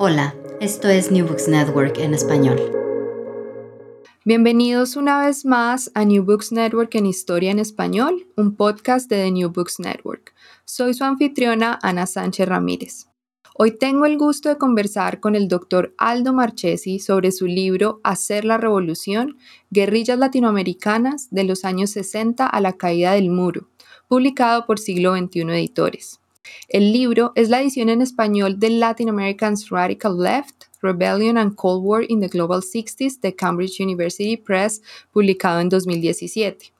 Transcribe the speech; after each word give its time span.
Hola, 0.00 0.36
esto 0.60 0.88
es 0.88 1.10
New 1.10 1.26
Books 1.26 1.48
Network 1.48 1.98
en 1.98 2.14
español. 2.14 2.56
Bienvenidos 4.24 4.94
una 4.94 5.26
vez 5.26 5.44
más 5.44 5.90
a 5.92 6.04
New 6.04 6.22
Books 6.22 6.52
Network 6.52 6.94
en 6.94 7.04
Historia 7.04 7.50
en 7.50 7.58
Español, 7.58 8.28
un 8.36 8.54
podcast 8.54 9.10
de 9.10 9.24
The 9.24 9.32
New 9.32 9.50
Books 9.50 9.80
Network. 9.80 10.34
Soy 10.64 10.94
su 10.94 11.02
anfitriona 11.02 11.80
Ana 11.82 12.06
Sánchez 12.06 12.46
Ramírez. 12.46 13.08
Hoy 13.56 13.76
tengo 13.76 14.06
el 14.06 14.18
gusto 14.18 14.48
de 14.48 14.56
conversar 14.56 15.18
con 15.18 15.34
el 15.34 15.48
doctor 15.48 15.92
Aldo 15.98 16.32
Marchesi 16.32 17.00
sobre 17.00 17.32
su 17.32 17.48
libro 17.48 18.00
Hacer 18.04 18.44
la 18.44 18.56
Revolución, 18.56 19.36
Guerrillas 19.70 20.20
Latinoamericanas 20.20 21.26
de 21.32 21.42
los 21.42 21.64
años 21.64 21.90
60 21.90 22.46
a 22.46 22.60
la 22.60 22.74
caída 22.74 23.14
del 23.14 23.30
muro, 23.30 23.66
publicado 24.06 24.64
por 24.64 24.78
Siglo 24.78 25.16
XXI 25.16 25.40
Editores. 25.40 26.20
El 26.68 26.92
libro 26.92 27.32
es 27.34 27.48
la 27.48 27.60
edición 27.60 27.88
en 27.88 28.02
español 28.02 28.58
de 28.58 28.70
Latin 28.70 29.08
American's 29.08 29.70
Radical 29.70 30.18
Left, 30.18 30.64
Rebellion 30.82 31.38
and 31.38 31.54
Cold 31.54 31.84
War 31.84 32.04
in 32.08 32.20
the 32.20 32.28
Global 32.28 32.62
Sixties 32.62 33.20
de 33.20 33.34
Cambridge 33.34 33.80
University 33.80 34.36
Press, 34.36 34.82
publicado 35.12 35.60
en 35.60 35.68
2017. 35.68 36.72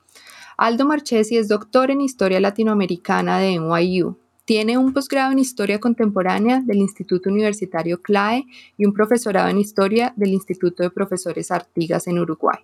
Aldo 0.57 0.85
Marchesi 0.85 1.37
es 1.37 1.49
doctor 1.49 1.91
en 1.91 2.01
Historia 2.01 2.41
Latinoamericana 2.41 3.39
de 3.39 3.59
NYU. 3.59 4.17
Tiene 4.45 4.79
un 4.79 4.93
posgrado 4.93 5.33
en 5.33 5.39
Historia 5.39 5.79
Contemporánea 5.79 6.61
del 6.61 6.79
Instituto 6.79 7.29
Universitario 7.29 8.01
CLAE 8.01 8.47
y 8.77 8.87
un 8.87 8.93
profesorado 8.93 9.49
en 9.49 9.59
Historia 9.59 10.13
del 10.17 10.31
Instituto 10.31 10.83
de 10.83 10.91
Profesores 10.91 11.51
Artigas 11.51 12.07
en 12.07 12.19
Uruguay. 12.19 12.59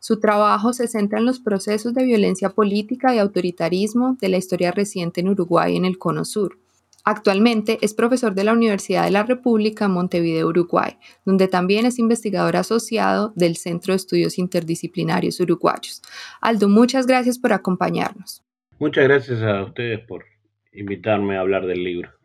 Su 0.00 0.18
trabajo 0.18 0.72
se 0.72 0.88
centra 0.88 1.18
en 1.18 1.26
los 1.26 1.40
procesos 1.40 1.92
de 1.92 2.04
violencia 2.04 2.50
política 2.50 3.14
y 3.14 3.18
autoritarismo 3.18 4.16
de 4.18 4.30
la 4.30 4.38
historia 4.38 4.72
reciente 4.72 5.20
en 5.20 5.28
Uruguay 5.28 5.76
en 5.76 5.84
el 5.84 5.98
Cono 5.98 6.24
Sur. 6.24 6.58
Actualmente 7.04 7.78
es 7.82 7.92
profesor 7.92 8.34
de 8.34 8.44
la 8.44 8.54
Universidad 8.54 9.04
de 9.04 9.10
la 9.10 9.24
República 9.24 9.88
Montevideo, 9.88 10.48
Uruguay, 10.48 10.96
donde 11.26 11.48
también 11.48 11.84
es 11.84 11.98
investigador 11.98 12.56
asociado 12.56 13.32
del 13.36 13.56
Centro 13.56 13.92
de 13.92 13.96
Estudios 13.96 14.38
Interdisciplinarios 14.38 15.38
Uruguayos. 15.38 16.00
Aldo, 16.40 16.68
muchas 16.68 17.06
gracias 17.06 17.38
por 17.38 17.52
acompañarnos. 17.52 18.42
Muchas 18.78 19.04
gracias 19.04 19.42
a 19.42 19.64
ustedes 19.64 20.00
por 20.00 20.24
invitarme 20.72 21.36
a 21.36 21.40
hablar 21.40 21.66
del 21.66 21.84
libro. 21.84 22.19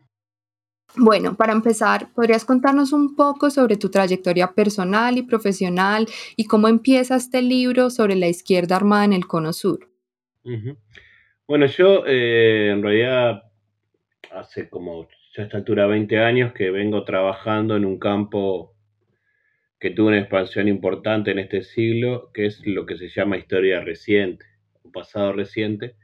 Bueno, 0.98 1.36
para 1.36 1.52
empezar, 1.52 2.08
¿podrías 2.14 2.44
contarnos 2.46 2.92
un 2.92 3.16
poco 3.16 3.50
sobre 3.50 3.76
tu 3.76 3.90
trayectoria 3.90 4.52
personal 4.52 5.18
y 5.18 5.22
profesional 5.22 6.06
y 6.36 6.46
cómo 6.46 6.68
empieza 6.68 7.16
este 7.16 7.42
libro 7.42 7.90
sobre 7.90 8.16
la 8.16 8.28
izquierda 8.28 8.76
armada 8.76 9.04
en 9.04 9.12
el 9.12 9.26
Cono 9.26 9.52
Sur? 9.52 9.90
Bueno, 11.46 11.66
yo 11.66 12.04
eh, 12.06 12.70
en 12.72 12.82
realidad 12.82 13.42
hace 14.32 14.70
como 14.70 15.06
ya 15.34 15.42
a 15.42 15.46
esta 15.46 15.58
altura 15.58 15.86
20 15.86 16.18
años 16.18 16.52
que 16.54 16.70
vengo 16.70 17.04
trabajando 17.04 17.76
en 17.76 17.84
un 17.84 17.98
campo 17.98 18.74
que 19.78 19.90
tuvo 19.90 20.08
una 20.08 20.20
expansión 20.20 20.66
importante 20.66 21.30
en 21.30 21.38
este 21.38 21.62
siglo, 21.62 22.30
que 22.32 22.46
es 22.46 22.66
lo 22.66 22.86
que 22.86 22.96
se 22.96 23.08
llama 23.08 23.36
historia 23.36 23.82
reciente, 23.82 24.46
un 24.82 24.92
pasado 24.92 25.34
reciente, 25.34 25.96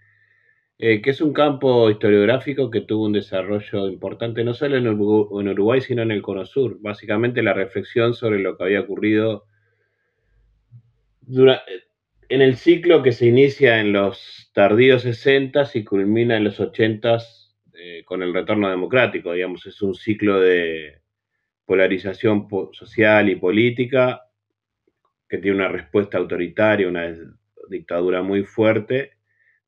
eh, 0.85 1.01
que 1.01 1.11
es 1.11 1.21
un 1.21 1.33
campo 1.33 1.89
historiográfico 1.91 2.69
que 2.69 2.81
tuvo 2.81 3.05
un 3.05 3.13
desarrollo 3.13 3.89
importante 3.89 4.43
no 4.43 4.53
solo 4.53 4.79
en 4.79 4.89
Uruguay, 4.89 5.81
sino 5.81 6.03
en 6.03 6.11
el 6.11 6.23
Cono 6.23 6.45
Sur. 6.45 6.79
Básicamente 6.81 7.41
la 7.41 7.53
reflexión 7.53 8.15
sobre 8.15 8.41
lo 8.41 8.57
que 8.57 8.65
había 8.65 8.81
ocurrido 8.81 9.47
en 11.29 12.43
el 12.43 12.57
ciclo 12.57 13.01
que 13.01 13.13
se 13.13 13.27
inicia 13.27 13.79
en 13.79 13.93
los 13.93 14.51
tardíos 14.55 15.03
60 15.03 15.71
y 15.75 15.85
culmina 15.85 16.37
en 16.37 16.43
los 16.43 16.59
80 16.59 17.19
eh, 17.75 18.03
con 18.05 18.25
el 18.25 18.35
retorno 18.35 18.69
democrático. 18.69 19.35
Digamos, 19.35 19.65
es 19.67 19.81
un 19.83 19.95
ciclo 19.95 20.41
de 20.41 21.01
polarización 21.65 22.49
social 22.73 23.29
y 23.29 23.37
política 23.37 24.23
que 25.29 25.39
tiene 25.39 25.59
una 25.59 25.69
respuesta 25.69 26.19
autoritaria, 26.19 26.89
una 26.89 27.17
dictadura 27.69 28.21
muy 28.23 28.43
fuerte 28.43 29.12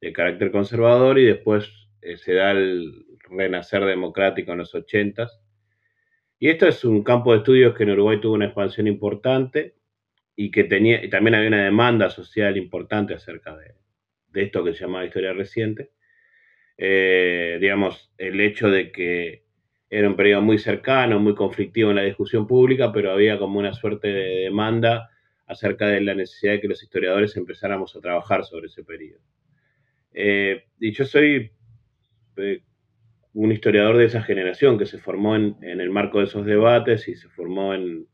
de 0.05 0.13
carácter 0.13 0.51
conservador 0.51 1.19
y 1.19 1.25
después 1.25 1.71
eh, 2.03 2.19
se 2.19 2.35
da 2.35 2.51
el 2.51 3.07
renacer 3.31 3.85
democrático 3.85 4.53
en 4.53 4.59
los 4.59 4.75
80 4.75 5.31
Y 6.39 6.51
esto 6.51 6.67
es 6.69 6.85
un 6.85 7.03
campo 7.03 7.33
de 7.33 7.39
estudios 7.39 7.75
que 7.75 7.85
en 7.85 7.91
Uruguay 7.93 8.21
tuvo 8.21 8.35
una 8.35 8.47
expansión 8.47 8.87
importante 8.87 9.77
y 10.37 10.51
que 10.51 10.65
tenía, 10.65 11.03
y 11.03 11.09
también 11.09 11.37
había 11.37 11.49
una 11.49 11.65
demanda 11.65 12.11
social 12.11 12.57
importante 12.57 13.15
acerca 13.15 13.57
de, 13.57 13.75
esto 14.43 14.63
que 14.63 14.75
se 14.75 14.81
llamaba 14.81 15.07
historia 15.07 15.33
reciente. 15.33 15.93
Eh, 16.77 17.57
digamos, 17.61 18.13
el 18.19 18.41
hecho 18.41 18.69
de 18.69 18.91
que 18.93 19.45
era 19.89 20.09
un 20.09 20.17
periodo 20.17 20.43
muy 20.43 20.59
cercano, 20.59 21.21
muy 21.21 21.35
conflictivo 21.35 21.91
en 21.91 21.97
la 21.97 22.03
discusión 22.03 22.47
pública, 22.47 22.93
pero 22.93 23.13
había 23.13 23.39
como 23.39 23.59
una 23.59 23.73
suerte 23.73 24.09
de 24.09 24.41
demanda 24.43 25.09
acerca 25.47 25.87
de 25.87 26.01
la 26.01 26.15
necesidad 26.15 26.55
de 26.55 26.61
que 26.61 26.69
los 26.69 26.83
historiadores 26.83 27.37
empezáramos 27.37 27.95
a 27.97 28.01
trabajar 28.01 28.45
sobre 28.45 28.67
ese 28.67 28.83
periodo. 28.83 29.21
Eh, 30.15 30.65
y 30.79 30.93
yo 30.93 31.05
soy 31.05 31.51
eh, 32.37 32.63
un 33.35 33.51
historiador 33.53 33.97
de 33.97 34.07
esa 34.07 34.23
generación 34.23 34.79
que 34.79 34.87
se 34.87 34.99
formó 34.99 35.35
en, 35.35 35.57
el 35.63 35.91
marco 35.91 36.21
de 36.21 36.27
esos 36.27 36.47
debates 36.47 37.09
y 37.09 37.17
se 37.17 37.29
formó 37.29 37.75
en, 37.75 38.07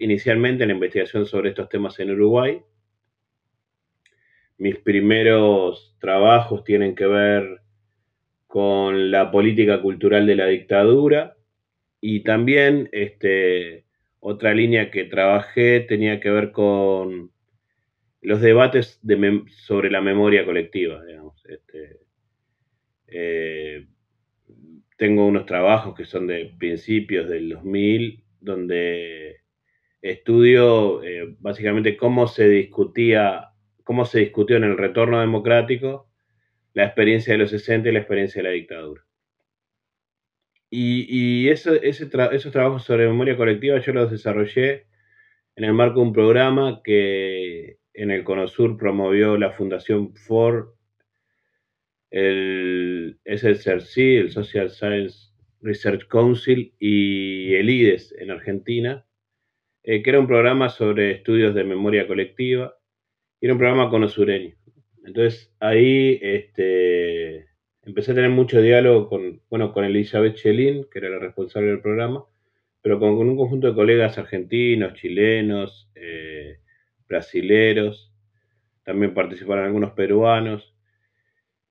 inicialmente 0.00 0.64
en 0.64 0.68
la 0.68 0.74
investigación 0.74 1.24
sobre 1.24 1.50
estos 1.50 1.70
temas 1.70 1.98
en 2.00 2.10
Uruguay. 2.10 2.60
Mis 4.58 4.76
primeros 4.76 5.96
trabajos 6.00 6.64
tienen 6.64 6.94
que 6.94 7.06
ver 7.06 7.62
con 8.46 9.10
la 9.10 9.30
política 9.30 9.80
cultural 9.80 10.26
de 10.26 10.36
la 10.36 10.46
dictadura 10.46 11.36
y 12.00 12.20
también 12.24 12.88
este, 12.92 13.84
otra 14.20 14.52
línea 14.52 14.90
que 14.90 15.04
trabajé 15.04 15.80
tenía 15.80 16.20
que 16.20 16.30
ver 16.30 16.52
con 16.52 17.30
los 18.20 18.40
debates 18.40 19.00
sobre 19.66 19.90
la 19.90 20.00
memoria 20.00 20.44
colectiva, 20.44 21.04
digamos. 21.04 21.44
Este, 21.46 22.00
eh, 23.06 23.86
tengo 24.96 25.26
unos 25.26 25.46
trabajos 25.46 25.94
que 25.94 26.04
son 26.04 26.26
de 26.26 26.54
principios 26.58 27.28
del 27.28 27.50
2000, 27.50 28.24
donde 28.40 29.42
estudio 30.02 31.02
eh, 31.02 31.36
básicamente 31.38 31.96
cómo 31.96 32.26
se 32.26 32.48
discutía, 32.48 33.50
cómo 33.84 34.04
se 34.04 34.20
discutió 34.20 34.56
en 34.56 34.64
el 34.64 34.76
retorno 34.76 35.20
democrático 35.20 36.08
la 36.74 36.84
experiencia 36.84 37.32
de 37.32 37.38
los 37.38 37.50
60 37.50 37.88
y 37.88 37.92
la 37.92 38.00
experiencia 38.00 38.42
de 38.42 38.48
la 38.48 38.54
dictadura. 38.54 39.04
Y, 40.70 41.48
esos 41.48 41.80
trabajos 42.52 42.84
sobre 42.84 43.06
memoria 43.08 43.36
colectiva 43.36 43.78
yo 43.78 43.92
los 43.92 44.10
desarrollé 44.10 44.86
en 45.56 45.64
el 45.64 45.72
marco 45.72 46.00
de 46.00 46.06
un 46.06 46.12
programa 46.12 46.82
que 46.84 47.78
en 47.98 48.12
el 48.12 48.22
CONOSUR 48.22 48.76
promovió 48.76 49.36
la 49.36 49.50
Fundación 49.50 50.14
Ford, 50.14 50.68
el 52.10 53.18
SSRC, 53.24 53.96
el 54.20 54.30
Social 54.30 54.70
Science 54.70 55.32
Research 55.60 56.06
Council 56.06 56.72
y 56.78 57.54
el 57.54 57.68
IDES 57.68 58.14
en 58.16 58.30
Argentina, 58.30 59.04
eh, 59.82 60.00
que 60.00 60.10
era 60.10 60.20
un 60.20 60.28
programa 60.28 60.68
sobre 60.68 61.10
estudios 61.10 61.56
de 61.56 61.64
memoria 61.64 62.06
colectiva, 62.06 62.76
y 63.40 63.46
era 63.46 63.54
un 63.54 63.58
programa 63.58 63.90
conosureño. 63.90 64.54
Entonces 65.04 65.52
ahí 65.58 66.20
este, 66.22 67.48
empecé 67.82 68.12
a 68.12 68.14
tener 68.14 68.30
mucho 68.30 68.62
diálogo 68.62 69.08
con, 69.08 69.42
bueno, 69.50 69.72
con 69.72 69.84
Elizabeth 69.84 70.36
Chelín, 70.36 70.86
que 70.88 71.00
era 71.00 71.08
la 71.08 71.18
responsable 71.18 71.70
del 71.70 71.80
programa, 71.80 72.24
pero 72.80 73.00
con, 73.00 73.10
un 73.10 73.36
conjunto 73.36 73.66
de 73.66 73.74
colegas 73.74 74.18
argentinos, 74.18 74.94
chilenos, 74.94 75.90
eh, 75.96 76.60
brasileros, 77.08 78.12
también 78.84 79.14
participaron 79.14 79.64
algunos 79.64 79.92
peruanos. 79.92 80.74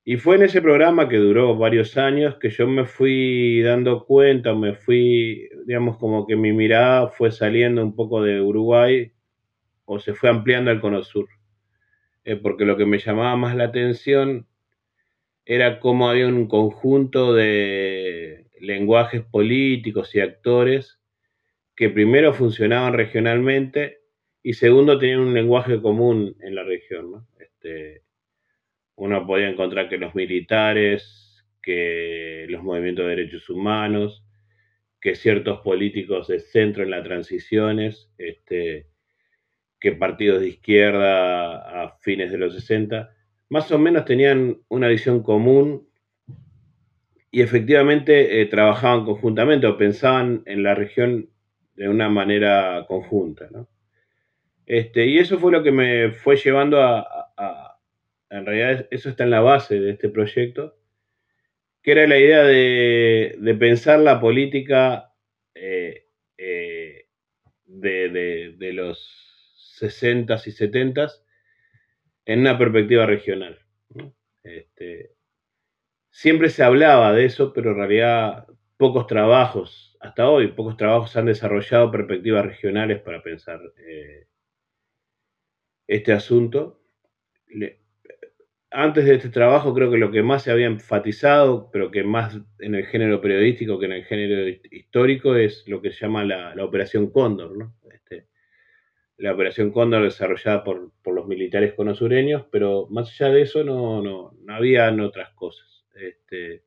Y 0.03 0.17
fue 0.17 0.37
en 0.37 0.43
ese 0.43 0.61
programa 0.61 1.09
que 1.09 1.17
duró 1.17 1.57
varios 1.57 1.97
años 1.97 2.37
que 2.39 2.49
yo 2.49 2.67
me 2.67 2.85
fui 2.85 3.61
dando 3.61 4.05
cuenta, 4.05 4.53
me 4.53 4.73
fui, 4.73 5.49
digamos, 5.65 5.97
como 5.97 6.25
que 6.25 6.35
mi 6.35 6.53
mirada 6.53 7.09
fue 7.09 7.31
saliendo 7.31 7.83
un 7.83 7.95
poco 7.95 8.21
de 8.21 8.41
Uruguay 8.41 9.11
o 9.85 9.99
se 9.99 10.13
fue 10.13 10.29
ampliando 10.29 10.71
al 10.71 10.79
Cono 10.79 11.03
Sur. 11.03 11.27
Eh, 12.23 12.35
porque 12.35 12.65
lo 12.65 12.77
que 12.77 12.85
me 12.85 12.99
llamaba 12.99 13.35
más 13.35 13.55
la 13.55 13.65
atención 13.65 14.47
era 15.45 15.79
cómo 15.79 16.09
había 16.09 16.27
un 16.27 16.47
conjunto 16.47 17.33
de 17.33 18.47
lenguajes 18.59 19.23
políticos 19.23 20.13
y 20.13 20.19
actores 20.19 20.99
que 21.75 21.89
primero 21.89 22.33
funcionaban 22.33 22.93
regionalmente 22.93 23.96
y 24.47 24.53
segundo 24.53 24.97
tenían 24.97 25.19
un 25.19 25.33
lenguaje 25.33 25.81
común 25.81 26.37
en 26.39 26.55
la 26.55 26.63
región. 26.63 27.27
Este, 27.37 28.03
uno 28.95 29.27
podía 29.27 29.49
encontrar 29.49 29.89
que 29.89 29.97
los 29.97 30.15
militares, 30.15 31.43
que 31.61 32.45
los 32.47 32.63
movimientos 32.63 33.03
de 33.03 33.09
derechos 33.09 33.49
humanos, 33.49 34.23
que 35.01 35.15
ciertos 35.15 35.59
políticos 35.59 36.29
de 36.29 36.39
centro 36.39 36.83
en 36.83 36.91
las 36.91 37.03
transiciones, 37.03 38.09
este, 38.17 38.87
que 39.81 39.91
partidos 39.91 40.39
de 40.39 40.47
izquierda 40.47 41.83
a 41.83 41.97
fines 41.99 42.31
de 42.31 42.37
los 42.37 42.53
60, 42.53 43.13
más 43.49 43.69
o 43.73 43.77
menos 43.77 44.05
tenían 44.05 44.61
una 44.69 44.87
visión 44.87 45.23
común 45.23 45.89
y 47.31 47.41
efectivamente 47.41 48.39
eh, 48.39 48.45
trabajaban 48.45 49.03
conjuntamente 49.03 49.67
o 49.67 49.77
pensaban 49.77 50.43
en 50.45 50.63
la 50.63 50.73
región 50.73 51.31
de 51.75 51.89
una 51.89 52.07
manera 52.07 52.85
conjunta. 52.87 53.49
Este, 54.67 55.05
y 55.05 55.17
eso 55.17 55.39
fue 55.39 55.53
lo 55.53 55.63
que 55.63 55.71
me 55.71 56.11
fue 56.11 56.35
llevando 56.35 56.81
a, 56.81 57.79
en 58.29 58.45
realidad 58.45 58.85
eso 58.91 59.09
está 59.09 59.23
en 59.23 59.29
la 59.29 59.39
base 59.39 59.79
de 59.79 59.91
este 59.91 60.09
proyecto, 60.09 60.77
que 61.81 61.93
era 61.93 62.05
la 62.05 62.19
idea 62.19 62.43
de, 62.43 63.55
pensar 63.57 63.99
la 63.99 64.19
política 64.19 65.13
eh, 65.55 66.07
eh, 66.37 67.05
de, 67.65 68.73
los 68.73 69.79
60s 69.79 70.47
y 70.47 70.51
70s 70.51 71.23
en 72.25 72.41
una 72.41 72.57
perspectiva 72.57 73.05
regional. 73.05 73.57
Este, 74.43 75.11
siempre 76.09 76.49
se 76.49 76.63
hablaba 76.63 77.13
de 77.13 77.23
eso, 77.23 77.53
pero 77.53 77.71
en 77.71 77.77
realidad 77.77 78.47
pocos 78.75 79.07
trabajos, 79.07 79.97
hasta 80.01 80.29
hoy, 80.29 80.49
pocos 80.49 80.75
trabajos 80.75 81.15
han 81.15 81.27
desarrollado 81.27 81.89
perspectivas 81.89 82.45
regionales 82.45 82.99
para 82.99 83.23
pensar 83.23 83.61
eh, 83.77 84.27
este 85.87 86.13
asunto. 86.13 86.81
antes 88.69 89.05
de 89.05 89.15
este 89.15 89.29
trabajo 89.29 89.73
creo 89.73 89.89
que 89.89 89.97
lo 89.97 90.11
que 90.11 90.21
más 90.21 90.43
se 90.43 90.51
había 90.51 90.67
enfatizado, 90.67 91.69
pero 91.71 91.89
que 91.89 92.03
más 92.03 92.39
en 92.59 92.75
el 92.75 92.85
género 92.85 93.21
periodístico 93.21 93.79
que 93.79 93.85
en 93.85 93.93
el 93.93 94.05
género 94.05 94.47
histórico, 94.71 95.35
es 95.35 95.67
lo 95.67 95.81
que 95.81 95.91
se 95.91 96.01
llama 96.01 96.25
la, 96.25 96.53
Operación 96.63 97.09
Cóndor, 97.11 97.57
¿no? 97.57 97.75
Este, 97.91 98.27
la 99.17 99.33
Operación 99.33 99.71
Cóndor 99.71 100.03
desarrollada 100.03 100.63
por, 100.63 100.91
los 101.05 101.27
militares 101.27 101.73
conosureños, 101.73 102.45
pero 102.51 102.87
más 102.89 103.09
allá 103.09 103.33
de 103.33 103.41
eso 103.43 103.63
no, 103.63 104.01
no, 104.01 104.33
no 104.39 104.53
habían 104.53 104.99
otras 104.99 105.31
cosas. 105.31 105.85
Este, 105.95 106.63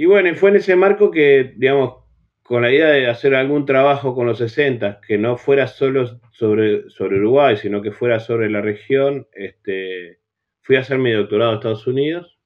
y 0.00 0.04
bueno, 0.04 0.32
fue 0.36 0.50
en 0.50 0.56
ese 0.56 0.76
marco 0.76 1.10
que, 1.10 1.54
digamos, 1.56 2.07
con 2.48 2.62
la 2.62 2.72
idea 2.72 2.88
de 2.88 3.06
hacer 3.08 3.34
algún 3.34 3.66
trabajo 3.66 4.14
con 4.14 4.26
los 4.26 4.38
60, 4.38 5.02
que 5.06 5.18
no 5.18 5.36
fuera 5.36 5.66
solo 5.66 6.18
sobre, 6.32 6.88
sobre 6.88 7.18
Uruguay, 7.18 7.58
sino 7.58 7.82
que 7.82 7.92
fuera 7.92 8.20
sobre 8.20 8.48
la 8.48 8.62
región, 8.62 9.28
este, 9.34 10.20
fui 10.62 10.76
a 10.76 10.80
hacer 10.80 10.96
mi 10.96 11.12
doctorado 11.12 11.50
a 11.50 11.54
Estados 11.56 11.86
Unidos. 11.86 12.38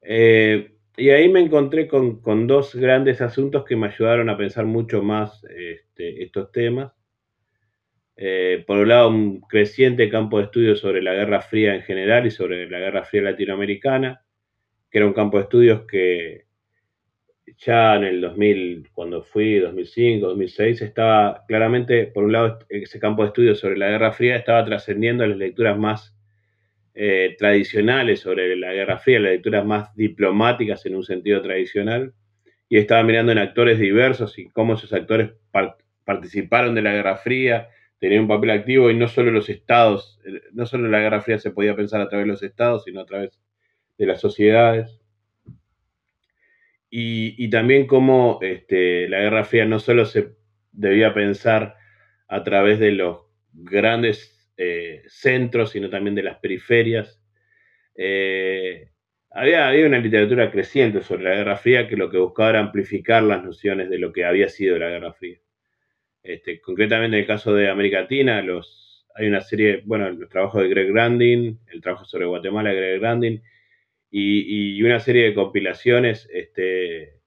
Eh, 0.00 0.76
y 0.96 1.10
ahí 1.10 1.28
me 1.28 1.40
encontré 1.40 1.88
con, 1.88 2.46
dos 2.46 2.72
grandes 2.76 3.20
asuntos 3.20 3.64
que 3.64 3.74
me 3.74 3.88
ayudaron 3.88 4.30
a 4.30 4.38
pensar 4.38 4.64
mucho 4.64 5.02
más 5.02 5.44
este, 5.44 6.22
estos 6.22 6.52
temas. 6.52 6.92
Eh, 8.14 8.62
por 8.64 8.78
un 8.78 8.90
lado, 8.90 9.08
un 9.08 9.40
creciente 9.40 10.08
campo 10.08 10.38
de 10.38 10.44
estudio 10.44 10.76
sobre 10.76 11.02
la 11.02 11.14
Guerra 11.14 11.40
Fría 11.40 11.74
en 11.74 11.82
general 11.82 12.28
y 12.28 12.30
sobre 12.30 12.70
la 12.70 12.78
Guerra 12.78 13.02
Fría 13.02 13.22
latinoamericana, 13.22 14.24
que 14.88 14.98
era 14.98 15.06
un 15.08 15.14
campo 15.14 15.38
de 15.38 15.42
estudios 15.42 15.84
que 15.84 16.51
ya 17.58 17.96
en 17.96 18.04
el 18.04 18.20
2000, 18.20 18.90
cuando 18.92 19.22
fui, 19.22 19.58
2005, 19.58 20.26
2006, 20.26 20.82
estaba 20.82 21.44
claramente, 21.46 22.06
por 22.06 22.24
un 22.24 22.32
lado, 22.32 22.58
ese 22.68 22.98
campo 22.98 23.22
de 23.22 23.28
estudios 23.28 23.60
sobre 23.60 23.78
la 23.78 23.88
Guerra 23.88 24.12
Fría 24.12 24.36
estaba 24.36 24.64
trascendiendo 24.64 25.24
a 25.24 25.26
las 25.26 25.38
lecturas 25.38 25.78
más 25.78 26.16
eh, 26.94 27.34
tradicionales 27.38 28.20
sobre 28.20 28.56
la 28.56 28.72
Guerra 28.72 28.98
Fría, 28.98 29.20
las 29.20 29.32
lecturas 29.32 29.64
más 29.64 29.94
diplomáticas 29.96 30.84
en 30.86 30.96
un 30.96 31.04
sentido 31.04 31.42
tradicional, 31.42 32.14
y 32.68 32.78
estaba 32.78 33.02
mirando 33.02 33.32
en 33.32 33.38
actores 33.38 33.78
diversos 33.78 34.38
y 34.38 34.48
cómo 34.48 34.74
esos 34.74 34.92
actores 34.92 35.32
participaron 36.04 36.74
de 36.74 36.82
la 36.82 36.92
Guerra 36.92 37.16
Fría, 37.16 37.68
tenían 37.98 38.22
un 38.22 38.28
papel 38.28 38.50
activo 38.50 38.90
y 38.90 38.96
no 38.96 39.08
solo 39.08 39.30
los 39.30 39.48
estados, 39.48 40.20
eh, 40.24 40.40
no 40.52 40.66
solo 40.66 40.88
la 40.88 41.00
Guerra 41.00 41.20
Fría 41.20 41.38
se 41.38 41.50
podía 41.50 41.76
pensar 41.76 42.00
a 42.00 42.08
través 42.08 42.26
de 42.26 42.32
los 42.32 42.42
estados, 42.42 42.84
sino 42.84 43.00
a 43.00 43.06
través 43.06 43.38
de 43.98 44.06
las 44.06 44.20
sociedades. 44.20 45.01
Y, 46.94 47.48
también 47.48 47.86
cómo 47.86 48.38
este, 48.42 49.08
la 49.08 49.20
Guerra 49.20 49.44
Fría 49.44 49.64
no 49.64 49.78
solo 49.78 50.04
se 50.04 50.34
debía 50.72 51.14
pensar 51.14 51.76
a 52.28 52.44
través 52.44 52.78
de 52.80 52.92
los 52.92 53.22
grandes 53.50 54.52
eh, 54.58 55.02
centros, 55.06 55.70
sino 55.70 55.88
también 55.88 56.14
de 56.14 56.22
las 56.22 56.36
periferias. 56.36 57.18
Eh, 57.96 58.90
había, 59.30 59.68
había, 59.68 59.86
una 59.86 60.00
literatura 60.00 60.50
creciente 60.50 61.02
sobre 61.02 61.24
la 61.24 61.34
Guerra 61.34 61.56
Fría 61.56 61.88
que 61.88 61.96
lo 61.96 62.10
que 62.10 62.18
buscaba 62.18 62.50
era 62.50 62.60
amplificar 62.60 63.22
las 63.22 63.42
nociones 63.42 63.88
de 63.88 63.98
lo 63.98 64.12
que 64.12 64.26
había 64.26 64.50
sido 64.50 64.78
la 64.78 64.90
Guerra 64.90 65.14
Fría. 65.14 65.38
Este, 66.22 66.60
concretamente 66.60 67.16
en 67.16 67.22
el 67.22 67.26
caso 67.26 67.54
de 67.54 67.70
América 67.70 68.02
Latina, 68.02 68.42
los, 68.42 69.06
hay 69.14 69.28
una 69.28 69.40
serie, 69.40 69.82
bueno, 69.86 70.08
el 70.08 70.28
trabajo 70.28 70.60
de 70.60 70.68
Greg 70.68 70.92
Grandin, 70.92 71.58
el 71.68 71.80
trabajo 71.80 72.04
sobre 72.04 72.26
Guatemala 72.26 72.68
de 72.68 72.76
Greg 72.76 73.00
Grandin, 73.00 73.42
y, 74.14 74.82
una 74.82 75.00
serie 75.00 75.24
de 75.24 75.34
compilaciones 75.34 76.28
este, 76.30 77.20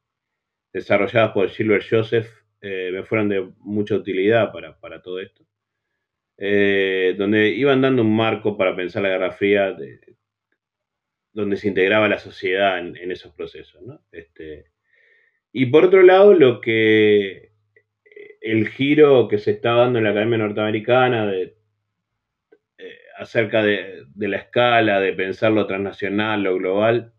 desarrolladas 0.72 1.32
por 1.32 1.50
Silver 1.50 1.84
Joseph 1.88 2.28
eh, 2.62 2.92
me 2.94 3.04
fueron 3.04 3.30
de 3.30 3.50
mucha 3.60 3.96
utilidad 3.96 4.52
para, 4.52 5.02
todo 5.02 5.20
esto. 5.20 5.44
Eh, 6.38 7.16
donde 7.18 7.50
iban 7.50 7.82
dando 7.82 8.04
un 8.04 8.16
marco 8.16 8.58
para 8.58 8.76
pensar 8.76 9.02
la 9.04 9.10
Guerra 9.10 9.32
Fría, 9.32 9.76
donde 11.34 11.58
se 11.58 11.68
integraba 11.68 12.08
la 12.08 12.20
sociedad 12.20 12.78
en, 12.78 13.12
esos 13.12 13.34
procesos. 13.34 13.82
Este, 14.12 14.72
y 15.52 15.68
por 15.68 15.86
otro 15.86 16.04
lado, 16.04 16.34
lo 16.34 16.62
que 16.62 17.52
el 18.42 18.70
giro 18.70 19.28
que 19.28 19.40
se 19.40 19.52
está 19.52 19.74
dando 19.74 19.98
en 19.98 20.06
la 20.06 20.12
Academia 20.12 20.38
Norteamericana 20.38 21.26
de 21.26 21.55
acerca 23.18 23.64
de, 23.64 24.06
la 24.16 24.38
escala, 24.38 25.00
de 25.00 25.14
pensar 25.14 25.52
lo 25.52 25.66
transnacional, 25.68 26.44
lo 26.44 26.56
global, 26.56 27.14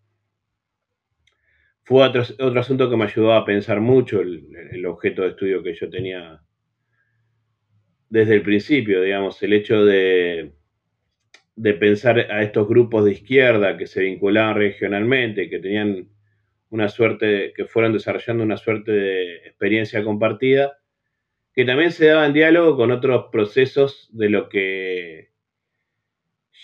fue 1.85 2.05
otro, 2.05 2.61
asunto 2.61 2.91
que 2.91 2.97
me 2.97 3.05
ayudó 3.05 3.33
a 3.35 3.45
pensar 3.45 3.81
mucho 3.81 4.21
el, 4.21 4.85
objeto 4.87 5.23
de 5.23 5.29
estudio 5.29 5.63
que 5.63 5.75
yo 5.75 5.89
tenía 5.89 6.41
desde 8.09 8.35
el 8.35 8.43
principio, 8.43 9.03
digamos, 9.03 9.43
el 9.43 9.53
hecho 9.53 9.85
de, 9.85 10.53
de 11.55 11.75
pensar 11.75 12.19
a 12.19 12.43
estos 12.43 12.69
grupos 12.69 13.05
de 13.05 13.13
izquierda 13.13 13.77
que 13.77 13.87
se 13.87 14.03
vinculaban 14.03 14.57
regionalmente, 14.57 15.49
que 15.49 15.61
tenían 15.61 16.09
una 16.71 16.89
suerte, 16.89 17.53
que 17.55 17.67
fueron 17.67 17.93
desarrollando 17.93 18.43
una 18.43 18.57
suerte 18.57 18.93
de 18.93 19.37
experiencia 19.47 20.03
compartida, 20.05 20.79
que 21.55 21.65
también 21.65 21.93
se 21.93 22.07
daba 22.07 22.27
en 22.27 22.33
diálogo 22.33 22.77
con 22.77 22.91
otros 22.91 23.27
procesos 23.31 24.09
de 24.13 24.29
lo 24.29 24.49
que 24.49 25.36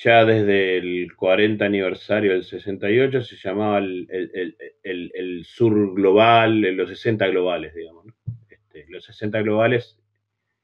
ya 0.03 0.25
desde 0.25 0.79
el 0.79 1.15
40 1.15 1.65
aniversario 1.65 2.33
del 2.33 2.45
68 2.45 3.23
se 3.23 3.37
llamaba 3.37 3.79
el, 3.79 5.43
sur 5.45 5.95
global, 5.95 6.61
los 6.61 6.89
60 6.89 7.29
globales, 7.29 7.75
digamos, 7.75 8.07
este, 8.51 8.87
los 8.89 9.05
60 9.05 9.43
globales 9.43 9.99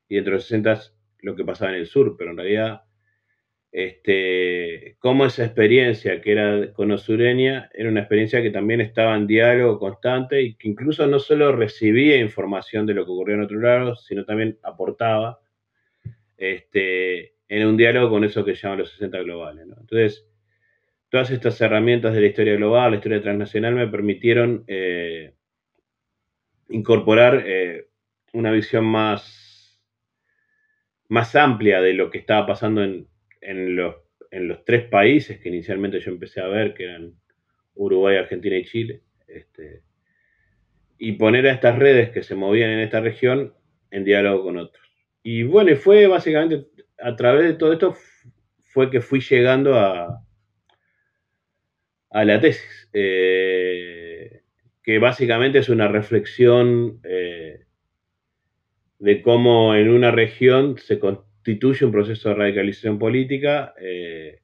y 0.09 0.17
dentro 0.17 0.33
de 0.33 0.37
los 0.39 0.47
60 0.47 0.81
lo 1.21 1.37
que 1.37 1.45
pasaba 1.45 1.73
en 1.73 1.79
el 1.79 1.87
sur, 1.87 2.17
pero 2.17 2.31
en 2.31 2.37
realidad 2.37 2.83
este, 3.71 4.97
cómo 4.99 5.27
esa 5.27 5.45
experiencia 5.45 6.21
que 6.21 6.33
era 6.33 6.73
conosureña 6.73 7.71
era 7.75 7.91
una 7.91 8.01
experiencia 8.01 8.43
que 8.43 8.51
también 8.51 8.81
estaba 8.81 9.15
en 9.15 9.27
diálogo 9.27 9.79
constante 9.79 10.43
y 10.43 10.55
que 10.55 10.69
incluso 10.69 11.07
no 11.07 11.19
solo 11.19 11.53
recibía 11.53 12.17
información 12.17 12.87
de 12.87 12.95
lo 12.95 13.05
que 13.05 13.13
ocurría 13.13 13.37
en 13.37 13.43
otros 13.43 13.63
lados, 13.63 14.07
sino 14.07 14.25
también 14.25 14.59
aportaba 14.63 15.41
este, 16.37 17.35
en 17.49 17.67
un 17.67 17.77
diálogo 17.77 18.11
con 18.11 18.25
eso 18.25 18.45
que 18.45 18.55
llaman 18.55 18.79
los 18.79 18.91
60 18.93 19.19
globales. 19.21 19.65
Entonces, 19.65 20.27
todas 21.09 21.31
estas 21.31 21.61
herramientas 21.61 22.15
de 22.15 22.21
la 22.21 22.27
historia 22.27 22.57
global, 22.57 22.91
la 22.91 22.97
historia 22.97 23.23
transnacional, 23.23 23.75
me 23.75 23.89
permitieron 23.89 24.65
eh, 24.67 25.35
incorporar 26.69 27.43
eh, 27.47 27.89
una 28.33 28.53
visión 28.53 28.85
más, 28.85 29.81
más 31.09 31.35
amplia 31.35 31.81
de 31.81 31.95
lo 31.95 32.11
que 32.11 32.19
estaba 32.19 32.47
pasando 32.47 32.85
en, 32.85 33.09
en 33.41 33.77
los, 33.77 33.97
en 34.31 34.49
los 34.49 34.65
tres 34.65 34.85
países 34.85 35.41
que 35.41 35.49
inicialmente 35.49 36.01
yo 36.01 36.11
empecé 36.11 36.41
a 36.41 36.49
ver, 36.49 36.75
que 36.75 36.85
eran 36.85 37.15
Uruguay, 37.75 38.17
Argentina 38.17 38.57
y 38.57 38.65
Chile, 38.65 39.03
este, 39.27 39.83
y 40.99 41.13
poner 41.13 41.47
a 41.47 41.53
estas 41.53 41.79
redes 41.79 42.11
que 42.11 42.23
se 42.23 42.35
movían 42.35 42.71
en 42.71 42.81
esta 42.81 43.01
región 43.01 43.55
en 43.91 44.05
diálogo 44.05 44.45
con 44.45 44.59
otros. 44.59 44.87
Y 45.23 45.45
bueno, 45.45 45.75
fue 45.77 46.07
básicamente 46.07 46.67
a 47.01 47.17
través 47.17 47.45
de 47.45 47.55
todo 47.55 47.73
esto 47.73 47.97
fue 48.73 48.91
que 48.91 49.01
fui 49.01 49.21
llegando 49.21 49.79
a, 49.79 50.23
a 52.11 52.25
la 52.25 52.41
tesis, 52.41 52.89
eh, 52.93 54.43
que 54.83 54.99
básicamente 54.99 55.59
es 55.59 55.69
una 55.69 55.89
reflexión 55.89 57.01
eh, 57.05 57.65
de 58.99 59.23
cómo 59.23 59.75
en 59.75 59.91
una 59.91 60.11
región 60.11 60.77
se, 60.79 60.99
constituye 61.49 61.87
un 61.87 61.93
proceso 61.93 62.29
de 62.29 62.35
radicalización 62.35 62.99
política, 62.99 63.73
eh, 63.81 64.41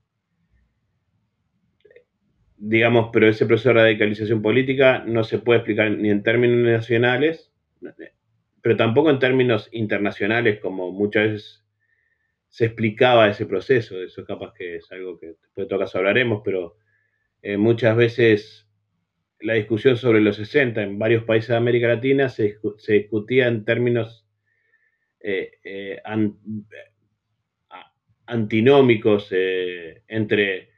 digamos, 2.56 3.10
pero 3.12 3.28
ese 3.28 3.44
proceso 3.46 3.70
de 3.70 3.74
radicalización 3.74 4.40
política 4.40 5.04
no 5.06 5.22
se 5.22 5.38
puede 5.38 5.58
explicar 5.58 5.90
ni 5.90 6.08
en 6.08 6.22
términos 6.22 6.58
nacionales, 6.58 7.52
pero 8.62 8.76
tampoco 8.76 9.10
en 9.10 9.18
términos 9.18 9.68
internacionales, 9.72 10.60
como 10.60 10.92
muchas 10.92 11.24
veces 11.24 11.63
se 12.54 12.66
explicaba 12.66 13.28
ese 13.28 13.46
proceso. 13.46 14.00
Eso 14.00 14.24
capaz 14.24 14.54
que 14.54 14.76
es 14.76 14.92
algo 14.92 15.18
que 15.18 15.26
después 15.26 15.56
de 15.56 15.66
todo 15.66 15.80
caso 15.80 15.98
hablaremos, 15.98 16.40
pero 16.44 16.76
eh, 17.42 17.56
muchas 17.56 17.96
veces 17.96 18.68
la 19.40 19.54
discusión 19.54 19.96
sobre 19.96 20.20
los 20.20 20.36
60 20.36 20.80
en 20.80 20.96
varios 20.96 21.24
países 21.24 21.48
de 21.48 21.56
América 21.56 21.88
Latina 21.88 22.28
se, 22.28 22.60
discutía 22.86 23.48
en 23.48 23.64
términos 23.64 24.24
eh, 25.18 26.00
antinómicos 28.26 29.30
eh, 29.32 30.04
entre 30.06 30.70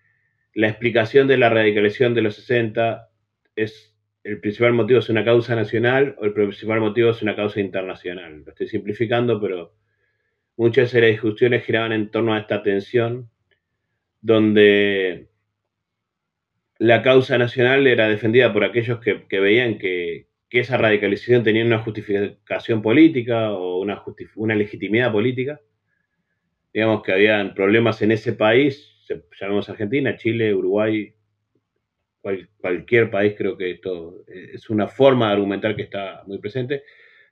la 0.55 0.69
explicación 0.69 1.29
de 1.29 1.37
la 1.37 1.51
radicalización 1.51 2.15
de 2.15 2.23
los 2.23 2.37
60 2.37 3.11
es 3.55 3.95
el 4.25 4.41
principal 4.41 4.73
motivo 4.73 5.01
es 5.01 5.11
una 5.11 5.27
causa 5.27 5.55
nacional 5.55 6.17
o 6.19 6.25
el 6.25 6.33
principal 6.33 6.81
motivo 6.81 7.11
es 7.11 7.21
una 7.21 7.37
causa 7.37 7.61
internacional. 7.61 8.45
Lo 8.47 8.53
estoy 8.53 8.67
simplificando, 8.67 9.39
pero 9.39 9.75
muchas 10.57 10.93
de 10.93 11.01
las 11.01 11.11
discusiones 11.11 11.65
giraban 11.65 11.93
en 11.93 12.11
torno 12.11 12.35
a 12.35 12.39
esta 12.39 12.63
tensión, 12.63 13.31
donde 14.21 15.29
la 16.79 17.03
causa 17.03 17.39
nacional 17.39 17.87
era 17.87 18.09
defendida 18.09 18.53
por 18.53 18.65
aquellos 18.65 19.01
que, 19.01 19.41
veían 19.41 19.79
que, 19.79 20.29
esa 20.51 20.79
radicalización 20.79 21.45
tenía 21.45 21.67
una 21.67 21.81
justificación 21.81 22.81
política 22.81 23.53
o 23.53 23.79
una, 23.79 24.55
legitimidad 24.55 25.13
política, 25.13 25.61
digamos 26.73 27.03
que 27.03 27.13
habían 27.13 27.53
problemas 27.53 28.01
en 28.01 28.13
ese 28.13 28.33
país, 28.33 28.91
llamamos 29.39 29.69
Argentina, 29.69 30.17
Chile, 30.17 30.55
Uruguay, 30.55 31.13
cualquier 32.59 33.11
país, 33.11 33.35
creo 33.37 33.59
que 33.59 33.73
esto 33.73 34.25
es 34.27 34.71
una 34.71 34.89
forma 34.89 35.27
de 35.27 35.35
argumentar 35.35 35.77
que 35.77 35.83
está 35.83 36.23
muy 36.27 36.39
presente. 36.39 36.85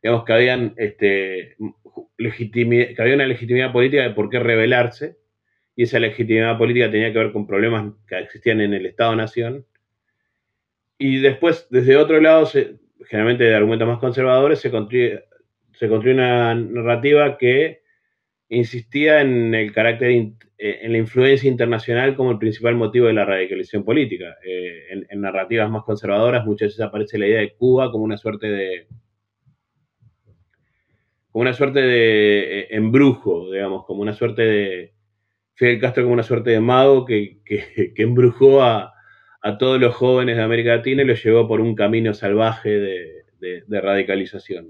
Digamos 0.04 0.26
que, 0.26 0.32
habían, 0.34 0.74
este, 0.76 1.56
que 2.18 2.96
había 2.98 3.14
una 3.14 3.26
legitimidad 3.26 3.72
política 3.72 4.02
de 4.02 4.10
por 4.10 4.28
qué 4.28 4.38
rebelarse, 4.38 5.16
y 5.74 5.84
esa 5.84 5.98
legitimidad 5.98 6.58
política 6.58 6.90
tenía 6.90 7.10
que 7.10 7.20
ver 7.20 7.32
con 7.32 7.46
problemas 7.46 7.94
que 8.06 8.18
existían 8.18 8.60
en 8.60 8.74
el 8.74 8.84
Estado-Nación. 8.84 9.64
Y 10.98 11.20
después, 11.20 11.68
desde 11.70 11.96
otro 11.96 12.20
lado, 12.20 12.46
generalmente 13.06 13.44
de 13.44 13.54
argumentos 13.54 13.88
más 13.88 13.98
conservadores, 13.98 14.58
se 14.60 14.70
construye, 14.70 15.24
se 15.72 15.88
construye 15.88 16.16
una 16.16 16.54
narrativa 16.54 17.38
que 17.38 17.80
insistía 18.50 19.22
en 19.22 19.54
el 19.54 19.72
carácter, 19.72 20.10
eh, 20.10 20.34
en 20.82 20.92
la 20.92 20.98
influencia 20.98 21.48
internacional 21.48 22.14
como 22.14 22.30
el 22.30 22.38
principal 22.38 22.74
motivo 22.74 23.06
de 23.06 23.14
la 23.14 23.24
radicalización 23.24 23.86
política. 23.86 24.36
Eh, 24.44 25.06
en, 25.08 25.20
narrativas 25.22 25.70
más 25.70 25.84
conservadoras 25.84 26.44
muchas 26.44 26.68
veces 26.68 26.82
aparece 26.82 27.16
la 27.16 27.26
idea 27.26 27.40
de 27.40 27.54
Cuba 27.54 27.90
como 27.90 28.04
una 28.04 28.18
suerte 28.18 28.48
de 28.48 28.86
como 31.34 31.42
una 31.42 31.52
suerte 31.52 31.80
de 31.80 32.60
eh, 32.60 32.66
embrujo, 32.70 33.50
digamos, 33.50 33.84
como 33.86 34.02
una 34.02 34.12
suerte 34.12 34.42
de 34.42 34.94
Fidel 35.54 35.80
Castro 35.80 36.04
como 36.04 36.14
una 36.14 36.22
suerte 36.22 36.50
de 36.50 36.60
mago 36.60 37.04
que, 37.04 37.40
embrujó 37.96 38.62
a, 38.62 38.92
todos 39.58 39.80
los 39.80 39.96
jóvenes 39.96 40.36
de 40.36 40.44
América 40.44 40.76
Latina 40.76 41.02
y 41.02 41.06
los 41.06 41.24
llevó 41.24 41.48
por 41.48 41.60
un 41.60 41.74
camino 41.74 42.14
salvaje 42.14 42.68
de, 42.68 43.24
de 43.66 43.80
radicalización. 43.80 44.68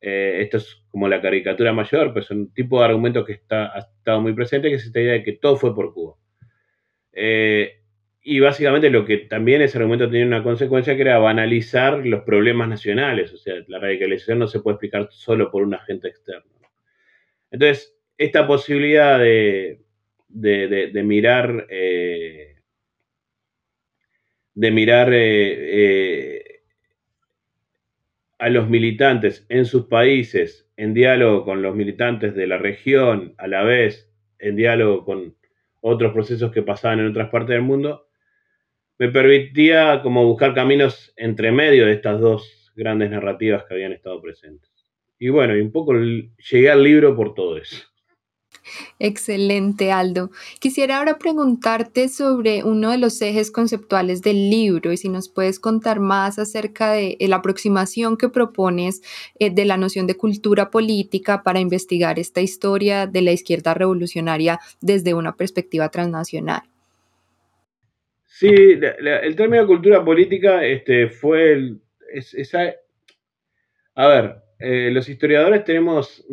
Eh, 0.00 0.38
esto 0.42 0.58
es 0.58 0.80
como 0.92 1.08
la 1.08 1.20
caricatura 1.20 1.72
mayor, 1.72 2.14
pero 2.14 2.20
es 2.20 2.30
un 2.30 2.54
tipo 2.54 2.78
de 2.78 2.84
argumento 2.84 3.24
que 3.24 3.32
está, 3.32 3.76
ha 3.76 3.80
estado 3.80 4.20
muy 4.20 4.32
presente, 4.32 4.68
que 4.68 4.76
es 4.76 4.86
esta 4.86 5.00
idea 5.00 5.14
de 5.14 5.24
que 5.24 5.32
todo 5.32 5.56
fue 5.56 5.74
por 5.74 5.92
Cuba. 5.92 6.14
Eh, 7.12 7.79
y 8.22 8.40
básicamente 8.40 8.90
lo 8.90 9.04
que 9.04 9.18
también 9.18 9.62
ese 9.62 9.78
argumento 9.78 10.10
tenía 10.10 10.26
una 10.26 10.42
consecuencia 10.42 10.94
que 10.94 11.02
era 11.02 11.18
banalizar 11.18 12.04
los 12.06 12.22
problemas 12.22 12.68
nacionales, 12.68 13.32
o 13.32 13.38
sea, 13.38 13.54
la 13.68 13.78
radicalización 13.78 14.38
no 14.38 14.46
se 14.46 14.60
puede 14.60 14.74
explicar 14.74 15.08
solo 15.10 15.50
por 15.50 15.62
un 15.62 15.74
agente 15.74 16.08
externo. 16.08 16.50
Entonces, 17.50 17.96
esta 18.18 18.46
posibilidad 18.46 19.18
de, 19.18 19.80
de, 20.28 21.02
mirar, 21.02 21.66
de 21.66 22.60
mirar 24.70 25.08
eh, 25.12 26.60
a 28.38 28.48
los 28.50 28.68
militantes 28.68 29.46
en 29.48 29.64
sus 29.64 29.86
países 29.86 30.70
en 30.76 30.94
diálogo 30.94 31.44
con 31.44 31.62
los 31.62 31.74
militantes 31.74 32.34
de 32.34 32.46
la 32.46 32.58
región, 32.58 33.34
a 33.38 33.46
la 33.46 33.62
vez 33.62 34.12
en 34.38 34.56
diálogo 34.56 35.04
con 35.04 35.36
otros 35.80 36.12
procesos 36.12 36.52
que 36.52 36.62
pasaban 36.62 37.00
en 37.00 37.06
otras 37.06 37.30
partes 37.30 37.54
del 37.54 37.62
mundo, 37.62 38.09
me 39.00 39.08
permitía 39.08 40.02
como 40.02 40.26
buscar 40.26 40.54
caminos 40.54 41.10
entre 41.16 41.50
medio 41.52 41.86
de 41.86 41.92
estas 41.92 42.20
dos 42.20 42.70
grandes 42.76 43.10
narrativas 43.10 43.64
que 43.64 43.72
habían 43.72 43.92
estado 43.92 44.20
presentes. 44.20 44.70
Y 45.18 45.30
bueno, 45.30 45.56
y 45.56 45.62
un 45.62 45.72
poco 45.72 45.94
llegué 45.94 46.70
al 46.70 46.84
libro 46.84 47.16
por 47.16 47.32
todo 47.32 47.56
eso. 47.56 47.78
Excelente, 48.98 49.90
Aldo. 49.90 50.30
Quisiera 50.58 50.98
ahora 50.98 51.16
preguntarte 51.16 52.10
sobre 52.10 52.62
uno 52.62 52.90
de 52.90 52.98
los 52.98 53.22
ejes 53.22 53.50
conceptuales 53.50 54.20
del 54.20 54.50
libro 54.50 54.92
y 54.92 54.98
si 54.98 55.08
nos 55.08 55.30
puedes 55.30 55.58
contar 55.58 55.98
más 55.98 56.38
acerca 56.38 56.92
de 56.92 57.16
la 57.20 57.36
aproximación 57.36 58.18
que 58.18 58.28
propones 58.28 59.00
eh, 59.38 59.48
de 59.48 59.64
la 59.64 59.78
noción 59.78 60.06
de 60.06 60.18
cultura 60.18 60.70
política 60.70 61.42
para 61.42 61.58
investigar 61.58 62.18
esta 62.18 62.42
historia 62.42 63.06
de 63.06 63.22
la 63.22 63.32
izquierda 63.32 63.72
revolucionaria 63.72 64.60
desde 64.82 65.14
una 65.14 65.36
perspectiva 65.36 65.88
transnacional. 65.88 66.69
Sí, 68.40 68.48
el 68.48 69.36
término 69.36 69.66
cultura 69.66 70.02
política 70.02 70.64
este, 70.64 71.10
fue 71.10 71.52
el, 71.52 71.82
esa, 72.10 72.74
a 73.94 74.06
ver, 74.08 74.36
eh, 74.58 74.90
los 74.90 75.10
historiadores 75.10 75.62
tenemos, 75.62 76.24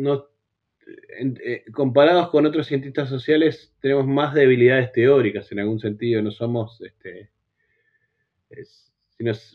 eh, 1.44 1.64
comparados 1.70 2.30
con 2.30 2.46
otros 2.46 2.66
cientistas 2.66 3.10
sociales, 3.10 3.76
tenemos 3.82 4.06
más 4.06 4.32
debilidades 4.32 4.90
teóricas 4.92 5.52
en 5.52 5.58
algún 5.58 5.80
sentido. 5.80 6.22
No 6.22 6.30
somos, 6.30 6.80
este, 6.80 7.28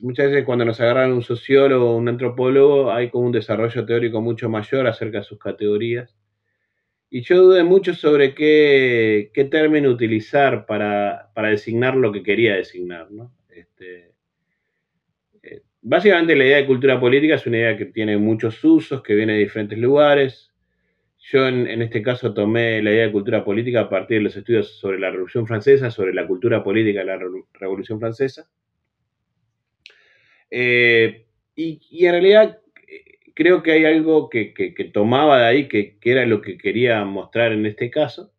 muchas 0.02 0.28
veces 0.28 0.46
cuando 0.46 0.64
nos 0.64 0.80
agarran 0.80 1.12
un 1.12 1.24
sociólogo 1.24 1.90
o 1.90 1.98
un 1.98 2.08
antropólogo, 2.08 2.92
hay 2.92 3.10
como 3.10 3.26
un 3.26 3.32
desarrollo 3.32 3.84
teórico 3.84 4.22
mucho 4.22 4.48
mayor 4.48 4.86
acerca 4.86 5.18
de 5.18 5.24
sus 5.24 5.40
categorías. 5.40 6.16
Y 7.16 7.22
yo 7.22 7.44
dudé 7.44 7.64
mucho 7.64 7.94
sobre 7.94 8.34
qué, 8.34 9.30
término 9.52 9.92
utilizar 9.92 10.66
para, 10.66 11.30
designar 11.36 11.96
lo 11.96 12.12
que 12.12 12.24
quería 12.24 12.56
designar. 12.56 13.08
Este, 13.52 14.16
eh, 15.44 15.62
básicamente 15.80 16.36
la 16.36 16.46
idea 16.46 16.58
de 16.58 16.66
cultura 16.66 17.00
política 17.00 17.36
es 17.36 17.46
una 17.46 17.58
idea 17.58 17.78
que 17.78 17.86
tiene 17.86 18.18
muchos 18.18 18.64
usos, 18.64 19.04
que 19.04 19.14
viene 19.14 19.34
de 19.34 19.40
diferentes 19.42 19.78
lugares. 19.78 20.56
Yo 21.20 21.48
en, 21.48 21.84
este 21.84 22.02
caso 22.02 22.34
tomé 22.34 22.82
la 22.82 22.90
idea 22.90 23.06
de 23.06 23.12
cultura 23.12 23.46
política 23.46 23.82
a 23.82 23.90
partir 23.92 24.18
de 24.18 24.24
los 24.24 24.36
estudios 24.36 24.80
sobre 24.80 24.98
la 24.98 25.12
Revolución 25.12 25.46
Francesa, 25.46 25.92
sobre 25.92 26.16
la 26.16 26.26
cultura 26.26 26.64
política 26.64 27.02
de 27.02 27.06
la 27.06 27.20
Revolución 27.54 28.00
Francesa. 28.00 28.50
Eh, 30.50 31.28
y, 31.56 32.06
en 32.08 32.12
realidad, 32.12 32.60
creo 33.34 33.64
que 33.64 33.72
hay 33.72 33.86
algo 33.86 34.30
que, 34.30 34.54
tomaba 34.94 35.40
de 35.40 35.46
ahí, 35.46 35.68
que, 35.68 35.98
era 36.04 36.26
lo 36.26 36.42
que 36.42 36.58
quería 36.58 37.04
mostrar 37.06 37.52
en 37.52 37.66
este 37.66 37.90
caso, 37.90 38.32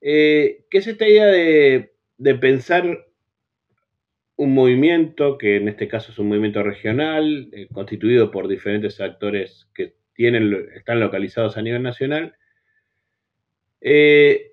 eh, 0.00 0.64
que 0.70 0.78
es 0.78 0.86
esta 0.86 1.08
idea 1.08 1.26
de, 1.26 1.90
pensar 2.40 3.06
un 4.36 4.52
movimiento, 4.52 5.38
que 5.38 5.56
en 5.56 5.68
este 5.68 5.88
caso 5.88 6.12
es 6.12 6.18
un 6.18 6.28
movimiento 6.28 6.62
regional, 6.62 7.48
eh, 7.52 7.68
constituido 7.72 8.30
por 8.30 8.48
diferentes 8.48 9.00
actores 9.00 9.68
que 9.74 9.94
tienen, 10.14 10.68
están 10.74 11.00
localizados 11.00 11.56
a 11.56 11.62
nivel 11.62 11.82
nacional, 11.82 12.34
eh, 13.80 14.52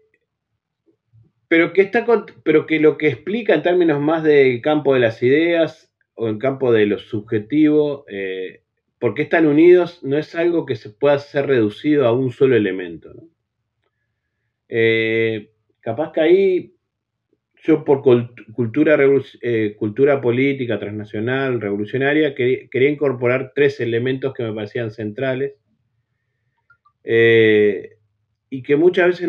pero, 1.48 1.74
que 1.74 1.82
está, 1.82 2.06
pero 2.44 2.66
que 2.66 2.80
lo 2.80 2.98
que 2.98 3.08
explica 3.08 3.54
en 3.54 3.64
términos 3.64 4.00
más 4.00 4.24
del 4.24 4.62
campo 4.62 4.94
de 4.94 5.02
las 5.02 5.22
ideas 5.22 5.92
o 6.14 6.30
en 6.30 6.38
campo 6.38 6.72
de 6.72 6.86
lo 6.86 7.00
subjetivo, 7.00 8.06
porque 9.02 9.24
están 9.24 9.48
unidos 9.48 10.04
no 10.04 10.16
es 10.16 10.36
algo 10.36 10.64
que 10.68 10.76
se 10.76 10.92
pueda 10.92 11.18
ser 11.18 11.48
reducido 11.48 12.06
a 12.06 12.14
un 12.14 12.32
solo 12.32 12.56
elemento. 12.56 13.12
Eh, 14.70 15.50
capaz 15.80 16.12
que 16.12 16.22
ahí 16.22 16.76
yo 17.64 17.84
por 17.84 18.04
cultura, 18.54 18.96
eh, 19.42 19.76
cultura 19.80 20.22
política 20.22 20.78
transnacional, 20.78 21.60
revolucionaria, 21.60 22.36
quería, 22.36 22.90
incorporar 22.92 23.54
tres 23.56 23.80
elementos 23.80 24.36
que 24.36 24.44
me 24.44 24.54
parecían 24.54 24.92
centrales 24.92 25.54
eh, 27.04 27.98
y 28.52 28.62
que 28.62 28.76
muchas 28.76 29.08
veces 29.08 29.28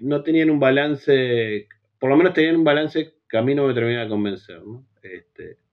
no, 0.00 0.22
tenían 0.22 0.50
un 0.50 0.60
balance, 0.60 1.66
por 1.98 2.10
lo 2.10 2.18
menos 2.18 2.34
tenían 2.34 2.56
un 2.56 2.64
balance 2.64 3.14
que 3.26 3.38
a 3.38 3.42
mí 3.42 3.54
no 3.54 3.68
me 3.68 3.72
termina 3.72 4.02
de 4.02 4.08
convencer. 4.10 4.60
Este, 5.02 5.63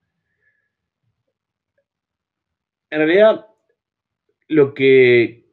en 2.92 2.98
realidad, 2.98 3.46
lo 4.48 4.74
que. 4.74 5.46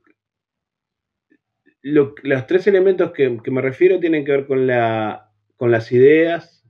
los 1.82 2.48
tres 2.48 2.68
elementos 2.68 3.14
que, 3.14 3.30
me 3.30 3.62
refiero 3.62 3.98
tienen 4.02 4.26
que 4.26 4.32
ver 4.34 4.46
con, 4.46 4.68
la, 4.68 5.32
con 5.56 5.72
las 5.72 5.90
ideas, 5.94 6.70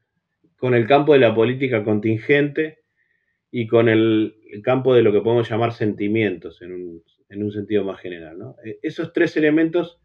con 0.58 0.76
el 0.76 0.86
campo 0.86 1.14
de 1.14 1.20
la 1.20 1.34
política 1.34 1.84
contingente 1.84 2.84
y 3.50 3.66
con 3.66 3.90
el, 3.90 4.36
campo 4.64 4.94
de 4.94 5.02
lo 5.02 5.12
que 5.12 5.22
podemos 5.22 5.50
llamar 5.50 5.74
sentimientos 5.74 6.62
en 6.62 7.02
un, 7.32 7.52
sentido 7.52 7.84
más 7.84 8.00
general. 8.00 8.38
E, 8.64 8.78
esos 8.84 9.12
tres 9.12 9.36
elementos 9.38 10.00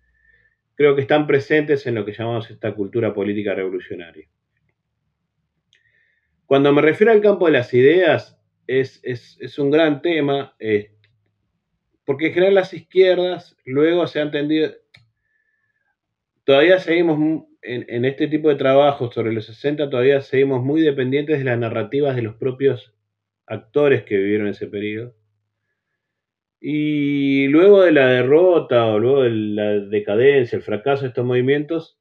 creo 0.76 0.94
que 0.94 1.02
están 1.02 1.26
presentes 1.26 1.86
en 1.86 1.94
lo 1.94 2.06
que 2.06 2.14
llamamos 2.14 2.50
esta 2.50 2.74
cultura 2.74 3.12
política 3.12 3.54
revolucionaria. 3.54 4.26
Cuando 6.46 6.72
me 6.72 6.80
refiero 6.80 7.12
al 7.12 7.20
campo 7.20 7.44
de 7.44 7.52
las 7.52 7.74
ideas, 7.74 8.40
es, 8.66 9.58
un 9.58 9.70
gran 9.70 10.02
tema, 10.02 10.56
porque 12.04 12.28
en 12.28 12.34
general 12.34 12.54
las 12.54 12.74
izquierdas 12.74 13.56
luego 13.64 14.06
se 14.06 14.20
han 14.20 14.30
tendido, 14.30 14.72
todavía 16.44 16.78
seguimos 16.78 17.44
en, 17.62 18.04
este 18.04 18.28
tipo 18.28 18.48
de 18.48 18.56
trabajos 18.56 19.14
sobre 19.14 19.32
los 19.32 19.46
60, 19.46 19.88
todavía 19.88 20.20
seguimos 20.20 20.62
muy 20.62 20.82
dependientes 20.82 21.38
de 21.38 21.44
las 21.44 21.58
narrativas 21.58 22.14
de 22.14 22.22
los 22.22 22.36
propios 22.36 22.94
actores 23.46 24.04
que 24.04 24.16
vivieron 24.18 24.48
ese 24.48 24.66
periodo. 24.66 25.14
Y 26.60 27.48
luego 27.48 27.82
de 27.82 27.92
la 27.92 28.08
derrota 28.08 28.86
o 28.86 28.98
luego 28.98 29.22
de 29.22 29.30
la 29.30 29.80
decadencia, 29.80 30.56
el 30.56 30.62
fracaso 30.62 31.02
de 31.02 31.08
estos 31.08 31.24
movimientos, 31.24 31.98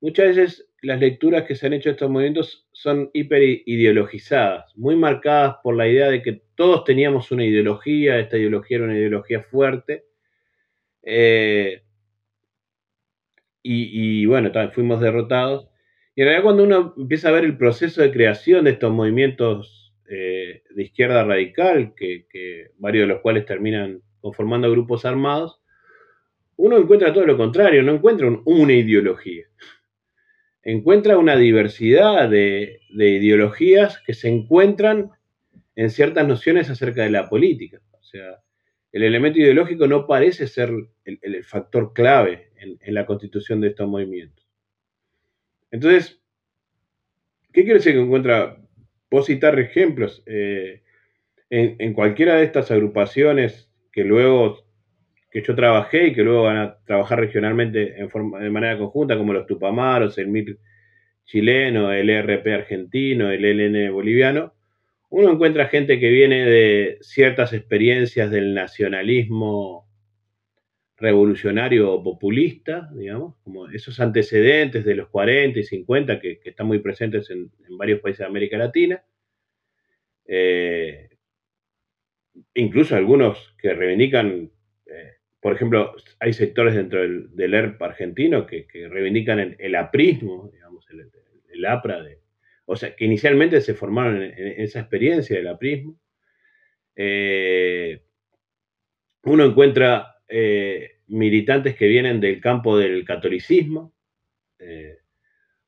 muchas 0.00 0.36
veces 0.36 0.71
las 0.82 0.98
lecturas 0.98 1.44
que 1.44 1.54
se 1.54 1.66
han 1.66 1.72
hecho 1.74 1.88
de 1.88 1.92
estos 1.92 2.10
movimientos 2.10 2.66
son 2.72 3.08
hiper 3.12 3.42
ideologizadas, 3.66 4.76
muy 4.76 4.96
marcadas 4.96 5.56
por 5.62 5.76
la 5.76 5.88
idea 5.88 6.10
de 6.10 6.22
que 6.22 6.42
todos 6.56 6.82
teníamos 6.84 7.30
una 7.30 7.44
ideología, 7.44 8.18
esta 8.18 8.36
ideología 8.36 8.78
era 8.78 8.86
una 8.86 8.98
ideología 8.98 9.42
fuerte. 9.42 10.06
Eh, 11.04 11.82
y, 13.64 14.26
bueno, 14.26 14.50
también 14.50 14.74
fuimos 14.74 15.00
derrotados. 15.00 15.68
Y 16.16 16.22
en 16.22 16.26
realidad 16.26 16.44
cuando 16.44 16.64
uno 16.64 16.94
empieza 16.98 17.28
a 17.28 17.32
ver 17.32 17.44
el 17.44 17.56
proceso 17.56 18.02
de 18.02 18.10
creación 18.10 18.64
de 18.64 18.72
estos 18.72 18.92
movimientos 18.92 19.94
eh, 20.08 20.64
de 20.68 20.82
izquierda 20.82 21.24
radical, 21.24 21.94
que, 21.94 22.26
varios 22.78 23.04
de 23.04 23.14
los 23.14 23.22
cuales 23.22 23.46
terminan 23.46 24.02
conformando 24.20 24.68
grupos 24.68 25.04
armados, 25.04 25.60
uno 26.56 26.76
encuentra 26.76 27.12
todo 27.12 27.24
lo 27.24 27.36
contrario, 27.36 27.84
no 27.84 27.94
encuentra 27.94 28.28
una 28.44 28.72
ideología 28.72 29.46
encuentra 30.62 31.18
una 31.18 31.36
diversidad 31.36 32.28
de, 32.28 32.80
ideologías 32.90 34.00
que 34.06 34.14
se 34.14 34.28
encuentran 34.28 35.10
en 35.74 35.90
ciertas 35.90 36.26
nociones 36.26 36.70
acerca 36.70 37.02
de 37.02 37.10
la 37.10 37.28
política. 37.28 37.80
O 37.92 38.02
sea, 38.02 38.40
el 38.92 39.02
elemento 39.02 39.40
ideológico 39.40 39.86
no 39.86 40.06
parece 40.06 40.46
ser 40.46 40.70
el, 41.04 41.44
factor 41.44 41.92
clave 41.92 42.50
en, 42.56 42.94
la 42.94 43.06
constitución 43.06 43.60
de 43.60 43.68
estos 43.68 43.88
movimientos. 43.88 44.46
Entonces, 45.70 46.20
¿qué 47.52 47.62
quiere 47.62 47.78
decir 47.78 47.94
que 47.94 48.00
encuentra? 48.00 48.58
Puedo 49.08 49.24
citar 49.24 49.58
ejemplos. 49.58 50.22
Eh, 50.26 50.82
en, 51.54 51.92
cualquiera 51.92 52.36
de 52.36 52.44
estas 52.44 52.70
agrupaciones 52.70 53.70
que 53.92 54.04
luego 54.04 54.64
que 55.32 55.42
yo 55.42 55.54
trabajé 55.54 56.08
y 56.08 56.12
que 56.12 56.22
luego 56.22 56.42
van 56.42 56.58
a 56.58 56.76
trabajar 56.84 57.18
regionalmente 57.18 57.98
en 57.98 58.10
forma, 58.10 58.38
de 58.38 58.50
manera 58.50 58.76
conjunta, 58.76 59.16
como 59.16 59.32
los 59.32 59.46
Tupamaros, 59.46 60.18
el 60.18 60.28
MIR 60.28 60.58
chileno, 61.24 61.90
el 61.90 62.10
ERP 62.10 62.46
argentino, 62.48 63.30
el 63.30 63.42
LN 63.42 63.92
boliviano, 63.92 64.52
uno 65.08 65.32
encuentra 65.32 65.68
gente 65.68 65.98
que 65.98 66.10
viene 66.10 66.44
de 66.44 66.98
ciertas 67.00 67.54
experiencias 67.54 68.30
del 68.30 68.52
nacionalismo 68.52 69.88
revolucionario 70.98 71.92
o 71.92 72.02
populista, 72.02 72.90
digamos, 72.94 73.36
como 73.42 73.68
esos 73.68 74.00
antecedentes 74.00 74.84
de 74.84 74.94
los 74.94 75.08
40 75.08 75.58
y 75.58 75.64
50 75.64 76.20
que, 76.20 76.40
están 76.44 76.66
muy 76.66 76.80
presentes 76.80 77.30
en, 77.30 77.50
varios 77.78 78.00
países 78.00 78.20
de 78.20 78.26
América 78.26 78.58
Latina. 78.58 79.02
Eh, 80.26 81.08
incluso 82.54 82.96
algunos 82.96 83.54
que 83.58 83.72
reivindican 83.74 84.50
por 85.42 85.54
ejemplo, 85.54 85.96
hay 86.20 86.32
sectores 86.32 86.76
dentro 86.76 87.00
del, 87.00 87.54
ERP 87.54 87.82
argentino 87.82 88.46
que, 88.46 88.64
reivindican 88.88 89.56
el, 89.58 89.74
aprismo, 89.74 90.48
digamos, 90.52 90.86
el, 91.52 91.66
APRA, 91.66 92.00
de, 92.00 92.20
o 92.64 92.76
sea, 92.76 92.94
que 92.94 93.04
inicialmente 93.04 93.60
se 93.60 93.74
formaron 93.74 94.22
en, 94.22 94.60
esa 94.62 94.78
experiencia 94.78 95.36
del 95.36 95.48
aprismo. 95.48 95.98
Eh, 96.94 98.04
uno 99.24 99.44
encuentra 99.44 100.14
eh, 100.28 101.00
militantes 101.08 101.74
que 101.74 101.88
vienen 101.88 102.20
del 102.20 102.40
campo 102.40 102.78
del 102.78 103.04
catolicismo, 103.04 103.92
eh, 104.60 104.98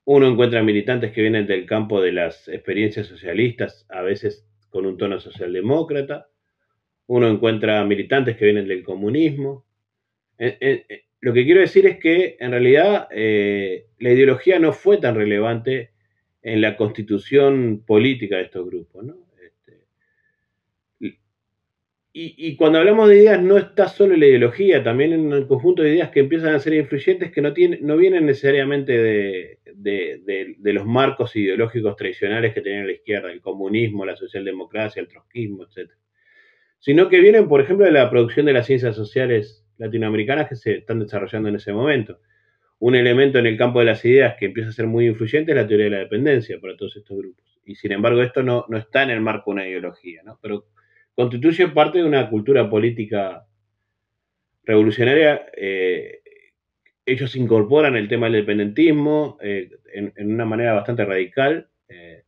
uno 0.05 0.29
encuentra 0.29 0.63
militantes 0.63 1.11
que 1.11 1.23
vienen 1.23 1.49
del 1.49 1.67
campo 1.67 2.01
de 2.01 2.13
las 2.13 2.47
experiencias 2.47 3.09
socialistas, 3.09 3.87
a 3.89 4.03
veces 4.03 4.47
con 4.69 4.87
un 4.87 4.97
tono 4.97 5.19
socialdemócrata, 5.19 6.29
uno 7.07 7.29
encuentra 7.29 7.85
militantes 7.85 8.37
que 8.37 8.47
vienen 8.47 8.69
del 8.69 8.83
comunismo. 8.83 9.65
Eh, 10.39 10.57
eh, 10.61 10.85
eh, 10.89 11.05
lo 11.21 11.33
que 11.33 11.45
quiero 11.45 11.61
decir 11.61 11.87
es 11.87 11.99
que 11.99 12.37
en 12.39 12.51
realidad 12.51 13.09
la 13.11 14.11
ideología 14.11 14.59
no 14.59 14.73
fue 14.73 14.99
tan 14.99 15.15
relevante 15.15 15.91
en 16.43 16.61
la 16.61 16.77
constitución 16.77 17.83
política 17.87 18.37
de 18.37 18.43
estos 18.43 18.67
grupos. 18.67 19.07
Este, 19.43 21.19
y, 22.13 22.57
cuando 22.57 22.79
hablamos 22.79 23.09
de 23.09 23.17
ideas 23.17 23.43
no 23.43 23.57
está 23.57 23.89
solo 23.89 24.17
la 24.17 24.27
ideología, 24.27 24.85
también 24.85 25.15
en 25.15 25.33
un 25.33 25.47
conjunto 25.47 25.83
de 25.83 25.95
ideas 25.95 26.11
que 26.11 26.21
empiezan 26.21 26.55
a 26.55 26.61
ser 26.61 26.75
influyentes 26.75 27.33
que 27.33 27.41
no, 27.41 27.55
no 27.81 27.97
vienen 27.97 28.27
necesariamente 28.27 28.93
de, 28.93 29.59
de, 29.75 30.73
los 30.75 30.85
marcos 30.85 31.35
ideológicos 31.37 31.97
tradicionales 31.97 32.53
que 32.53 32.61
tenía 32.61 32.85
la 32.85 32.93
izquierda, 32.93 33.33
el 33.33 33.41
comunismo, 33.41 34.05
la 34.05 34.17
socialdemocracia, 34.17 35.01
el 35.01 35.09
trotskismo, 35.09 35.65
etc 35.65 35.91
sino 36.85 37.09
que 37.09 37.19
vienen, 37.19 37.49
por 37.49 37.63
ejemplo, 37.63 37.87
de 37.87 37.93
la 37.93 38.11
producción 38.11 38.45
de 38.45 38.53
las 38.53 38.67
ciencias 38.67 38.95
sociales 38.95 39.65
latinoamericanas 39.79 40.51
que 40.51 40.55
se 40.55 40.73
están 40.75 41.01
desarrollando 41.01 41.49
en 41.49 41.57
ese 41.57 41.73
momento. 41.73 42.21
Un 42.79 42.95
elemento 42.95 43.39
en 43.39 43.47
el 43.47 43.57
campo 43.57 43.79
de 43.79 43.87
las 43.87 44.05
ideas 44.05 44.37
que 44.39 44.45
empieza 44.45 44.69
a 44.69 44.73
ser 44.75 44.87
muy 44.87 45.07
influyente 45.07 45.53
es 45.53 45.57
la 45.57 45.67
teoría 45.67 45.87
de 45.87 45.93
la 45.93 45.99
dependencia 46.01 46.61
para 46.61 46.77
todos 46.77 46.95
estos 46.95 47.17
grupos. 47.17 47.59
Y 47.65 47.75
sin 47.77 47.93
embargo, 47.93 48.21
esto 48.21 48.43
no, 48.43 48.67
está 48.77 49.03
en 49.03 49.09
el 49.09 49.23
marco 49.23 49.51
de 49.51 49.55
una 49.55 49.67
ideología, 49.67 50.21
¿no? 50.25 50.39
pero 50.43 50.67
constituye 51.15 51.69
parte 51.69 52.01
de 52.01 52.05
una 52.05 52.29
cultura 52.29 52.69
política 52.69 53.47
revolucionaria. 54.65 55.47
Eh, 55.57 56.21
ellos 57.07 57.35
incorporan 57.35 57.97
el 57.97 58.09
tema 58.09 58.27
del 58.27 58.43
dependentismo 58.43 59.39
eh, 59.41 59.71
en, 59.95 60.13
una 60.35 60.45
manera 60.45 60.75
bastante 60.75 61.07
radical. 61.07 61.67
Eh, 61.89 62.24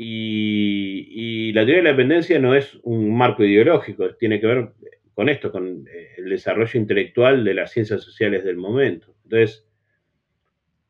y, 0.00 1.52
la 1.52 1.62
teoría 1.62 1.78
de 1.78 1.82
la 1.82 1.90
dependencia 1.90 2.38
no 2.38 2.54
es 2.54 2.78
un 2.84 3.16
marco 3.16 3.42
ideológico, 3.42 4.14
tiene 4.14 4.40
que 4.40 4.46
ver 4.46 4.70
con 5.12 5.28
esto, 5.28 5.50
con 5.50 5.88
eh, 5.88 6.14
el 6.18 6.28
desarrollo 6.28 6.78
intelectual 6.78 7.42
de 7.42 7.54
las 7.54 7.72
ciencias 7.72 8.02
sociales 8.04 8.44
del 8.44 8.56
momento. 8.56 9.12
Entonces, 9.24 9.66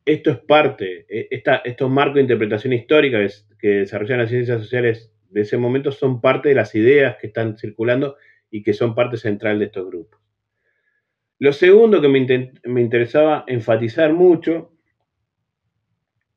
esto 0.04 0.30
es 0.30 0.38
parte, 0.38 1.06
e, 1.08 1.42
estos 1.64 1.90
marcos 1.90 2.16
de 2.16 2.20
interpretación 2.22 2.74
histórica 2.74 3.18
que, 3.58 3.68
desarrollan 3.68 4.18
las 4.18 4.28
ciencias 4.28 4.60
sociales 4.60 5.10
de 5.30 5.40
ese 5.40 5.56
momento 5.56 5.90
son 5.90 6.20
parte 6.20 6.50
de 6.50 6.54
las 6.54 6.74
ideas 6.74 7.16
que 7.18 7.28
están 7.28 7.56
circulando 7.56 8.16
y 8.50 8.62
que 8.62 8.74
son 8.74 8.94
parte 8.94 9.16
central 9.16 9.58
de 9.58 9.66
estos 9.66 9.86
grupos. 9.86 10.20
Lo 11.38 11.52
segundo 11.54 12.02
que 12.02 12.08
me, 12.08 12.80
interesaba 12.80 13.44
enfatizar 13.46 14.12
mucho 14.12 14.72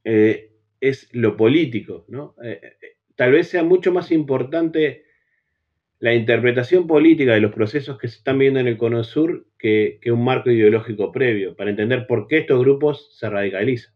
eh, 0.06 0.51
es 0.82 1.08
lo 1.14 1.38
político. 1.38 2.06
Eh, 2.44 2.60
eh, 2.62 2.88
tal 3.16 3.32
vez 3.32 3.48
sea 3.48 3.64
mucho 3.64 3.94
más 3.94 4.12
importante 4.12 5.06
la 6.00 6.14
interpretación 6.14 6.88
política 6.88 7.34
de 7.34 7.42
los 7.42 7.54
procesos 7.54 7.98
que 7.98 8.08
se 8.08 8.18
están 8.18 8.40
viendo 8.40 8.60
en 8.60 8.68
el 8.68 8.78
Cono 8.78 9.04
Sur 9.04 9.46
que, 9.58 10.00
un 10.08 10.24
marco 10.24 10.52
ideológico 10.52 11.12
previo, 11.12 11.56
para 11.56 11.70
entender 11.70 12.08
por 12.08 12.28
qué 12.28 12.40
estos 12.40 12.60
grupos 12.60 13.16
se 13.18 13.30
radicalizan. 13.30 13.94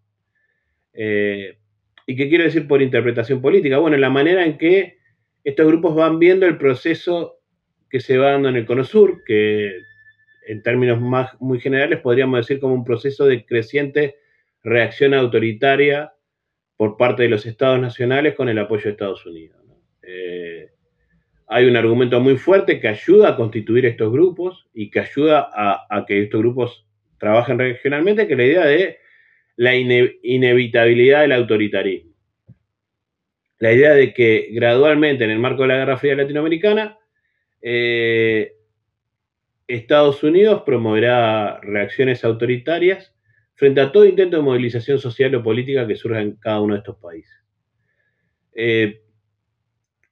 ¿Y 0.94 2.16
qué 2.16 2.30
quiero 2.30 2.44
decir 2.44 2.68
por 2.68 2.84
interpretación 2.84 3.42
política? 3.42 3.80
Bueno, 3.80 3.98
la 3.98 4.12
manera 4.12 4.46
en 4.46 4.58
que 4.58 5.00
estos 5.44 5.68
grupos 5.68 5.96
van 5.96 6.20
viendo 6.20 6.46
el 6.46 6.58
proceso 6.58 7.40
que 7.90 8.00
se 8.00 8.18
va 8.18 8.32
dando 8.32 8.50
en 8.50 8.58
el 8.58 8.66
Cono 8.66 8.84
Sur, 8.84 9.24
que 9.26 9.72
en 10.48 10.62
términos 10.62 11.02
más, 11.02 11.40
muy 11.40 11.60
generales 11.60 12.00
podríamos 12.02 12.40
decir 12.40 12.60
como 12.60 12.74
un 12.74 12.84
proceso 12.84 13.26
de 13.26 13.46
creciente 13.46 14.18
reacción 14.64 15.14
autoritaria 15.14 16.14
por 16.78 16.98
parte 16.98 17.24
de 17.24 17.30
los 17.30 17.46
estados 17.46 17.80
nacionales 17.80 18.36
con 18.36 18.50
el 18.50 18.60
apoyo 18.60 18.84
de 18.84 18.90
Estados 18.92 19.26
Unidos. 19.26 19.58
Eh, 20.02 20.70
hay 21.48 21.66
un 21.66 21.78
argumento 21.78 22.20
muy 22.20 22.38
fuerte 22.38 22.80
que 22.80 22.88
ayuda 22.88 23.30
a 23.30 23.36
constituir 23.36 23.86
estos 23.86 24.12
grupos 24.12 24.68
y 24.74 24.90
que 24.90 25.00
ayuda 25.00 25.50
a, 25.54 26.06
que 26.08 26.24
estos 26.24 26.42
grupos 26.42 26.86
trabajen 27.20 27.60
regionalmente, 27.60 28.28
que 28.28 28.34
es 28.34 28.38
la 28.38 28.46
idea 28.46 28.66
de 28.66 28.98
la 29.58 29.76
inevitabilidad 29.76 31.22
del 31.22 31.32
autoritarismo. 31.32 32.12
La 33.60 33.72
idea 33.72 33.94
de 33.94 34.14
que 34.14 34.50
gradualmente 34.52 35.24
en 35.24 35.32
el 35.32 35.40
marco 35.40 35.62
de 35.62 35.70
la 35.70 35.78
Guerra 35.78 35.98
Fría 35.98 36.16
Latinoamericana, 36.16 36.98
eh, 37.62 38.54
Estados 39.68 40.24
Unidos 40.24 40.64
promoverá 40.66 41.60
reacciones 41.62 42.24
autoritarias 42.24 43.15
frente 43.56 43.82
a 43.82 43.92
todo 43.92 44.06
intento 44.06 44.38
de 44.38 44.44
movilización 44.44 45.00
social 45.00 45.34
o 45.36 45.44
política 45.44 45.88
que 45.88 45.96
surja 45.96 46.22
en 46.22 46.36
cada 46.36 46.62
uno 46.62 46.74
de 46.74 46.80
estos 46.80 46.98
países. 46.98 47.34
Eh, 48.54 49.02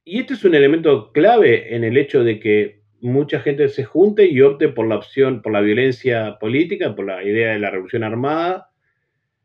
y 0.04 0.20
este 0.20 0.34
es 0.34 0.44
un 0.44 0.54
elemento 0.54 1.12
clave 1.12 1.74
en 1.74 1.84
el 1.84 1.96
hecho 1.96 2.24
de 2.24 2.40
que 2.40 2.82
mucha 3.00 3.40
gente 3.40 3.68
se 3.68 3.84
junte 3.84 4.26
y 4.26 4.40
opte 4.40 4.68
por 4.68 4.86
la 4.86 4.96
opción, 4.96 5.42
por 5.42 5.52
la 5.52 5.60
violencia 5.60 6.38
política, 6.38 6.94
por 6.94 7.06
la 7.06 7.22
idea 7.22 7.52
de 7.52 7.58
la 7.58 7.70
revolución 7.70 8.02
armada. 8.02 8.70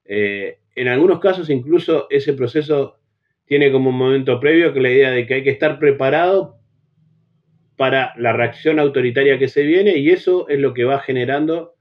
Eh, 0.05 0.59
en 0.75 0.88
algunos 0.88 1.19
casos 1.19 1.49
incluso 1.49 2.07
ese 2.09 2.33
proceso 2.33 2.99
tiene 3.45 3.71
como 3.71 3.89
un 3.89 3.97
momento 3.97 4.39
previo 4.39 4.73
que 4.73 4.79
la 4.79 4.91
idea 4.91 5.12
de 5.12 5.25
que 5.25 5.35
hay 5.35 5.43
que 5.43 5.49
estar 5.49 5.79
preparado 5.79 6.57
para 7.75 8.13
la 8.17 8.33
reacción 8.33 8.79
autoritaria 8.79 9.39
que 9.39 9.47
se 9.47 9.63
viene 9.63 9.97
y 9.97 10.09
eso 10.09 10.47
es 10.49 10.59
lo 10.59 10.73
que 10.73 10.83
va 10.83 10.99
generando 10.99 11.75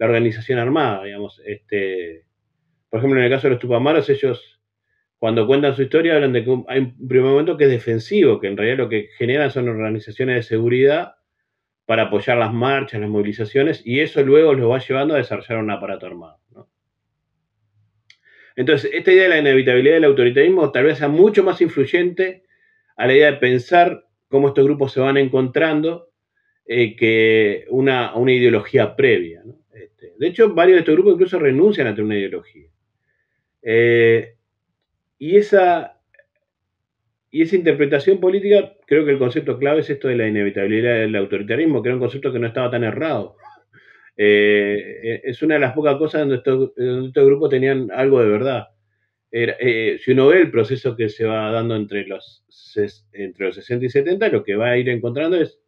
la 0.00 0.06
organización 0.06 0.58
armada, 0.58 1.04
digamos. 1.04 1.40
Este, 1.44 2.24
por 2.88 2.98
ejemplo, 2.98 3.20
en 3.20 3.26
el 3.26 3.30
caso 3.30 3.46
de 3.46 3.50
los 3.50 3.60
Tupamaros, 3.60 4.08
ellos 4.08 4.60
cuando 5.18 5.46
cuentan 5.46 5.76
su 5.76 5.82
historia 5.82 6.14
hablan 6.14 6.32
de 6.32 6.42
que 6.42 6.64
hay 6.68 6.80
un 6.80 7.06
primer 7.06 7.30
momento 7.30 7.58
que 7.58 7.64
es 7.64 7.70
defensivo, 7.70 8.40
que 8.40 8.46
en 8.46 8.56
realidad 8.56 8.78
lo 8.78 8.88
que 8.88 9.10
generan 9.18 9.50
son 9.50 9.68
organizaciones 9.68 10.36
de 10.36 10.42
seguridad 10.42 11.16
para 11.84 12.04
apoyar 12.04 12.38
las 12.38 12.54
marchas, 12.54 13.00
las 13.00 13.10
movilizaciones, 13.10 13.82
y 13.84 14.00
eso 14.00 14.22
luego 14.22 14.54
los 14.54 14.70
va 14.70 14.78
llevando 14.78 15.14
a 15.14 15.18
desarrollar 15.18 15.58
un 15.58 15.70
aparato 15.70 16.06
armado. 16.06 16.40
Entonces, 18.56 18.90
esta 18.94 19.12
idea 19.12 19.24
de 19.24 19.28
la 19.28 19.38
inevitabilidad 19.38 19.94
del 19.94 20.04
autoritarismo 20.04 20.72
tal 20.72 20.84
vez 20.84 20.98
sea 20.98 21.08
mucho 21.08 21.44
más 21.44 21.60
influyente 21.60 22.44
a 22.96 23.06
la 23.06 23.12
idea 23.12 23.32
de 23.32 23.36
pensar 23.36 24.04
cómo 24.28 24.48
estos 24.48 24.64
grupos 24.64 24.92
se 24.92 25.00
van 25.00 25.18
encontrando 25.18 26.08
eh, 26.64 26.96
que 26.96 27.66
una, 27.68 28.14
una, 28.14 28.32
ideología 28.32 28.96
previa. 28.96 29.42
Este, 30.00 30.14
de 30.18 30.26
hecho, 30.26 30.54
varios 30.54 30.76
de 30.76 30.80
estos 30.80 30.94
grupos 30.94 31.14
incluso 31.14 31.38
renuncian 31.38 31.86
a 31.86 31.90
tener 31.90 32.04
una 32.04 32.18
ideología. 32.18 32.68
Eh, 33.62 34.34
y, 35.18 35.36
esa, 35.36 36.00
y 37.30 37.42
esa 37.42 37.56
interpretación 37.56 38.18
política, 38.20 38.76
creo 38.86 39.04
que 39.04 39.12
el 39.12 39.18
concepto 39.18 39.58
clave 39.58 39.80
es 39.80 39.90
esto 39.90 40.08
de 40.08 40.16
la 40.16 40.26
inevitabilidad 40.26 40.94
del 40.94 41.16
autoritarismo, 41.16 41.82
que 41.82 41.90
era 41.90 41.96
un 41.96 42.00
concepto 42.00 42.32
que 42.32 42.38
no 42.38 42.46
estaba 42.46 42.70
tan 42.70 42.84
errado. 42.84 43.36
Eh, 44.16 45.20
es 45.24 45.42
una 45.42 45.54
de 45.54 45.60
las 45.60 45.72
pocas 45.72 45.96
cosas 45.96 46.20
donde 46.22 46.36
estos, 46.36 47.26
grupos 47.26 47.50
tenían 47.50 47.90
algo 47.90 48.20
de 48.20 48.28
verdad. 48.28 48.68
Eh, 49.32 49.98
si 50.02 50.10
uno 50.10 50.28
ve 50.28 50.40
el 50.40 50.50
proceso 50.50 50.96
que 50.96 51.08
se 51.08 51.24
va 51.24 51.52
dando 51.52 51.76
entre 51.76 52.04
los, 52.06 52.44
entre 53.12 53.46
los 53.46 53.54
60 53.54 53.86
y 53.86 53.88
70, 53.90 54.28
lo 54.28 54.42
que 54.42 54.56
va 54.56 54.70
a 54.70 54.78
ir 54.78 54.88
encontrando 54.88 55.36
es 55.36 55.60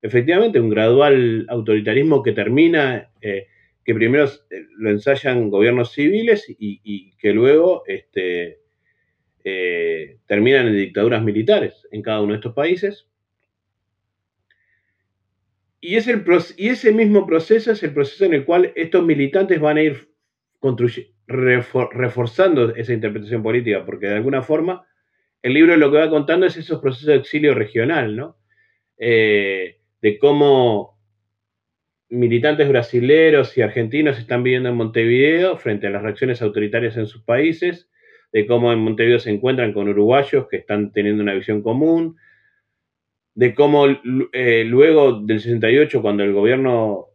efectivamente 0.00 0.58
un 0.58 0.70
gradual 0.70 1.44
autoritarismo 1.48 2.22
que 2.22 2.32
termina, 2.32 3.10
que 3.84 3.94
primero 3.94 4.24
eh, 4.24 4.66
lo 4.76 4.90
ensayan 4.90 5.50
gobiernos 5.50 5.92
civiles 5.92 6.46
y, 6.58 7.12
que 7.18 7.32
luego 7.32 7.84
este, 7.86 8.60
terminan 10.26 10.68
en 10.68 10.76
dictaduras 10.76 11.22
militares 11.22 11.86
en 11.90 12.02
cada 12.02 12.20
uno 12.20 12.32
de 12.32 12.38
estos 12.38 12.54
países. 12.54 13.06
Y, 15.80 15.96
es 15.96 16.08
el, 16.08 16.24
y 16.56 16.68
ese 16.68 16.92
mismo 16.92 17.26
proceso 17.26 17.72
es 17.72 17.82
el 17.82 17.92
proceso 17.92 18.24
en 18.24 18.34
el 18.34 18.44
cual 18.46 18.72
estos 18.74 19.04
militantes 19.04 19.60
van 19.60 19.76
a 19.76 19.82
ir 19.82 20.08
reforzando 21.26 22.74
esa 22.74 22.92
interpretación 22.94 23.42
política, 23.42 23.84
porque 23.84 24.06
de 24.06 24.14
alguna 24.14 24.42
forma 24.42 24.86
el 25.42 25.52
libro 25.52 25.76
lo 25.76 25.90
que 25.92 25.98
va 25.98 26.08
contando 26.08 26.46
es 26.46 26.56
esos 26.56 26.80
procesos 26.80 27.08
de 27.08 27.16
exilio 27.16 27.54
regional, 27.54 28.16
¿no? 28.16 28.38
Eh, 28.96 29.80
de 30.00 30.18
cómo 30.18 30.93
militantes 32.08 32.68
brasileños 32.68 33.56
y 33.56 33.62
argentinos 33.62 34.18
están 34.18 34.42
viviendo 34.42 34.68
en 34.68 34.76
Montevideo 34.76 35.56
frente 35.56 35.86
a 35.86 35.90
las 35.90 36.02
reacciones 36.02 36.42
autoritarias 36.42 36.96
en 36.96 37.06
sus 37.06 37.22
países, 37.22 37.88
de 38.32 38.46
cómo 38.46 38.72
en 38.72 38.80
Montevideo 38.80 39.18
se 39.18 39.30
encuentran 39.30 39.72
con 39.72 39.88
uruguayos 39.88 40.48
que 40.48 40.56
están 40.56 40.92
teniendo 40.92 41.22
una 41.22 41.34
visión 41.34 41.62
común, 41.62 42.16
de 43.34 43.54
cómo 43.54 43.86
eh, 44.32 44.64
luego 44.64 45.20
del 45.20 45.40
68, 45.40 46.02
cuando 46.02 46.22
el 46.22 46.32
gobierno 46.32 47.06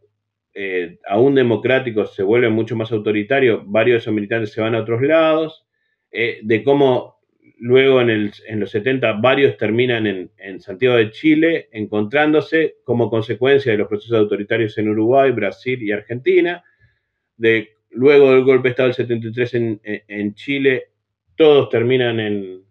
eh, 0.54 0.98
aún 1.06 1.34
democráticos 1.34 2.14
se 2.14 2.22
vuelven 2.22 2.52
mucho 2.52 2.76
más 2.76 2.92
autoritarios, 2.92 3.62
varios 3.66 3.94
de 3.94 3.98
esos 3.98 4.14
militantes 4.14 4.52
se 4.52 4.60
van 4.60 4.74
a 4.74 4.80
otros 4.80 5.00
lados, 5.02 5.66
eh, 6.10 6.40
de 6.42 6.62
cómo 6.64 7.19
luego 7.60 8.00
en, 8.00 8.32
los 8.58 8.70
70 8.70 9.12
varios 9.14 9.56
terminan 9.58 10.06
en, 10.06 10.60
Santiago 10.60 10.96
de 10.96 11.10
Chile 11.10 11.68
encontrándose 11.72 12.76
como 12.84 13.10
consecuencia 13.10 13.72
de 13.72 13.78
los 13.78 13.88
procesos 13.88 14.18
autoritarios 14.18 14.76
en 14.78 14.88
Uruguay, 14.88 15.30
Brasil 15.30 15.82
y 15.82 15.92
Argentina, 15.92 16.64
de 17.36 17.70
luego 17.90 18.32
del 18.32 18.44
golpe 18.44 18.68
de 18.68 18.70
Estado 18.70 18.88
del 18.88 18.96
73 18.96 19.54
en, 20.08 20.34
Chile, 20.34 20.84
todos 21.36 21.68
terminan 21.68 22.18
en, 22.18 22.62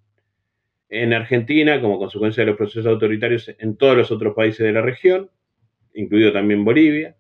en 0.89 1.13
Argentina 1.13 1.79
como 1.81 1.99
consecuencia 1.99 2.41
de 2.41 2.47
los 2.47 2.57
procesos 2.57 2.87
autoritarios 2.87 3.53
en 3.59 3.77
todos 3.77 3.95
los 3.95 4.11
otros 4.11 4.33
países 4.33 4.65
de 4.65 4.73
la 4.73 4.81
región, 4.81 5.29
incluido 5.93 6.33
también 6.33 6.65
Bolivia. 6.65 7.15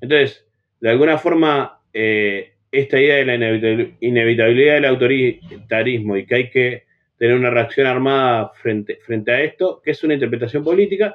Entonces, 0.00 0.46
de 0.80 0.90
alguna 0.90 1.18
forma, 1.18 1.80
eh, 1.92 2.54
esta 2.70 2.98
idea 2.98 3.16
de 3.16 3.24
la 3.26 3.92
inevitabilidad 4.00 4.74
del 4.74 4.86
autoritarismo 4.86 6.16
y 6.16 6.24
que 6.24 6.34
hay 6.34 6.50
que 6.50 6.91
tener 7.22 7.36
una 7.36 7.50
reacción 7.50 7.86
armada 7.86 8.50
frente, 8.52 8.98
a 9.28 9.42
esto, 9.42 9.80
que 9.80 9.92
es 9.92 10.02
una 10.02 10.14
interpretación 10.14 10.64
política, 10.64 11.14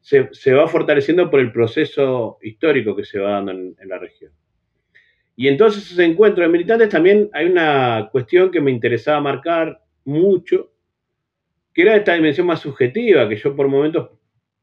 se, 0.00 0.52
va 0.52 0.68
fortaleciendo 0.68 1.28
por 1.28 1.40
el 1.40 1.50
proceso 1.50 2.38
histórico 2.42 2.94
que 2.94 3.04
se 3.04 3.18
va 3.18 3.32
dando 3.32 3.50
en, 3.50 3.76
la 3.88 3.98
región. 3.98 4.30
Y 5.34 5.48
entonces 5.48 5.86
esos 5.86 5.98
encuentros 5.98 6.46
de 6.46 6.52
militantes 6.52 6.90
también 6.90 7.28
hay 7.32 7.46
una 7.46 8.08
cuestión 8.12 8.52
que 8.52 8.60
me 8.60 8.70
interesaba 8.70 9.20
marcar 9.20 9.82
mucho, 10.04 10.70
que 11.74 11.82
era 11.82 11.96
esta 11.96 12.14
dimensión 12.14 12.46
más 12.46 12.60
subjetiva, 12.60 13.28
que 13.28 13.34
yo 13.34 13.56
por 13.56 13.66
momentos 13.66 14.10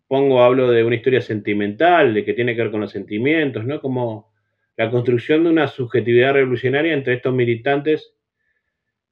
pongo, 0.07 0.41
hablo 0.41 0.71
de 0.71 0.85
una 0.85 0.95
historia 0.95 1.19
sentimental, 1.19 2.13
de 2.13 2.23
que 2.23 2.33
tiene 2.33 2.55
que 2.55 2.61
ver 2.61 2.71
con 2.71 2.79
los 2.79 2.91
sentimientos, 2.91 3.65
¿no? 3.65 3.81
Como 3.81 4.31
la 4.77 4.89
construcción 4.89 5.43
de 5.43 5.49
una 5.49 5.67
subjetividad 5.67 6.31
revolucionaria 6.31 6.93
entre 6.93 7.15
estos 7.15 7.33
militantes 7.33 8.14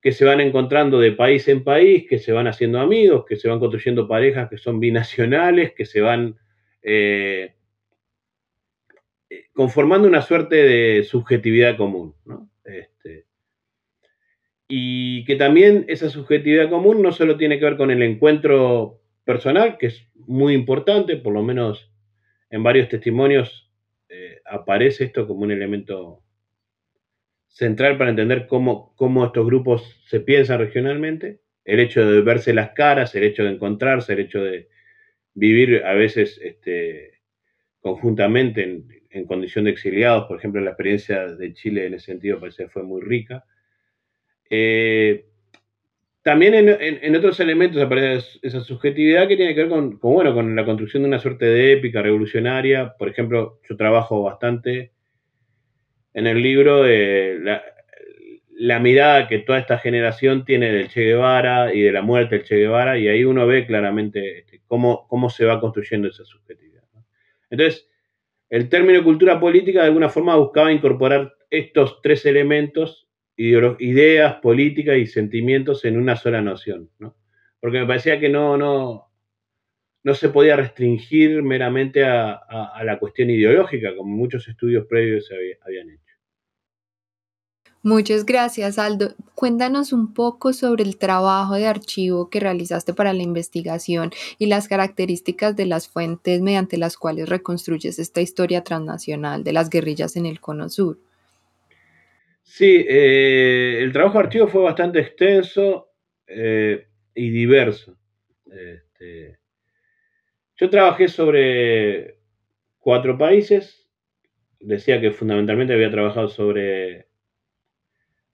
que 0.04 0.12
se 0.12 0.26
van 0.26 0.42
encontrando 0.42 1.00
de 1.00 1.13
país 1.13 1.48
en 1.48 1.63
país, 1.63 2.06
que 2.10 2.20
se 2.20 2.34
van 2.34 2.46
haciendo 2.48 2.82
amigos, 2.82 3.26
que 3.26 3.38
se 3.38 3.48
van 3.48 3.60
construyendo 3.60 4.06
parejas 4.06 4.50
que 4.50 4.58
son 4.58 4.82
binacionales, 4.82 5.72
que 5.72 5.86
se 5.86 6.02
van 6.02 6.36
eh, 6.82 7.56
conformando 9.54 10.06
una 10.06 10.22
suerte 10.22 10.58
de 10.58 11.04
subjetividad 11.06 11.78
común. 11.78 12.16
¿no? 12.26 12.50
Este, 12.66 13.28
y 14.68 15.24
que 15.24 15.38
también 15.38 15.86
esa 15.88 16.10
subjetividad 16.10 16.70
común 16.70 17.02
no 17.02 17.13
solo 17.13 17.38
tiene 17.38 17.58
que 17.58 17.66
ver 17.66 17.78
con 17.78 17.89
el 17.89 18.04
encuentro 18.04 19.00
personal, 19.24 19.78
que 19.78 19.88
es 19.88 20.06
muy 20.16 20.54
importante, 20.54 21.16
por 21.16 21.32
lo 21.32 21.44
menos 21.44 21.94
en 22.50 22.62
varios 22.62 22.89
testimonios 22.89 23.72
eh, 24.10 24.42
aparece 24.46 25.06
esto 25.06 25.26
como 25.26 25.44
un 25.44 25.52
elemento 25.52 26.22
central 27.54 27.98
para 27.98 28.10
entender 28.10 28.48
cómo, 28.48 28.94
cómo 28.98 29.26
estos 29.26 29.46
grupos 29.46 30.02
se 30.08 30.20
piensan 30.20 30.60
regionalmente, 30.60 31.39
el 31.63 31.80
hecho 31.80 32.06
de 32.06 32.22
verse 32.22 32.54
las 32.54 32.72
caras, 32.72 33.16
el 33.16 33.24
hecho 33.24 33.44
de 33.44 33.52
encontrarse, 33.52 34.13
el 34.13 34.20
hecho 34.20 34.44
de 34.44 34.68
vivir 35.36 35.84
a 35.86 35.94
veces 35.94 36.39
este, 36.44 37.22
conjuntamente 37.80 38.84
en, 39.12 39.26
condición 39.26 39.66
de 39.66 39.72
exiliados. 39.72 40.26
Por 40.28 40.38
ejemplo, 40.38 40.60
la 40.62 40.72
experiencia 40.72 41.28
de 41.28 41.54
Chile 41.54 41.86
en 41.86 41.94
ese 41.94 42.08
sentido 42.08 42.39
parece 42.39 42.63
que 42.63 42.70
fue 42.70 42.84
muy 42.84 43.02
rica. 43.02 43.46
Eh, 44.50 45.26
también 46.24 46.54
en, 46.56 47.16
otros 47.16 47.39
elementos 47.39 47.82
aparece 47.82 48.39
esa 48.42 48.62
subjetividad 48.62 49.28
que 49.28 49.36
tiene 49.36 49.54
que 49.54 49.62
ver 49.62 49.70
con, 49.70 50.00
bueno, 50.00 50.34
con 50.34 50.56
la 50.56 50.66
construcción 50.66 51.04
de 51.04 51.10
una 51.10 51.20
suerte 51.20 51.46
de 51.46 51.74
épica 51.74 52.02
revolucionaria. 52.02 52.96
Por 52.98 53.10
ejemplo, 53.10 53.60
yo 53.70 53.78
trabajo 53.78 54.24
bastante 54.24 54.92
en 56.13 56.28
el 56.28 56.41
libro 56.41 56.86
la, 56.86 58.80
mirada 58.80 59.28
que 59.28 59.39
toda 59.39 59.60
esta 59.60 59.78
generación 59.78 60.45
tiene 60.45 60.71
del 60.71 60.89
Che 60.89 61.02
Guevara 61.02 61.73
y 61.73 61.82
de 61.82 61.91
la 61.91 62.02
muerte 62.02 62.38
del 62.38 62.45
Che 62.45 62.58
Guevara, 62.58 62.97
y 62.97 63.08
ahí 63.08 63.23
uno 63.23 63.47
ve 63.47 63.65
claramente 63.65 64.39
este, 64.39 64.62
cómo, 64.67 65.08
cómo 65.08 65.30
se 65.30 65.45
va 65.45 65.60
construyendo 65.60 66.08
esa 66.08 66.23
subjetividad. 66.23 66.84
Entonces, 67.49 67.89
el 68.49 68.69
término 68.69 69.04
cultura 69.04 69.39
política 69.39 69.82
de 69.82 69.88
alguna 69.88 70.10
forma 70.10 70.36
buscaba 70.36 70.71
incorporar 70.71 71.34
estos 71.49 72.02
tres 72.02 72.26
elementos 72.26 73.04
ideas, 73.36 74.36
políticas 74.36 74.97
y 74.97 75.08
sentimientos 75.08 75.86
en 75.86 75.97
una 75.97 76.15
sola 76.15 76.41
noción, 76.41 76.89
¿no? 76.99 77.15
Porque 77.60 77.80
me 77.80 77.88
parecía 77.88 78.19
que 78.19 78.30
no, 78.30 78.58
no, 78.58 79.12
no 80.04 80.13
se 80.13 80.30
podía 80.30 80.56
restringir 80.56 81.42
meramente 81.44 82.04
a, 82.04 82.82
la 82.84 83.00
cuestión 83.00 83.30
ideológica, 83.30 83.96
como 83.96 84.16
muchos 84.16 84.48
estudios 84.48 84.86
previos 84.86 85.30
habían 85.66 85.89
hecho. 85.89 86.04
Muchas 87.86 88.26
gracias, 88.26 88.80
Aldo. 88.80 89.13
Cuéntanos 89.36 89.92
un 89.92 90.13
poco 90.13 90.54
sobre 90.54 90.84
el 90.84 90.98
trabajo 90.98 91.56
de 91.56 91.68
archivo 91.68 92.30
que 92.30 92.39
realizaste 92.39 92.94
para 92.94 93.12
la 93.12 93.24
investigación 93.24 94.12
y 94.39 94.46
las 94.46 94.70
características 94.70 95.58
de 95.58 95.66
las 95.66 95.89
fuentes 95.89 96.42
mediante 96.42 96.78
las 96.78 96.96
cuales 96.96 97.28
reconstruyes 97.28 98.00
esta 98.00 98.22
historia 98.22 98.63
transnacional 98.63 99.44
de 99.44 99.52
las 99.52 99.70
guerrillas 99.70 100.16
en 100.16 100.26
el 100.26 100.39
Cono 100.39 100.70
Sur. 100.70 100.98
Sí, 102.42 102.86
eh, 102.88 103.80
el 103.82 103.92
trabajo 103.92 104.18
de 104.18 104.26
archivo 104.26 104.48
fue 104.48 104.63
bastante 104.63 105.00
extenso 105.00 105.89
eh, 106.28 106.88
y 107.13 107.32
diverso. 107.32 107.98
Este, 108.46 109.39
yo 110.58 110.70
trabajé 110.70 111.08
sobre 111.08 112.18
cuatro 112.80 113.18
países. 113.18 113.88
Decía 114.60 115.02
que 115.02 115.12
fundamentalmente 115.12 115.74
había 115.74 115.92
trabajado 115.92 116.30
sobre 116.30 117.08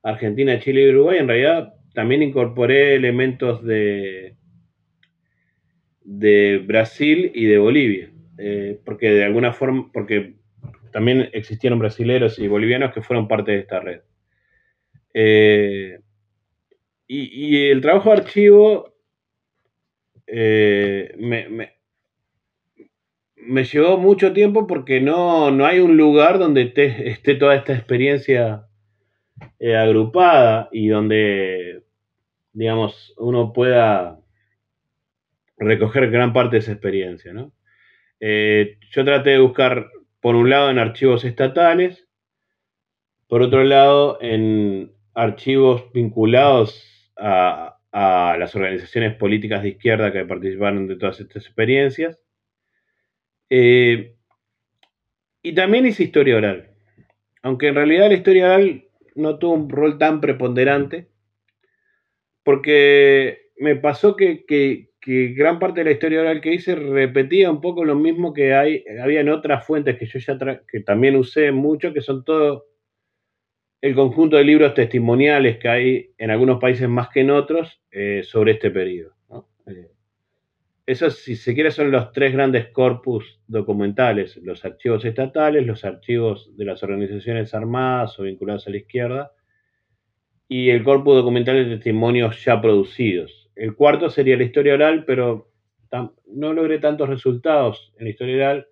Argentina, 0.04 0.60
Chile 0.60 0.84
y 0.84 0.90
Uruguay. 0.90 1.20
En 1.20 1.28
realidad 1.28 1.74
también 1.94 2.24
incorporé 2.24 2.96
elementos 2.96 3.64
de, 3.64 4.36
Brasil 6.66 7.32
y 7.34 7.46
de 7.46 7.58
Bolivia. 7.58 8.12
Eh, 8.38 8.80
porque 8.86 9.12
de 9.12 9.26
alguna 9.26 9.52
forma, 9.52 9.90
porque 9.92 10.36
también 10.92 11.30
existieron 11.34 11.80
brasileros 11.80 12.40
y 12.40 12.48
bolivianos 12.48 12.94
que 12.94 13.02
fueron 13.02 13.28
parte 13.28 13.52
de 13.52 13.60
esta 13.60 13.80
red. 13.80 14.02
Eh, 15.14 16.00
y, 17.08 17.70
el 17.70 17.82
trabajo 17.82 18.12
de 18.12 18.18
archivo 18.18 18.94
eh, 20.28 21.12
me, 21.18 21.79
llevó 23.64 23.98
mucho 23.98 24.34
tiempo 24.34 24.68
porque 24.68 25.02
no, 25.02 25.48
hay 25.66 25.80
un 25.80 25.98
lugar 25.98 26.40
donde 26.40 26.74
esté 26.76 27.36
toda 27.36 27.56
esta 27.56 27.74
experiencia 27.74 28.68
eh, 29.60 29.76
agrupada 29.76 30.70
y 30.72 30.88
donde, 30.90 31.84
digamos, 32.54 33.14
uno 33.18 33.54
pueda 33.54 34.20
recoger 35.58 36.10
gran 36.10 36.34
parte 36.34 36.56
de 36.56 36.60
esa 36.60 36.72
experiencia. 36.72 37.34
yo 37.34 39.06
traté 39.06 39.32
de 39.32 39.40
buscar 39.40 39.90
por 40.22 40.36
un 40.36 40.50
lado 40.50 40.70
en 40.70 40.80
archivos 40.80 41.24
estatales, 41.26 42.08
por 43.28 43.42
otro 43.42 43.64
lado 43.64 44.18
en 44.22 44.92
archivos 45.14 45.92
vinculados 45.94 47.12
a, 47.18 47.76
las 47.92 48.56
organizaciones 48.56 49.16
políticas 49.16 49.64
de 49.64 49.70
izquierda 49.70 50.12
que 50.12 50.24
participaron 50.24 50.88
de 50.88 50.96
todas 50.96 51.20
estas 51.20 51.46
experiencias. 51.46 52.20
Eh, 53.50 54.16
y 55.42 55.54
también 55.54 55.86
hice 55.86 56.04
historia 56.04 56.38
oral, 56.38 56.70
aunque 57.42 57.68
en 57.68 57.76
realidad 57.76 58.10
la 58.10 58.16
historia 58.16 58.46
oral 58.46 58.86
no 59.16 59.40
tuvo 59.40 59.54
un 59.54 59.70
rol 59.70 59.98
tan 59.98 60.22
preponderante, 60.22 61.08
porque 62.44 63.52
me 63.58 63.76
pasó 63.76 64.16
que, 64.16 64.46
gran 65.06 65.60
parte 65.60 65.82
de 65.82 65.86
la 65.86 65.92
historia 65.92 66.22
oral 66.22 66.42
que 66.42 66.54
hice 66.54 66.76
repetía 66.76 67.50
un 67.50 67.62
poco 67.62 67.84
lo 67.84 67.96
mismo 67.96 68.34
que 68.34 68.54
hay, 68.54 68.84
había 69.02 69.22
en 69.22 69.30
otras 69.30 69.66
fuentes 69.66 69.98
que 69.98 70.06
yo 70.06 70.20
ya 70.20 70.62
que 70.68 70.82
también 70.82 71.16
usé 71.16 71.52
mucho, 71.52 71.94
que 71.94 72.02
son 72.02 72.24
todo 72.24 72.68
el 73.82 73.96
conjunto 73.96 74.38
de 74.38 74.44
libros 74.44 74.74
testimoniales 74.74 75.58
que 75.58 75.70
hay 75.70 76.12
en 76.18 76.32
algunos 76.32 76.60
países 76.60 76.90
más 76.90 77.10
que 77.10 77.22
en 77.22 77.32
otros 77.32 77.82
eh, 77.92 78.22
sobre 78.24 78.54
este 78.54 78.72
periodo. 78.72 79.16
Eh, 79.68 79.90
esos, 80.90 81.20
si 81.20 81.36
se 81.36 81.54
quiere, 81.54 81.70
son 81.70 81.92
los 81.92 82.12
tres 82.12 82.34
grandes 82.34 82.70
corpus 82.70 83.40
documentales, 83.46 84.38
los 84.38 84.66
archivos 84.66 85.06
estatales, 85.06 85.64
los 85.64 85.86
archivos 85.86 86.58
de 86.58 86.66
las 86.66 86.82
organizaciones 86.82 87.54
armadas 87.54 88.20
o 88.20 88.24
vinculadas 88.24 88.66
a 88.66 88.72
la 88.72 88.78
izquierda, 88.78 89.32
y 90.48 90.72
el 90.72 90.84
corpus 90.84 91.14
documental 91.14 91.58
de 91.58 91.76
testimonios 91.76 92.44
ya 92.44 92.60
producidos. 92.60 93.52
El 93.56 93.76
cuarto 93.76 94.10
sería 94.10 94.36
la 94.36 94.46
historia 94.46 94.74
oral, 94.74 95.06
pero 95.06 95.52
no 96.26 96.54
logré 96.54 96.80
tantos 96.80 97.08
resultados 97.08 97.94
en 98.00 98.06
la 98.06 98.10
historia 98.10 98.36
oral. 98.38 98.68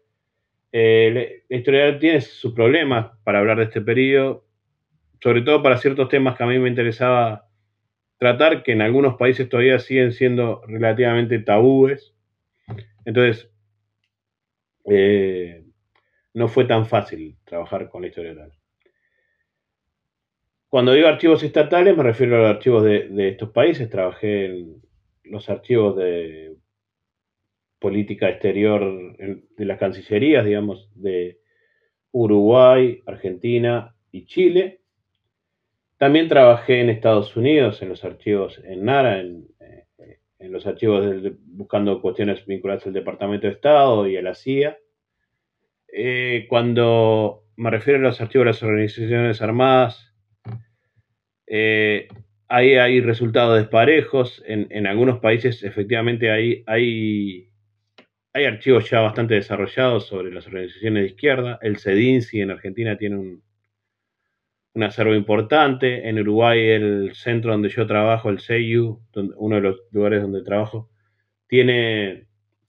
Eh, 0.71 1.43
la, 1.47 1.55
historia 1.55 1.83
oral 1.83 1.99
tiene 1.99 2.21
sus 2.21 2.51
problemas 2.51 3.11
para 3.23 3.37
hablar 3.37 3.57
de 3.57 3.65
este 3.65 3.81
periodo, 3.81 4.43
sobre 5.21 5.43
todo 5.43 5.61
para 5.61 5.77
ciertos 5.77 6.09
temas 6.09 6.35
que 6.35 6.43
a 6.43 6.47
mí 6.47 6.57
me 6.57 6.69
interesaba 6.69 7.46
tratar, 8.17 8.63
que 8.63 8.71
en 8.73 8.81
algunos 8.81 9.15
países 9.15 9.49
todavía 9.49 9.79
siguen 9.79 10.11
siendo 10.11 10.61
relativamente 10.67 11.39
tabúes. 11.39 12.13
Entonces, 13.05 13.49
eh, 14.85 15.63
no 16.33 16.47
fue 16.47 16.65
tan 16.65 16.85
fácil 16.85 17.37
trabajar 17.45 17.89
con 17.89 18.01
la 18.01 18.07
historia 18.09 18.31
oral. 18.31 18.53
Cuando 20.69 20.93
digo 20.93 21.07
archivos 21.07 21.43
estatales, 21.43 21.95
me 21.95 22.03
refiero 22.03 22.35
a 22.35 22.39
los 22.39 22.49
archivos 22.49 22.83
de, 22.83 23.29
estos 23.29 23.51
países. 23.51 23.89
Trabajé 23.89 24.45
en 24.45 24.81
los 25.23 25.49
archivos 25.49 25.95
de 25.95 26.57
política 27.79 28.29
exterior 28.29 29.15
de 29.17 29.65
las 29.65 29.79
cancillerías, 29.79 30.45
digamos, 30.45 30.89
de 30.95 31.39
Uruguay, 32.11 33.01
Argentina 33.05 33.95
y 34.11 34.25
Chile. 34.25 34.81
También 35.97 36.27
trabajé 36.27 36.81
en 36.81 36.89
Estados 36.89 37.35
Unidos, 37.35 37.81
en 37.81 37.89
los 37.89 38.03
archivos 38.03 38.61
en 38.63 38.85
NARA, 38.85 39.19
en, 39.19 39.47
eh, 39.59 40.49
los 40.49 40.67
archivos 40.67 41.03
buscando 41.45 42.01
cuestiones 42.01 42.45
vinculadas 42.45 42.85
al 42.85 42.93
Departamento 42.93 43.47
de 43.47 43.53
Estado 43.53 44.07
y 44.07 44.15
a 44.15 44.21
la 44.21 44.35
CIA. 44.35 44.77
Eh, 45.91 46.45
cuando 46.49 47.45
me 47.55 47.71
refiero 47.71 47.99
a 47.99 48.03
los 48.03 48.21
archivos 48.21 48.45
de 48.45 48.51
las 48.51 48.61
organizaciones 48.61 49.41
armadas, 49.41 50.13
eh, 51.47 52.07
ahí 52.47 52.75
hay 52.75 53.01
resultados 53.01 53.57
desparejos. 53.57 54.43
En, 54.45 54.85
algunos 54.85 55.19
países, 55.19 55.63
efectivamente, 55.63 56.29
hay, 56.29 57.49
archivos 58.33 58.87
ya 58.87 58.99
bastante 58.99 59.33
desarrollados 59.33 60.05
sobre 60.05 60.31
las 60.31 60.45
organizaciones 60.45 61.03
de 61.03 61.09
izquierda. 61.09 61.57
El 61.63 61.77
CEDINSI 61.77 62.41
en 62.41 62.51
Argentina 62.51 62.95
tiene 62.95 63.17
un, 63.17 63.46
un 64.77 64.83
acervo 64.83 65.15
importante. 65.15 66.07
En 66.07 66.19
Uruguay, 66.19 66.59
el 66.69 67.11
centro 67.15 67.51
donde 67.51 67.69
yo 67.69 67.87
trabajo, 67.87 68.29
el 68.29 68.39
CEIU, 68.39 69.01
uno 69.37 69.55
de 69.55 69.61
los 69.61 69.81
lugares 69.91 70.21
donde 70.21 70.43
trabajo, 70.43 70.89
tiene, 71.47 72.27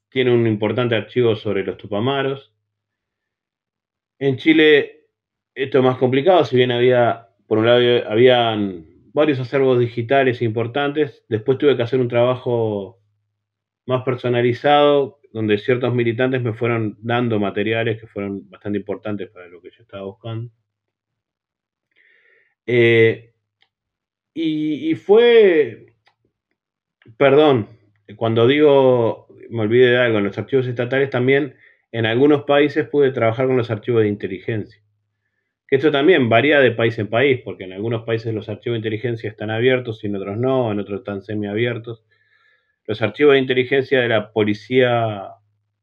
tiene 0.08 0.32
un 0.32 0.46
importante 0.46 0.94
archivo 0.94 1.36
sobre 1.36 1.64
los 1.64 1.76
tupamaros. 1.76 2.54
En 4.18 4.36
Chile, 4.38 5.06
esto 5.54 5.78
es 5.78 5.84
más 5.84 5.98
complicado, 5.98 6.44
si 6.44 6.56
bien 6.56 6.72
había 6.72 7.28
por 7.46 7.58
un 7.58 7.66
lado 7.66 7.80
habían 8.08 8.86
varios 9.14 9.40
acervos 9.40 9.78
digitales 9.78 10.42
importantes, 10.42 11.24
después 11.28 11.58
tuve 11.58 11.76
que 11.76 11.82
hacer 11.82 12.00
un 12.00 12.08
trabajo 12.08 13.00
más 13.86 14.02
personalizado, 14.04 15.20
donde 15.32 15.58
ciertos 15.58 15.94
militantes 15.94 16.42
me 16.42 16.52
fueron 16.52 16.96
dando 17.00 17.40
materiales 17.40 18.00
que 18.00 18.06
fueron 18.06 18.48
bastante 18.50 18.78
importantes 18.78 19.30
para 19.30 19.48
lo 19.48 19.60
que 19.62 19.70
yo 19.70 19.82
estaba 19.82 20.04
buscando. 20.04 20.50
Eh, 22.70 23.32
y, 24.34 24.94
fue, 24.94 25.86
perdón, 27.16 27.68
cuando 28.16 28.46
digo, 28.46 29.26
me 29.48 29.62
olvidé 29.62 29.92
de 29.92 29.98
algo, 29.98 30.18
en 30.18 30.24
los 30.24 30.38
archivos 30.38 30.66
estatales 30.66 31.08
también, 31.08 31.56
en 31.92 32.04
algunos 32.04 32.44
países 32.44 32.86
pude 32.86 33.10
trabajar 33.10 33.46
con 33.46 33.56
los 33.56 33.70
archivos 33.70 34.02
de 34.02 34.08
inteligencia. 34.08 34.82
Que 35.66 35.76
esto 35.76 35.90
también 35.90 36.28
varía 36.28 36.60
de 36.60 36.70
país 36.72 36.98
en 36.98 37.08
país, 37.08 37.40
porque 37.42 37.64
en 37.64 37.72
algunos 37.72 38.04
países 38.04 38.34
los 38.34 38.50
archivos 38.50 38.74
de 38.74 38.78
inteligencia 38.80 39.30
están 39.30 39.50
abiertos 39.50 40.04
y 40.04 40.08
en 40.08 40.16
otros 40.16 40.36
no, 40.36 40.70
en 40.70 40.78
otros 40.78 41.00
están 41.00 41.22
semiabiertos. 41.22 42.04
Los 42.86 43.00
archivos 43.00 43.32
de 43.32 43.40
inteligencia 43.40 44.00
de 44.00 44.08
la 44.08 44.32
policía 44.32 45.30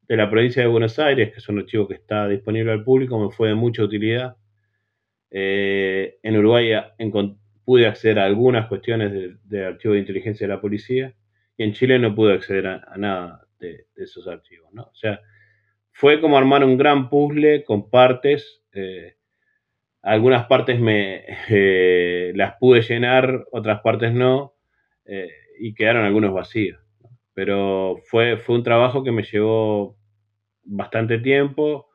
de 0.08 0.18
la 0.18 0.30
provincia 0.30 0.62
de 0.62 0.68
Buenos 0.68 1.00
Aires, 1.00 1.32
que 1.32 1.40
es 1.40 1.50
un 1.50 1.60
archivo 1.60 1.88
que 1.88 1.96
está 1.96 2.28
disponible 2.28 2.72
al 2.72 2.84
público, 2.84 3.20
me 3.20 3.32
fue 3.32 3.50
de 3.50 3.56
mucha 3.56 3.84
utilidad. 3.84 4.38
Eh, 5.32 6.18
en 6.24 6.38
Uruguay 6.38 6.72
pude 7.64 7.88
acceder 7.88 8.20
a 8.20 8.26
algunas 8.26 8.68
cuestiones 8.68 9.38
de, 9.44 9.66
archivo 9.66 9.94
de 9.94 10.00
inteligencia 10.00 10.48
de 10.48 10.54
la 10.54 10.62
policía 10.62 11.14
y 11.58 11.64
en 11.64 11.74
Chile 11.74 12.00
no 12.00 12.14
pude 12.14 12.34
acceder 12.34 12.68
a, 12.68 12.94
nada 12.98 13.48
de, 13.60 13.88
esos 13.96 14.28
archivos. 14.28 14.70
O 14.76 14.96
sea, 14.96 15.20
fue 15.92 16.22
como 16.22 16.38
armar 16.38 16.64
un 16.64 16.78
gran 16.78 17.10
puzzle 17.10 17.64
con 17.64 17.90
partes. 17.90 18.64
Eh, 18.74 19.16
algunas 20.02 20.46
partes 20.46 20.80
me 20.80 21.24
eh, 21.50 22.32
las 22.36 22.56
pude 22.60 22.82
llenar, 22.82 23.46
otras 23.52 23.82
partes 23.82 24.14
no, 24.14 24.54
y 25.60 25.74
quedaron 25.74 26.06
algunos 26.06 26.34
vacíos. 26.34 26.80
Pero 27.34 27.98
fue, 28.06 28.38
fue 28.38 28.56
un 28.56 28.64
trabajo 28.64 29.04
que 29.04 29.12
me 29.12 29.24
llevó 29.24 29.98
bastante 30.66 31.20
tiempo, 31.20 31.88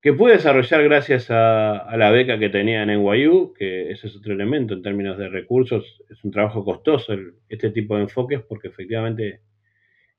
que 0.00 0.14
pude 0.14 0.32
desarrollar 0.32 0.82
gracias 0.84 1.26
a, 1.30 1.94
la 1.96 2.10
beca 2.10 2.38
que 2.38 2.48
tenía 2.48 2.82
en 2.82 2.88
NYU, 2.88 3.52
que 3.52 3.90
ese 3.90 4.06
es 4.06 4.16
otro 4.16 4.32
elemento 4.32 4.74
en 4.74 4.82
términos 4.82 5.18
de 5.18 5.28
recursos. 5.28 6.02
Es 6.08 6.24
un 6.24 6.30
trabajo 6.30 6.64
costoso 6.64 7.12
este 7.48 7.70
tipo 7.70 7.96
de 7.96 8.02
enfoques 8.02 8.40
porque 8.48 8.68
efectivamente 8.68 9.42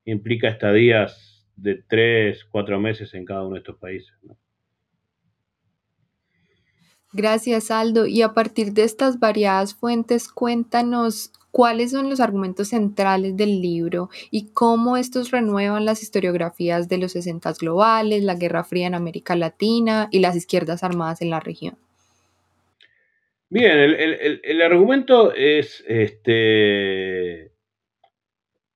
implica 0.05 0.49
estadías 0.49 1.47
de 1.55 1.83
tres, 1.87 2.45
cuatro 2.45 2.79
meses 2.79 3.13
en 3.15 3.25
cada 3.25 3.43
uno 3.43 3.55
de 3.55 3.59
estos 3.59 3.77
países. 3.77 4.13
Gracias, 7.13 7.71
Aldo. 7.71 8.05
Y 8.05 8.21
a 8.21 8.33
partir 8.33 8.73
de 8.73 8.83
estas 8.83 9.19
variadas 9.19 9.73
fuentes, 9.75 10.29
cuéntanos 10.29 11.33
cuáles 11.51 11.91
son 11.91 12.09
los 12.09 12.19
argumentos 12.19 12.69
centrales 12.69 13.37
del 13.37 13.61
libro 13.61 14.09
y 14.31 14.51
cómo 14.53 14.97
estos 14.97 15.31
renuevan 15.31 15.85
las 15.85 16.01
historiografías 16.01 16.89
de 16.89 16.97
los 16.97 17.11
60 17.11 17.53
globales, 17.59 18.23
la 18.23 18.35
Guerra 18.35 18.63
Fría 18.63 18.87
en 18.87 18.95
América 18.95 19.35
Latina 19.35 20.07
y 20.11 20.19
las 20.19 20.35
izquierdas 20.35 20.83
armadas 20.83 21.21
en 21.21 21.29
la 21.29 21.39
región. 21.39 21.75
Bien, 23.49 23.77
el, 23.77 24.61
argumento 24.61 25.33
es 25.33 25.83
este. 25.85 27.51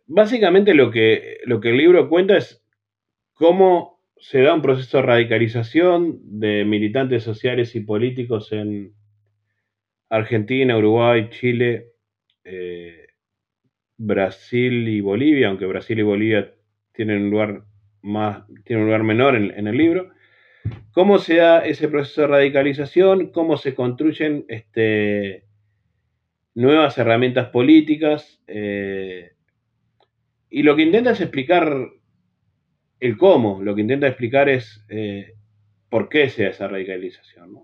Básicamente 0.05 0.73
lo 0.73 0.91
que, 0.91 1.37
lo 1.45 1.61
que 1.61 1.69
el 1.69 1.77
libro 1.77 2.09
cuenta 2.09 2.35
es 2.35 2.61
cómo 3.35 4.01
se 4.17 4.41
da 4.41 4.53
un 4.53 4.61
proceso 4.61 4.97
de 4.97 5.03
radicalización 5.03 6.19
de 6.23 6.65
militantes 6.65 7.23
sociales 7.23 7.73
y 7.75 7.79
políticos 7.79 8.51
en 8.51 8.93
Argentina, 10.09 10.77
Uruguay, 10.77 11.29
Chile, 11.29 11.94
eh, 12.45 13.07
Brasil 13.97 14.87
y 14.87 15.01
Bolivia, 15.01 15.49
aunque 15.49 15.65
Brasil 15.65 15.99
y 15.99 16.03
Bolivia 16.03 16.53
tienen 16.93 17.23
un 17.23 17.29
lugar, 17.31 17.63
más, 18.01 18.45
tienen 18.63 18.83
un 18.83 18.87
lugar 18.87 19.03
menor 19.03 19.35
en, 19.35 19.67
el 19.67 19.77
libro. 19.77 20.11
¿Cómo 20.91 21.19
se 21.19 21.35
da 21.35 21.65
ese 21.65 21.87
proceso 21.87 22.21
de 22.21 22.27
radicalización? 22.27 23.31
¿Cómo 23.31 23.57
se 23.57 23.75
construyen 23.75 24.45
este, 24.47 25.45
nuevas 26.53 26.97
herramientas 26.97 27.49
políticas? 27.49 28.41
Eh, 28.47 29.31
y 30.49 30.63
lo 30.63 30.75
que 30.75 30.83
intenta 30.83 31.11
es 31.11 31.21
explicar 31.21 31.89
el 32.99 33.17
cómo, 33.17 33.61
lo 33.61 33.75
que 33.75 33.81
intenta 33.81 34.07
explicar 34.07 34.49
es 34.49 34.85
eh, 34.89 35.33
por 35.89 36.09
qué 36.09 36.29
se 36.29 36.43
da 36.43 36.49
esa 36.49 36.67
radicalización. 36.67 37.59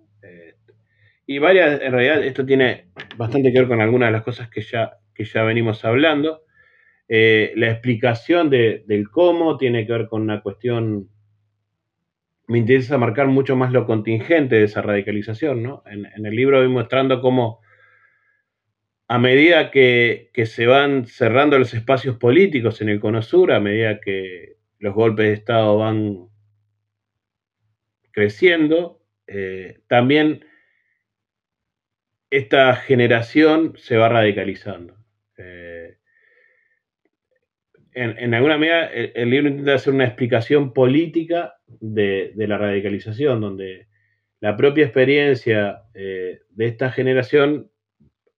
Y 1.31 1.39
varias, 1.39 1.81
en 1.81 1.93
realidad 1.93 2.23
esto 2.23 2.45
tiene 2.45 2.87
bastante 3.15 3.53
que 3.53 3.59
ver 3.59 3.67
con 3.69 3.79
algunas 3.79 4.09
de 4.09 4.11
las 4.11 4.23
cosas 4.23 4.49
que 4.49 4.61
ya, 4.61 4.97
que 5.15 5.23
ya 5.23 5.43
venimos 5.43 5.85
hablando. 5.85 6.43
Eh, 7.07 7.53
la 7.55 7.71
explicación 7.71 8.49
del 8.49 9.09
cómo 9.09 9.57
tiene 9.57 9.85
que 9.85 9.93
ver 9.93 10.07
con 10.07 10.23
una 10.23 10.41
cuestión, 10.41 11.09
me 12.47 12.57
interesa 12.57 12.97
marcar 12.97 13.27
mucho 13.27 13.55
más 13.55 13.71
lo 13.71 13.85
contingente 13.85 14.55
de 14.55 14.65
esa 14.65 14.81
radicalización, 14.81 15.63
¿no? 15.63 15.83
En, 15.85 16.25
el 16.25 16.35
libro 16.35 16.59
voy 16.59 16.67
mostrando 16.67 17.21
cómo 17.21 17.61
a 19.07 19.17
medida 19.17 19.71
que, 19.71 20.31
se 20.45 20.65
van 20.65 21.05
cerrando 21.05 21.57
los 21.57 21.73
espacios 21.73 22.17
políticos 22.17 22.81
en 22.81 22.89
el 22.89 22.99
Cono 22.99 23.21
Sur, 23.21 23.53
a 23.53 23.61
medida 23.61 24.01
que 24.01 24.57
los 24.79 24.93
golpes 24.93 25.27
de 25.27 25.33
Estado 25.33 25.77
van 25.77 26.27
creciendo, 28.11 29.01
eh, 29.27 29.79
también 29.87 30.43
esta 32.31 32.73
generación 32.77 33.73
se 33.77 33.97
va 33.97 34.07
radicalizando. 34.09 34.95
Eh, 35.37 35.97
en, 37.93 38.33
alguna 38.33 38.57
medida, 38.57 38.85
el, 38.87 39.29
libro 39.29 39.49
intenta 39.49 39.73
hacer 39.73 39.93
una 39.93 40.05
explicación 40.05 40.71
política 40.71 41.55
de, 41.67 42.31
la 42.37 42.57
radicalización, 42.57 43.41
donde 43.41 43.87
la 44.39 44.55
propia 44.55 44.85
experiencia 44.85 45.83
eh, 45.93 46.39
de 46.49 46.65
esta 46.65 46.89
generación 46.89 47.69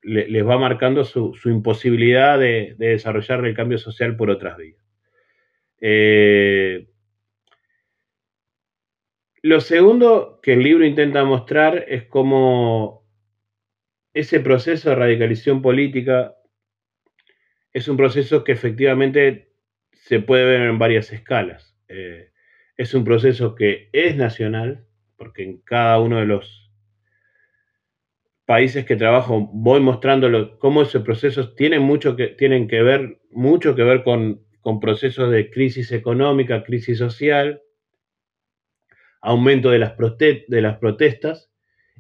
les 0.02 0.46
va 0.46 0.58
marcando 0.58 1.06
su, 1.06 1.38
imposibilidad 1.46 2.40
de, 2.40 2.76
desarrollar 2.78 3.46
el 3.46 3.56
cambio 3.56 3.78
social 3.78 4.18
por 4.18 4.32
otras 4.32 4.58
vías. 4.58 4.84
Eh, 5.80 6.88
lo 9.44 9.62
segundo 9.62 10.40
que 10.42 10.54
el 10.54 10.64
libro 10.64 10.84
intenta 10.84 11.24
mostrar 11.26 11.86
es 11.88 12.06
cómo 12.06 13.03
ese 14.14 14.40
proceso 14.40 14.90
de 14.90 14.96
radicalización 14.96 15.62
política 15.62 16.36
es 17.72 17.88
un 17.88 17.98
proceso 17.98 18.44
que 18.44 18.52
efectivamente 18.52 19.52
se 19.92 20.20
puede 20.20 20.46
ver 20.46 20.62
en 20.62 20.78
varias 20.78 21.12
escalas. 21.12 21.76
Eh, 21.88 22.30
es 22.78 22.94
un 22.94 23.04
proceso 23.04 23.56
que 23.56 23.90
es 23.92 24.16
nacional, 24.16 24.86
porque 25.18 25.44
en 25.44 25.62
cada 25.62 26.00
uno 26.00 26.20
de 26.20 26.26
los 26.26 26.72
países 28.46 28.86
que 28.86 28.96
trabajo 28.96 29.50
voy 29.54 29.80
mostrando 29.80 30.60
cómo 30.60 30.82
esos 30.84 31.04
procesos 31.04 31.56
tienen, 31.56 31.82
mucho 31.82 32.16
que, 32.16 32.28
tienen 32.28 32.68
que 32.68 32.84
ver, 32.84 33.22
mucho 33.32 33.76
que 33.76 33.84
ver 33.84 34.04
con, 34.04 34.44
procesos 34.80 35.32
de 35.32 35.50
crisis 35.50 35.92
económica, 35.92 36.64
crisis 36.64 36.98
social, 36.98 37.62
aumento 39.22 39.70
de 39.70 39.80
las 39.80 39.94
protestas 40.78 41.53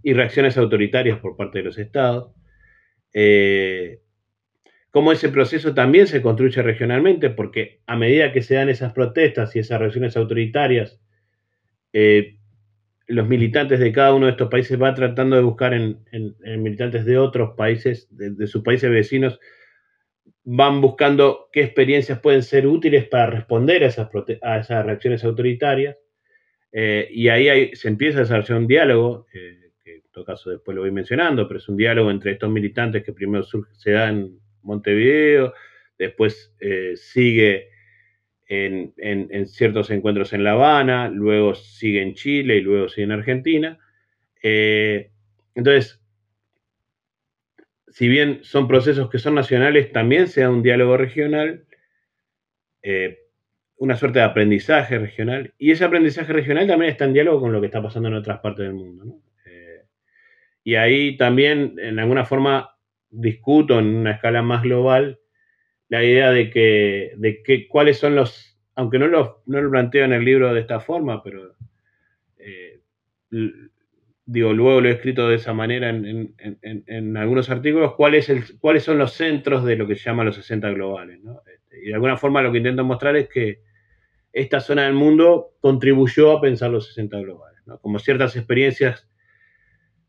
y 0.03 0.13
reacciones 0.13 0.57
autoritarias 0.57 1.19
por 1.19 1.37
parte 1.37 1.59
de 1.59 1.63
los 1.63 1.77
estados. 1.79 2.33
Eh, 3.13 4.01
cómo 4.91 5.11
ese 5.11 5.29
proceso 5.29 5.73
también 5.73 6.07
se 6.07 6.21
construye 6.21 6.61
regionalmente, 6.61 7.29
porque 7.29 7.81
a 7.87 7.95
medida 7.95 8.33
que 8.33 8.41
se 8.41 8.55
dan 8.55 8.69
esas 8.69 8.93
protestas 8.93 9.55
y 9.55 9.59
esas 9.59 9.79
reacciones 9.79 10.17
autoritarias, 10.17 10.99
eh, 11.93 12.37
los 13.07 13.27
militantes 13.27 13.79
de 13.79 13.91
cada 13.91 14.13
uno 14.13 14.25
de 14.25 14.33
estos 14.33 14.49
países 14.49 14.77
van 14.77 14.95
tratando 14.95 15.35
de 15.35 15.41
buscar 15.41 15.73
en, 15.73 16.03
militantes 16.61 17.05
de 17.05 17.17
otros 17.17 17.55
países, 17.55 18.07
de, 18.11 18.47
sus 18.47 18.61
países 18.63 18.89
vecinos, 18.91 19.39
van 20.43 20.81
buscando 20.81 21.49
qué 21.51 21.61
experiencias 21.61 22.19
pueden 22.19 22.43
ser 22.43 22.67
útiles 22.67 23.07
para 23.07 23.27
responder 23.27 23.83
a 23.83 23.87
esas, 23.87 24.09
a 24.41 24.59
esas 24.59 24.85
reacciones 24.85 25.23
autoritarias. 25.23 25.97
Eh, 26.71 27.07
y 27.11 27.29
ahí 27.29 27.75
se 27.75 27.87
empieza 27.87 28.17
a 28.19 28.21
desarrollar 28.21 28.57
un 28.57 28.67
diálogo 28.67 29.27
todo 30.13 30.23
caso 30.23 30.51
después 30.51 30.75
lo 30.75 30.81
voy 30.81 30.91
mencionando, 30.91 31.47
pero 31.47 31.57
es 31.57 31.67
un 31.67 31.75
diálogo 31.75 32.11
entre 32.11 32.31
estos 32.31 32.49
militantes 32.49 33.03
que 33.03 33.11
primero 33.11 33.43
se 33.43 33.91
da 33.91 34.09
en 34.09 34.39
Montevideo, 34.61 35.53
después 35.97 36.55
eh, 36.59 36.93
sigue 36.95 37.69
en, 38.47 39.47
ciertos 39.47 39.89
encuentros 39.89 40.31
en 40.33 40.43
La 40.43 40.51
Habana, 40.51 41.09
luego 41.09 41.55
sigue 41.55 42.01
en 42.01 42.13
Chile 42.13 42.57
y 42.57 42.61
luego 42.61 42.87
sigue 42.89 43.05
en 43.05 43.11
Argentina. 43.11 43.79
Eh, 44.43 45.11
entonces, 45.55 45.99
si 47.87 48.07
bien 48.07 48.39
son 48.43 48.67
procesos 48.67 49.09
que 49.09 49.17
son 49.17 49.33
nacionales, 49.33 49.91
también 49.91 50.27
se 50.27 50.41
da 50.41 50.49
un 50.51 50.61
diálogo 50.61 50.95
regional, 50.95 51.65
eh, 52.83 53.19
una 53.77 53.95
suerte 53.95 54.19
de 54.19 54.25
aprendizaje 54.25 54.99
regional, 54.99 55.53
y 55.57 55.71
ese 55.71 55.85
aprendizaje 55.85 56.31
regional 56.31 56.67
también 56.67 56.91
está 56.91 57.05
en 57.05 57.13
diálogo 57.13 57.41
con 57.41 57.51
lo 57.51 57.59
que 57.59 57.67
está 57.67 57.81
pasando 57.81 58.09
en 58.09 58.15
otras 58.15 58.39
partes 58.39 58.65
del 58.65 58.75
mundo. 58.75 59.05
¿no? 59.05 59.32
Y 60.63 60.75
ahí 60.75 61.17
también, 61.17 61.75
en 61.77 61.99
alguna 61.99 62.25
forma, 62.25 62.75
discuto 63.09 63.79
en 63.79 63.87
una 63.87 64.11
escala 64.11 64.41
más 64.41 64.63
global 64.63 65.19
la 65.89 66.03
idea 66.03 66.31
de 66.31 66.49
que, 66.49 67.13
de 67.17 67.43
que 67.43 67.67
cuáles 67.67 67.97
son 67.99 68.15
los, 68.15 68.59
aunque 68.75 68.97
no 68.97 69.07
lo, 69.07 69.43
no 69.45 69.61
lo 69.61 69.69
planteo 69.69 70.05
en 70.05 70.13
el 70.13 70.25
libro 70.25 70.53
de 70.53 70.61
esta 70.61 70.79
forma, 70.79 71.21
pero 71.21 71.55
eh, 72.37 72.81
digo, 74.25 74.53
luego 74.53 74.81
lo 74.81 74.89
he 74.89 74.93
escrito 74.93 75.27
de 75.27 75.35
esa 75.35 75.53
manera 75.53 75.89
en, 75.89 76.33
en, 76.39 77.17
algunos 77.17 77.49
artículos, 77.49 77.93
¿cuál 77.95 78.15
el, 78.15 78.59
cuáles 78.59 78.83
son 78.83 78.97
los 78.97 79.13
centros 79.13 79.65
de 79.65 79.75
lo 79.75 79.87
que 79.87 79.95
se 79.95 80.05
llama 80.05 80.23
los 80.23 80.35
60 80.35 80.71
globales. 80.71 81.21
¿no? 81.21 81.41
Este, 81.53 81.83
y 81.83 81.87
de 81.89 81.93
alguna 81.93 82.17
forma 82.17 82.41
lo 82.41 82.51
que 82.51 82.59
intento 82.59 82.83
mostrar 82.83 83.15
es 83.15 83.29
que 83.29 83.61
esta 84.31 84.61
zona 84.61 84.85
del 84.85 84.93
mundo 84.93 85.51
contribuyó 85.59 86.31
a 86.31 86.41
pensar 86.41 86.71
los 86.71 86.87
60 86.87 87.19
globales, 87.19 87.61
¿no? 87.65 87.79
como 87.79 87.99
ciertas 87.99 88.35
experiencias 88.35 89.07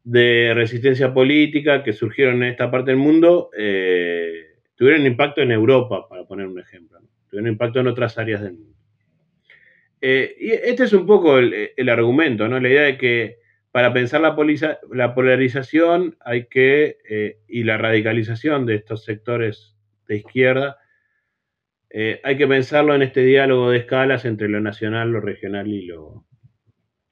de 0.04 0.52
resistencia 0.54 1.14
política 1.14 1.82
que 1.82 1.94
surgieron 1.94 2.42
en 2.42 2.50
esta 2.50 2.70
parte 2.70 2.90
del 2.90 2.98
mundo 3.00 3.50
eh, 3.56 4.58
tuvieron 4.76 5.06
impacto 5.06 5.40
en 5.40 5.50
Europa, 5.50 6.06
para 6.08 6.24
poner 6.24 6.46
un 6.46 6.60
ejemplo. 6.60 7.00
Tuvieron 7.30 7.50
impacto 7.50 7.80
en 7.80 7.86
otras 7.86 8.18
áreas 8.18 8.42
del 8.42 8.52
mundo. 8.52 8.78
Eh, 10.00 10.36
y 10.38 10.50
este 10.50 10.84
es 10.84 10.92
un 10.92 11.06
poco 11.06 11.38
el, 11.38 11.88
argumento, 11.88 12.46
¿no? 12.46 12.60
La 12.60 12.68
idea 12.68 12.82
de 12.82 12.98
que 12.98 13.38
para 13.72 13.94
pensar 13.94 14.20
la, 14.20 14.36
la 14.92 15.14
polarización 15.14 16.16
hay 16.20 16.46
que, 16.46 16.98
eh, 17.08 17.38
y 17.48 17.64
la 17.64 17.78
radicalización 17.78 18.66
de 18.66 18.74
estos 18.74 19.04
sectores 19.04 19.74
de 20.06 20.16
izquierda, 20.16 20.78
hay 22.24 22.36
que 22.36 22.48
pensarlo 22.48 22.92
en 22.96 23.02
este 23.02 23.22
diálogo 23.22 23.70
de 23.70 23.78
escalas 23.78 24.24
entre 24.24 24.48
lo 24.48 24.60
nacional, 24.60 25.12
lo 25.12 25.20
regional 25.20 25.68
y 25.68 25.82
lo, 25.82 26.26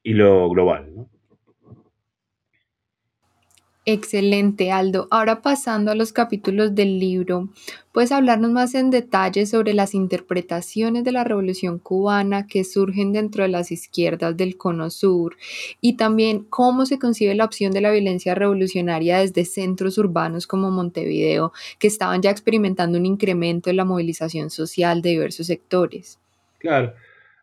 y 0.03 0.15
lo 0.15 0.51
global, 0.51 0.93
¿no? 0.93 1.12
Excelente, 3.85 4.71
Aldo. 4.71 5.09
Ahora 5.11 5.43
pasando 5.43 5.91
a 5.91 5.97
los 5.97 6.13
capítulos 6.13 6.73
del 6.73 7.01
libro, 7.01 7.49
¿puedes 7.91 8.13
hablarnos 8.13 8.53
más 8.53 8.77
en 8.77 8.91
detalle 8.91 9.45
sobre 9.45 9.75
las 9.75 9.93
interpretaciones 9.93 11.03
de 11.03 11.11
la 11.11 11.25
Revolución 11.25 11.81
cubana 11.81 12.47
que 12.47 12.63
surgen 12.63 13.13
dentro 13.13 13.43
de 13.43 13.49
las 13.49 13.73
izquierdas 13.73 14.37
del 14.37 14.57
Cono 14.57 14.89
Sur 14.89 15.37
y 15.81 15.97
también 15.97 16.45
cómo 16.45 16.87
se 16.87 17.01
concibe 17.01 17.35
la 17.35 17.45
opción 17.45 17.73
de 17.73 17.81
la 17.81 17.91
violencia 17.91 18.37
revolucionaria 18.37 19.19
desde 19.19 19.45
centros 19.45 19.99
urbanos 19.99 20.47
como 20.47 20.71
Montevideo, 20.71 21.53
que 21.81 21.89
estaban 21.89 22.23
ya 22.23 22.31
experimentando 22.31 22.99
un 22.99 23.07
incremento 23.07 23.69
en 23.69 23.79
la 23.79 23.85
movilización 23.85 24.51
social 24.51 25.03
de 25.03 25.11
diversos 25.11 25.49
sectores? 25.49 26.21
Claro, 26.59 26.95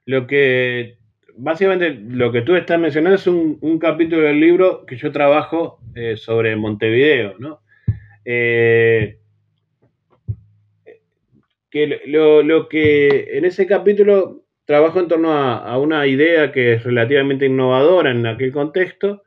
lo 0.06 0.26
que 0.26 0.99
básicamente 1.40 1.92
lo 1.92 2.32
que 2.32 2.42
tú 2.42 2.56
estás 2.56 2.80
mencionando 2.80 3.16
es 3.16 3.28
un, 3.28 3.80
capítulo 3.80 4.24
del 4.24 4.40
libro 4.40 4.86
que 4.86 4.98
yo 4.98 5.12
trabajo 5.12 5.80
eh, 5.96 6.18
sobre 6.18 6.56
Montevideo, 6.56 7.36
¿no? 7.40 7.62
Eh, 8.26 9.20
que 11.70 12.02
lo, 12.08 12.68
que 12.68 13.38
en 13.38 13.46
ese 13.46 13.66
capítulo 13.68 14.44
trabajo 14.66 15.00
en 15.00 15.08
torno 15.08 15.32
a, 15.32 15.78
una 15.78 16.06
idea 16.08 16.52
que 16.52 16.74
es 16.74 16.84
relativamente 16.84 17.46
innovadora 17.46 18.12
en 18.12 18.26
aquel 18.26 18.52
contexto, 18.52 19.24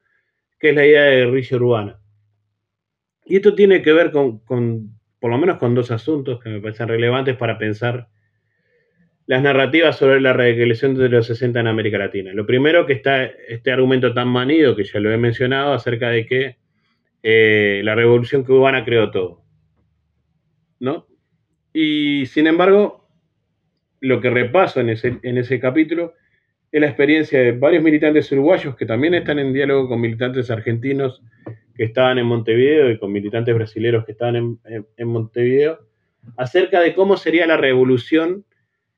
que 0.59 0.71
es 0.71 0.77
la 0.77 0.87
idea 0.87 1.03
de 1.03 1.17
guerrilla 1.25 1.57
urbana. 1.57 2.01
Y 3.25 3.37
esto 3.37 3.55
tiene 3.55 3.83
que 3.83 3.93
ver 3.93 4.11
con, 4.11 4.41
con, 4.41 4.99
por 5.19 5.31
lo 5.31 5.39
menos 5.39 5.59
con 5.59 5.75
dos 5.75 5.91
asuntos 5.91 6.41
que 6.41 6.51
me 6.51 6.61
parecen 6.61 6.89
relevantes 6.89 7.37
para 7.37 7.59
pensar 7.59 8.09
las 9.33 9.43
narrativas 9.43 9.97
sobre 9.97 10.21
la 10.21 10.35
radicalización 10.35 10.95
de 10.95 11.09
los 11.09 11.27
60 11.27 11.59
en 11.59 11.67
América 11.67 11.97
Latina. 11.97 12.35
Lo 12.35 12.45
primero 12.45 12.85
que 12.85 12.93
está 12.93 13.25
este 13.25 13.73
argumento 13.73 14.13
tan 14.13 14.29
manido, 14.29 14.77
que 14.77 14.85
ya 14.85 15.01
lo 15.01 15.11
he 15.11 15.17
mencionado, 15.17 15.73
acerca 15.73 16.11
de 16.11 16.27
que 16.27 16.57
eh, 17.23 17.81
la 17.83 17.95
revolución 17.95 18.45
cubana 18.45 18.85
creó 18.85 19.11
todo. 19.11 19.43
¿No? 20.81 21.07
Y 21.73 22.27
sin 22.27 22.47
embargo, 22.47 23.09
lo 24.01 24.21
que 24.21 24.29
repaso 24.29 24.81
en 24.81 24.91
ese, 24.91 25.61
capítulo 25.61 26.13
es 26.71 26.83
la 26.83 26.89
experiencia 26.89 27.41
de 27.41 27.53
varios 27.53 27.83
militantes 27.83 28.31
uruguayos 28.33 28.77
que 28.77 28.85
también 28.85 29.15
están 29.15 29.39
en 29.39 29.55
diálogo 29.55 29.89
con 29.89 30.03
militantes 30.03 30.51
argentinos 30.51 31.23
que 31.75 31.85
estaban 31.85 32.19
en 32.19 32.27
Montevideo 32.27 32.91
y 32.91 32.99
con 32.99 33.11
militantes 33.11 33.55
brasileños 33.55 34.05
que 34.05 34.13
estaban 34.13 34.59
en 34.67 35.09
Montevideo, 35.09 35.79
acerca 36.37 36.81
de 36.81 36.95
cómo 36.95 37.17
sería 37.17 37.47
la 37.47 37.57
revolución 37.57 38.45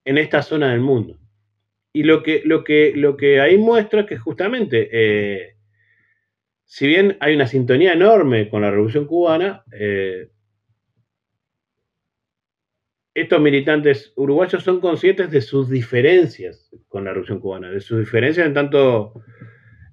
en 0.04 0.18
esta 0.18 0.42
zona 0.42 0.70
del 0.70 0.80
mundo. 0.80 1.18
Y 1.92 2.02
lo 2.02 2.22
que, 2.22 2.42
lo 2.44 2.64
que, 2.64 2.92
lo 2.94 3.16
que 3.16 3.40
ahí 3.40 3.56
muestra 3.56 4.00
es 4.00 4.06
que 4.06 4.18
justamente, 4.18 4.88
eh, 4.92 5.54
si 6.64 6.86
bien 6.86 7.16
hay 7.20 7.34
una 7.34 7.46
sintonía 7.46 7.92
enorme 7.92 8.48
con 8.48 8.62
la 8.62 8.70
revolución 8.70 9.06
cubana, 9.06 9.64
eh, 9.72 10.28
estos 13.14 13.40
militantes 13.40 14.12
uruguayos 14.16 14.64
son 14.64 14.80
conscientes 14.80 15.30
de 15.30 15.40
sus 15.40 15.70
diferencias 15.70 16.68
con 16.88 17.04
la 17.04 17.10
revolución 17.10 17.38
cubana, 17.38 17.70
de 17.70 17.80
sus 17.80 18.00
diferencias 18.00 18.44
en 18.44 18.54
tanto 18.54 19.22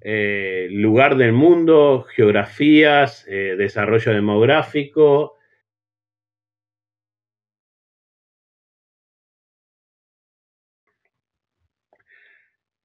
eh, 0.01 0.69
lugar 0.71 1.17
del 1.17 1.33
mundo, 1.33 2.07
geografías, 2.15 3.25
desarrollo 3.27 4.11
demográfico, 4.11 5.37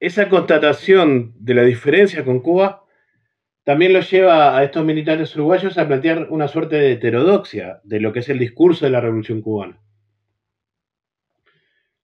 esa 0.01 0.29
constatación 0.29 1.35
de 1.39 1.55
la 1.55 1.63
diferencia 1.63 2.25
con 2.25 2.41
Cuba 2.41 2.85
también 3.65 3.93
lo 3.93 4.01
lleva 4.01 4.57
a 4.57 4.63
estos 4.63 4.85
militantes 4.85 5.35
uruguayos 5.35 5.77
a 5.77 5.87
plantear 5.87 6.29
una 6.31 6.49
suerte 6.49 6.77
de 6.77 6.93
heterodoxia 6.93 7.81
de 7.83 8.01
lo 8.01 8.13
que 8.13 8.21
es 8.21 8.29
el 8.29 8.39
discurso 8.39 8.85
de 8.85 8.93
la 8.93 9.01
revolución 9.01 9.43
cubana. 9.43 9.81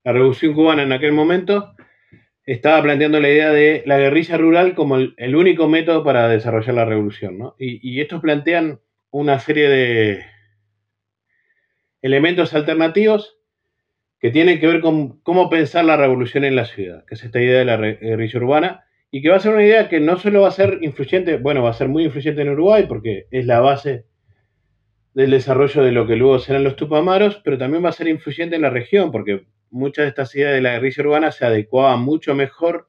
La 0.03 0.13
revolución 0.13 0.55
cubana 0.55 0.83
en 0.83 0.93
aquel 0.93 1.13
momento 1.13 1.75
estaba 2.45 2.83
planteando 2.83 3.21
la 3.21 3.29
idea 3.29 3.51
de 3.53 3.85
la 3.87 3.99
guerrilla 3.99 4.37
rural 4.37 4.75
como 4.75 4.97
el, 4.97 5.37
único 5.37 5.69
método 5.69 6.03
para 6.03 6.29
desarrollar 6.29 6.75
la 6.75 6.85
revolución. 6.85 7.53
y 7.59 8.01
estos 8.01 8.21
plantean 8.21 8.81
una 9.11 9.39
serie 9.39 9.69
de 9.69 10.25
elementos 12.01 12.55
alternativos 12.55 13.39
que 14.23 14.31
tiene 14.31 14.61
que 14.61 14.69
ver 14.69 14.81
con 14.81 15.19
cómo 15.23 15.51
pensar 15.51 15.85
la 15.85 15.97
revolución 15.97 16.45
en 16.45 16.55
la 16.55 16.65
ciudad, 16.65 17.05
que 17.07 17.17
es 17.17 17.25
esta 17.25 17.43
idea 17.43 17.59
de 17.59 17.65
la 17.65 17.77
guerrilla 17.77 18.39
urbana, 18.39 18.85
y 19.11 19.21
que 19.21 19.31
va 19.31 19.37
a 19.37 19.41
ser 19.41 19.53
una 19.53 19.65
idea 19.65 19.89
que 19.89 19.99
no 19.99 20.17
solo 20.17 20.43
va 20.43 20.49
a 20.49 20.53
ser 20.53 20.79
influyente, 20.81 21.39
bueno, 21.39 21.65
va 21.65 21.71
a 21.71 21.75
ser 21.75 21.89
muy 21.89 22.05
influyente 22.05 22.41
en 22.41 22.51
Uruguay, 22.51 22.87
porque 22.89 23.27
es 23.33 23.47
la 23.47 23.59
base 23.59 24.05
del 25.13 25.33
desarrollo 25.33 25.83
de 25.83 25.91
lo 25.91 26.07
que 26.07 26.15
luego 26.15 26.39
serán 26.39 26.63
los 26.63 26.77
tupamaros, 26.77 27.43
pero 27.45 27.59
también 27.59 27.85
va 27.85 27.89
a 27.89 27.93
ser 27.93 28.07
influyente 28.07 28.55
en 28.55 28.63
la 28.63 28.71
región, 28.71 29.11
porque 29.11 29.45
muchas 29.71 30.05
de 30.05 30.11
estas 30.11 30.33
ideas 30.37 30.55
de 30.55 30.61
la 30.61 30.75
guerrilla 30.75 31.03
urbana 31.03 31.33
se 31.33 31.45
adecuaban 31.45 32.01
mucho 32.01 32.37
mejor 32.37 32.89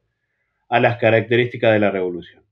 a 0.69 0.79
las 0.79 0.97
características 0.97 1.73
de 1.73 1.79
la 1.79 1.89
revolución. 1.89 2.42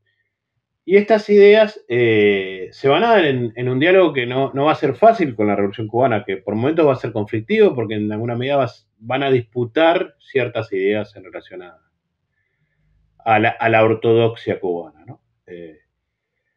Y 0.84 0.97
estas 0.97 1.29
ideas 1.29 1.79
eh, 1.88 2.69
se 2.71 2.89
van 2.89 3.03
a 3.03 3.09
dar 3.09 3.25
en, 3.25 3.69
un 3.69 3.79
diálogo 3.79 4.13
que 4.13 4.25
no, 4.25 4.51
va 4.53 4.71
a 4.71 4.75
ser 4.75 4.95
fácil 4.95 5.36
con 5.36 5.47
la 5.47 5.55
Revolución 5.55 5.88
Cubana, 5.88 6.23
que 6.25 6.38
por 6.38 6.55
momentos 6.55 6.88
va 6.88 6.93
a 6.93 6.97
ser 6.97 7.11
conflictivo 7.11 7.75
porque 7.75 7.95
en 7.95 8.11
alguna 8.11 8.36
medida 8.36 8.67
van 8.97 9.23
a 9.23 9.29
disputar 9.29 10.15
ciertas 10.19 10.73
ideas 10.73 11.15
en 11.15 11.23
relación 11.23 11.61
a, 11.63 13.39
la, 13.39 13.84
ortodoxia 13.84 14.59
cubana. 14.59 15.17
Eh, 15.45 15.77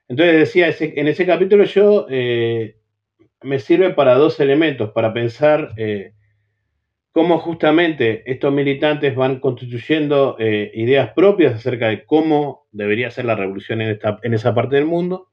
entonces 0.08 0.38
decía, 0.38 0.74
en 0.80 1.08
ese 1.08 1.26
capítulo 1.26 1.64
yo 1.64 2.06
eh, 2.08 2.78
me 3.42 3.58
sirve 3.58 3.90
para 3.90 4.14
dos 4.14 4.40
elementos, 4.40 4.90
para 4.92 5.12
pensar 5.12 5.74
cómo 7.12 7.38
justamente 7.38 8.22
estos 8.30 8.52
militantes 8.54 9.14
van 9.14 9.38
constituyendo 9.38 10.36
ideas 10.38 11.12
propias 11.12 11.54
acerca 11.54 11.88
de 11.88 12.04
cómo 12.06 12.63
debería 12.74 13.10
ser 13.10 13.24
la 13.24 13.36
revolución 13.36 13.80
en, 13.80 14.34
esa 14.34 14.54
parte 14.54 14.76
del 14.76 14.84
mundo. 14.84 15.28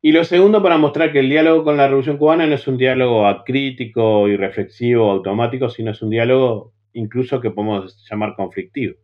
Y 0.00 0.12
lo 0.12 0.24
segundo, 0.24 0.62
para 0.62 0.78
mostrar 0.78 1.12
que 1.12 1.18
el 1.18 1.28
diálogo 1.28 1.64
con 1.64 1.76
la 1.76 1.86
revolución 1.86 2.16
cubana 2.16 2.46
no 2.46 2.54
es 2.54 2.66
un 2.66 2.78
diálogo 2.78 3.26
acrítico 3.26 4.28
y 4.28 4.36
reflexivo 4.36 5.10
automático, 5.10 5.68
sino 5.68 5.90
es 5.90 6.02
un 6.02 6.10
diálogo 6.10 6.72
incluso 6.92 7.40
que 7.40 7.50
podemos 7.50 8.04
llamar 8.08 8.34
conflictivo. 8.34 8.94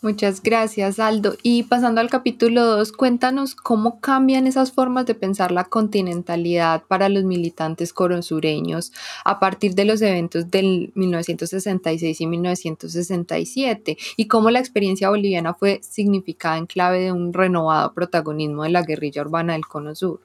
Muchas 0.00 0.44
gracias, 0.44 1.00
Aldo. 1.00 1.34
Y 1.42 1.64
pasando 1.64 2.00
al 2.00 2.08
capítulo 2.08 2.64
2, 2.64 2.92
cuéntanos 2.92 3.56
cómo 3.56 4.00
cambian 4.00 4.46
esas 4.46 4.70
formas 4.70 5.06
de 5.06 5.16
pensar 5.16 5.50
la 5.50 5.64
continentalidad 5.64 6.84
para 6.86 7.08
los 7.08 7.24
militantes 7.24 7.92
corosureños 7.92 8.92
a 9.24 9.40
partir 9.40 9.74
de 9.74 9.84
los 9.84 10.00
eventos 10.00 10.52
del 10.52 10.92
1966 10.94 12.20
y 12.20 12.26
1967 12.28 13.96
y 14.16 14.28
cómo 14.28 14.50
la 14.50 14.60
experiencia 14.60 15.08
boliviana 15.08 15.54
fue 15.54 15.80
significada 15.82 16.58
en 16.58 16.66
clave 16.66 17.00
de 17.00 17.12
un 17.12 17.32
renovado 17.32 17.92
protagonismo 17.92 18.62
de 18.62 18.70
la 18.70 18.82
guerrilla 18.82 19.22
urbana 19.22 19.54
del 19.54 19.66
Cono 19.66 19.96
Sur. 19.96 20.20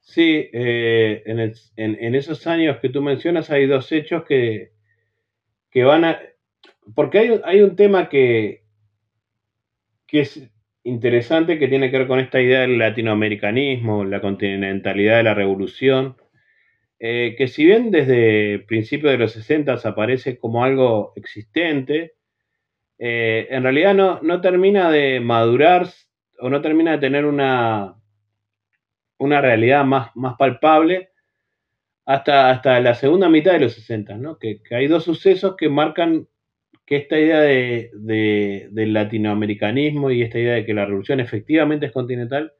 Sí, 0.00 0.48
eh, 0.54 1.22
en, 1.76 2.14
esos 2.14 2.46
años 2.46 2.78
que 2.80 2.88
tú 2.88 3.02
mencionas 3.02 3.50
hay 3.50 3.66
dos 3.66 3.92
hechos 3.92 4.24
que, 4.24 4.70
que 5.70 5.84
van 5.84 6.06
a 6.06 6.18
porque 6.94 7.18
hay, 7.18 7.40
hay 7.44 7.62
un 7.62 7.76
tema 7.76 8.08
que, 8.08 8.62
que 10.06 10.20
es 10.20 10.50
interesante 10.84 11.58
que 11.58 11.68
tiene 11.68 11.90
que 11.90 11.98
ver 11.98 12.06
con 12.06 12.18
esta 12.18 12.40
idea 12.40 12.60
del 12.60 12.78
latinoamericanismo, 12.78 14.04
la 14.04 14.20
continentalidad 14.20 15.18
de 15.18 15.22
la 15.22 15.34
revolución, 15.34 16.16
eh, 16.98 17.34
que 17.36 17.46
si 17.46 17.64
bien 17.64 17.90
desde 17.90 18.60
principios 18.60 19.12
de 19.12 19.18
los 19.18 19.32
60 19.32 19.74
aparece 19.84 20.38
como 20.38 20.64
algo 20.64 21.12
existente, 21.14 22.14
eh, 22.98 23.46
en 23.50 23.62
realidad 23.62 23.94
no, 23.94 24.20
no, 24.22 24.40
termina 24.40 24.90
de 24.90 25.20
madurar 25.20 25.86
o 26.40 26.48
no 26.48 26.60
termina 26.60 26.92
de 26.92 26.98
tener 26.98 27.24
una, 27.24 27.94
una 29.18 29.40
realidad 29.40 29.84
más, 29.84 30.10
más 30.16 30.36
palpable 30.36 31.10
hasta, 32.04 32.50
hasta 32.50 32.80
la 32.80 32.94
segunda 32.94 33.28
mitad 33.28 33.52
de 33.52 33.60
los 33.60 33.74
60, 33.74 34.16
¿no? 34.16 34.38
que, 34.38 34.62
que 34.62 34.74
hay 34.74 34.88
dos 34.88 35.04
sucesos 35.04 35.54
que 35.56 35.68
marcan 35.68 36.26
que 36.88 36.96
esta 36.96 37.18
idea 37.18 37.40
de, 37.40 37.90
del 38.70 38.92
latinoamericanismo 38.94 40.10
y 40.10 40.22
esta 40.22 40.38
idea 40.38 40.54
de 40.54 40.64
que 40.64 40.72
la 40.72 40.86
revolución 40.86 41.20
efectivamente 41.20 41.84
es 41.84 41.92
continental 41.92 42.54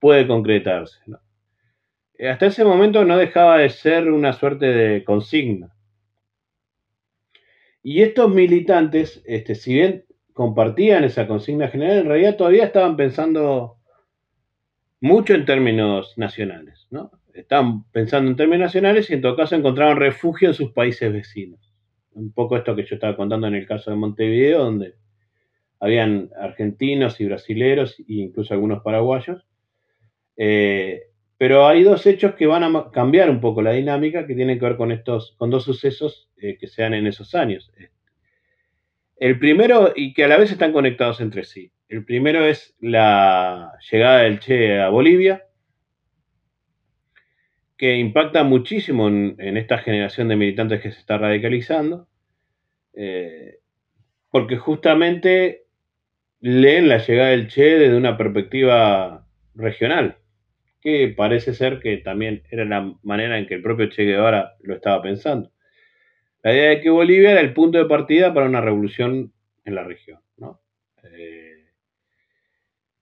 puede 0.00 0.26
concretarse. 0.26 0.98
Hasta 2.28 2.46
ese 2.46 2.64
momento 2.64 3.04
no 3.04 3.16
dejaba 3.16 3.58
de 3.58 3.68
ser 3.68 4.10
una 4.10 4.32
suerte 4.32 4.66
de 4.66 5.04
consigna. 5.04 5.72
y 7.80 8.02
estos 8.02 8.34
militantes, 8.34 9.22
este, 9.24 9.54
si 9.54 9.74
bien 9.74 10.04
compartían 10.32 11.04
esa 11.04 11.28
consigna 11.28 11.68
general, 11.68 11.98
en 11.98 12.06
realidad 12.08 12.36
todavía 12.36 12.64
estaban 12.64 12.96
pensando 12.96 13.76
mucho 15.00 15.34
en 15.34 15.44
términos 15.44 16.14
nacionales, 16.16 16.88
¿no? 16.90 17.12
Estaban 17.32 17.84
pensando 17.92 18.28
en 18.28 18.36
términos 18.36 18.66
nacionales 18.66 19.08
y 19.08 19.14
en 19.14 19.22
todo 19.22 19.36
caso 19.36 19.54
encontraron 19.54 19.96
refugio 19.96 20.48
en 20.48 20.54
sus 20.54 20.72
países 20.72 21.12
vecinos. 21.12 21.67
Un 22.18 22.32
poco 22.32 22.56
esto 22.56 22.74
que 22.74 22.84
yo 22.84 22.96
estaba 22.96 23.16
contando 23.16 23.46
en 23.46 23.54
el 23.54 23.66
caso 23.66 23.90
de 23.90 23.96
Montevideo, 23.96 24.64
donde 24.64 24.94
habían 25.80 26.30
argentinos 26.38 27.20
y 27.20 27.26
brasileros 27.26 27.98
e 28.00 28.04
incluso 28.08 28.52
algunos 28.52 28.82
paraguayos. 28.82 29.46
Eh, 30.36 31.02
pero 31.36 31.68
hay 31.68 31.84
dos 31.84 32.04
hechos 32.06 32.34
que 32.34 32.46
van 32.46 32.64
a 32.64 32.90
cambiar 32.90 33.30
un 33.30 33.40
poco 33.40 33.62
la 33.62 33.72
dinámica 33.72 34.26
que 34.26 34.34
tienen 34.34 34.58
que 34.58 34.64
ver 34.64 34.76
con 34.76 34.90
estos, 34.90 35.36
con 35.38 35.50
dos 35.50 35.62
sucesos 35.64 36.30
eh, 36.36 36.58
que 36.58 36.66
se 36.66 36.82
dan 36.82 36.94
en 36.94 37.06
esos 37.06 37.34
años. 37.36 37.70
El 39.16 39.38
primero, 39.38 39.92
y 39.94 40.12
que 40.14 40.24
a 40.24 40.28
la 40.28 40.36
vez 40.36 40.50
están 40.50 40.72
conectados 40.72 41.20
entre 41.20 41.44
sí. 41.44 41.72
El 41.88 42.04
primero 42.04 42.44
es 42.44 42.76
la 42.80 43.72
llegada 43.90 44.22
del 44.22 44.40
Che 44.40 44.80
a 44.80 44.88
Bolivia, 44.88 45.44
que 47.78 47.96
impacta 47.96 48.42
muchísimo 48.42 49.06
en, 49.08 49.56
esta 49.56 49.78
generación 49.78 50.28
de 50.28 50.36
militantes 50.36 50.80
que 50.82 50.90
se 50.90 50.98
está 50.98 51.16
radicalizando, 51.16 52.07
eh, 53.00 53.60
porque 54.28 54.56
justamente 54.56 55.66
leen 56.40 56.88
la 56.88 56.98
llegada 56.98 57.30
del 57.30 57.46
Che 57.46 57.78
desde 57.78 57.96
una 57.96 58.16
perspectiva 58.16 59.24
regional, 59.54 60.16
que 60.80 61.14
parece 61.16 61.54
ser 61.54 61.78
que 61.78 61.98
también 61.98 62.42
era 62.50 62.64
la 62.64 62.92
manera 63.04 63.38
en 63.38 63.46
que 63.46 63.54
el 63.54 63.62
propio 63.62 63.88
Che 63.88 64.04
Guevara 64.04 64.56
lo 64.62 64.74
estaba 64.74 65.00
pensando. 65.00 65.52
La 66.42 66.52
idea 66.52 66.70
de 66.70 66.80
que 66.80 66.90
Bolivia 66.90 67.30
era 67.30 67.40
el 67.40 67.52
punto 67.52 67.78
de 67.78 67.84
partida 67.84 68.34
para 68.34 68.46
una 68.46 68.60
revolución 68.60 69.32
en 69.64 69.74
la 69.76 69.84
región. 69.84 70.18
Eh, 71.04 71.70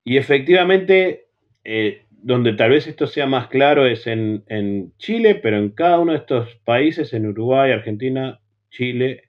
y 0.04 0.18
efectivamente, 0.18 1.28
eh, 1.64 2.02
donde 2.10 2.52
tal 2.52 2.70
vez 2.70 2.86
esto 2.86 3.06
sea 3.06 3.26
más 3.26 3.48
claro 3.48 3.86
es 3.86 4.06
en, 4.06 4.92
Chile, 4.98 5.36
pero 5.36 5.56
en 5.56 5.70
cada 5.70 5.98
uno 5.98 6.12
de 6.12 6.18
estos 6.18 6.54
países, 6.64 7.14
en 7.14 7.26
Uruguay, 7.26 7.72
Argentina, 7.72 8.40
Chile 8.68 9.25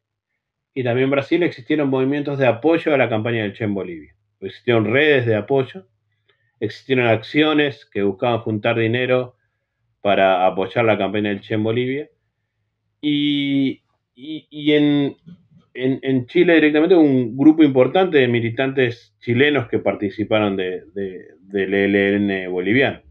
y 0.77 0.83
también 0.83 1.09
Brasil, 1.09 1.41
existieron 1.41 1.89
movimientos 1.89 2.37
de 2.37 2.45
apoyo 2.45 2.93
a 2.93 2.99
la 2.99 3.09
campaña 3.09 3.41
del 3.41 3.53
Che 3.53 3.63
en 3.63 3.73
Bolivia. 3.73 4.13
Existieron 4.39 4.85
redes 4.85 5.25
de 5.25 5.35
apoyo, 5.35 5.87
existieron 6.59 7.07
acciones 7.07 7.83
que 7.91 8.03
buscaban 8.03 8.41
juntar 8.41 8.77
dinero 8.77 9.35
para 10.01 10.45
apoyar 10.45 10.85
la 10.85 10.99
campaña 10.99 11.29
del 11.29 11.41
Che 11.41 11.55
en 11.55 11.63
Bolivia. 11.63 12.09
Y, 13.01 13.81
y, 14.13 14.71
en, 14.73 15.15
en, 15.73 16.27
Chile 16.27 16.53
directamente 16.53 16.93
un 16.93 17.35
grupo 17.35 17.63
importante 17.63 18.19
de 18.19 18.27
militantes 18.27 19.15
chilenos 19.19 19.67
que 19.69 19.79
participaron 19.79 20.55
de, 20.57 20.83
del 20.93 21.73
ELN 21.73 22.51
boliviano. 22.51 23.01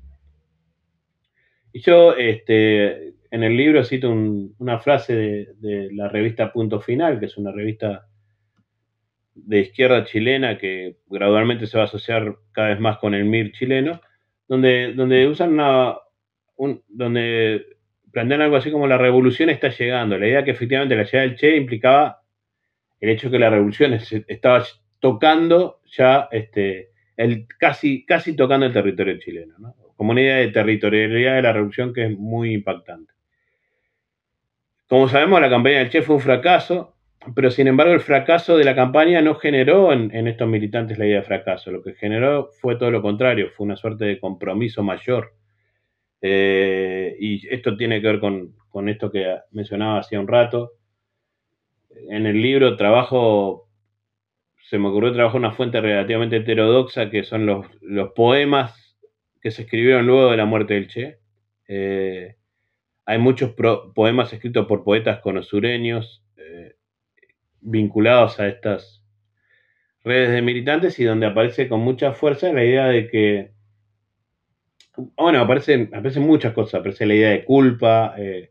Y 1.72 1.80
yo 1.80 2.14
este, 2.14 3.14
en 3.36 3.44
el 3.44 3.54
libro 3.54 3.84
cito 3.84 4.10
una 4.10 4.78
frase 4.78 5.14
de, 5.58 5.90
la 5.92 6.08
revista 6.08 6.50
Punto 6.50 6.80
Final, 6.80 7.20
que 7.20 7.26
es 7.26 7.36
una 7.36 7.52
revista 7.52 8.06
de 9.34 9.60
izquierda 9.60 10.04
chilena 10.04 10.56
que 10.56 10.96
gradualmente 11.06 11.66
se 11.66 11.76
va 11.76 11.84
a 11.84 11.86
asociar 11.86 12.34
cada 12.52 12.68
vez 12.68 12.80
más 12.80 12.96
con 12.96 13.14
el 13.14 13.26
MIR 13.26 13.52
chileno, 13.52 14.00
donde, 14.48 14.94
donde 14.94 15.28
usan 15.28 15.52
una, 15.52 15.96
donde 16.88 17.66
plantean 18.10 18.40
algo 18.40 18.56
así 18.56 18.70
como 18.70 18.86
la 18.86 18.96
revolución 18.96 19.50
está 19.50 19.68
llegando. 19.68 20.16
La 20.16 20.28
idea 20.28 20.42
que 20.42 20.52
efectivamente 20.52 20.96
la 20.96 21.02
llegada 21.02 21.28
del 21.28 21.36
Che 21.36 21.56
implicaba 21.56 22.22
el 23.00 23.10
hecho 23.10 23.30
que 23.30 23.38
la 23.38 23.50
revolución 23.50 23.92
estaba 24.28 24.64
tocando 24.98 25.82
ya, 25.94 26.26
este, 26.32 26.88
el, 27.18 27.46
casi, 27.58 28.06
casi 28.06 28.34
tocando 28.34 28.64
el 28.64 28.72
territorio 28.72 29.18
chileno, 29.18 29.56
como 29.94 30.12
una 30.12 30.22
idea 30.22 30.36
de 30.36 30.48
territorialidad 30.48 31.34
de 31.34 31.42
la 31.42 31.52
revolución 31.52 31.92
que 31.92 32.06
es 32.06 32.18
muy 32.18 32.54
impactante. 32.54 33.15
Como 34.88 35.08
sabemos, 35.08 35.40
la 35.40 35.50
campaña 35.50 35.78
del 35.78 35.90
Che 35.90 36.02
fue 36.02 36.16
un 36.16 36.20
fracaso, 36.20 36.94
pero 37.34 37.50
sin 37.50 37.66
embargo 37.66 37.92
el 37.92 38.00
fracaso 38.00 38.56
de 38.56 38.64
la 38.64 38.76
campaña 38.76 39.20
no 39.20 39.34
generó 39.34 39.92
en, 39.92 40.28
estos 40.28 40.48
militantes 40.48 40.98
la 40.98 41.06
idea 41.06 41.18
de 41.18 41.24
fracaso, 41.24 41.72
lo 41.72 41.82
que 41.82 41.94
generó 41.94 42.50
fue 42.60 42.76
todo 42.76 42.90
lo 42.90 43.02
contrario, 43.02 43.50
fue 43.56 43.66
una 43.66 43.76
suerte 43.76 44.04
de 44.04 44.20
compromiso 44.20 44.82
mayor 44.84 45.34
eh, 46.22 47.16
y 47.18 47.46
esto 47.48 47.76
tiene 47.76 48.00
que 48.00 48.06
ver 48.06 48.20
con, 48.20 48.88
esto 48.88 49.10
que 49.10 49.38
mencionaba 49.52 50.00
hacía 50.00 50.20
un 50.20 50.28
rato. 50.28 50.72
En 52.08 52.26
el 52.26 52.40
libro 52.40 52.76
trabajo, 52.76 53.68
se 54.68 54.78
me 54.78 54.88
ocurrió 54.88 55.12
trabajar 55.12 55.40
una 55.40 55.52
fuente 55.52 55.80
relativamente 55.80 56.36
heterodoxa 56.36 57.10
que 57.10 57.24
son 57.24 57.46
los, 57.46 57.66
poemas 58.14 58.96
que 59.40 59.50
se 59.50 59.62
escribieron 59.62 60.06
luego 60.06 60.30
de 60.30 60.36
la 60.36 60.44
muerte 60.44 60.74
del 60.74 60.88
Che. 60.88 61.18
Eh, 61.68 62.36
hay 63.06 63.18
muchos 63.18 63.54
poemas 63.94 64.32
escritos 64.32 64.66
por 64.66 64.84
poetas 64.84 65.20
conosureños 65.20 66.24
eh, 66.36 66.74
vinculados 67.60 68.38
a 68.40 68.48
estas 68.48 69.04
redes 70.04 70.30
de 70.30 70.42
militantes 70.42 70.98
y 70.98 71.04
donde 71.04 71.26
aparece 71.26 71.68
con 71.68 71.80
mucha 71.80 72.12
fuerza 72.12 72.52
la 72.52 72.64
idea 72.64 72.86
de 72.86 73.08
que 73.08 73.56
bueno, 74.96 75.40
aparecen, 75.40 75.90
aparecen 75.94 76.22
muchas 76.22 76.52
cosas. 76.52 76.80
Aparece 76.80 77.06
la 77.06 77.14
idea 77.14 77.30
de 77.30 77.44
culpa. 77.44 78.14
Eh, 78.18 78.50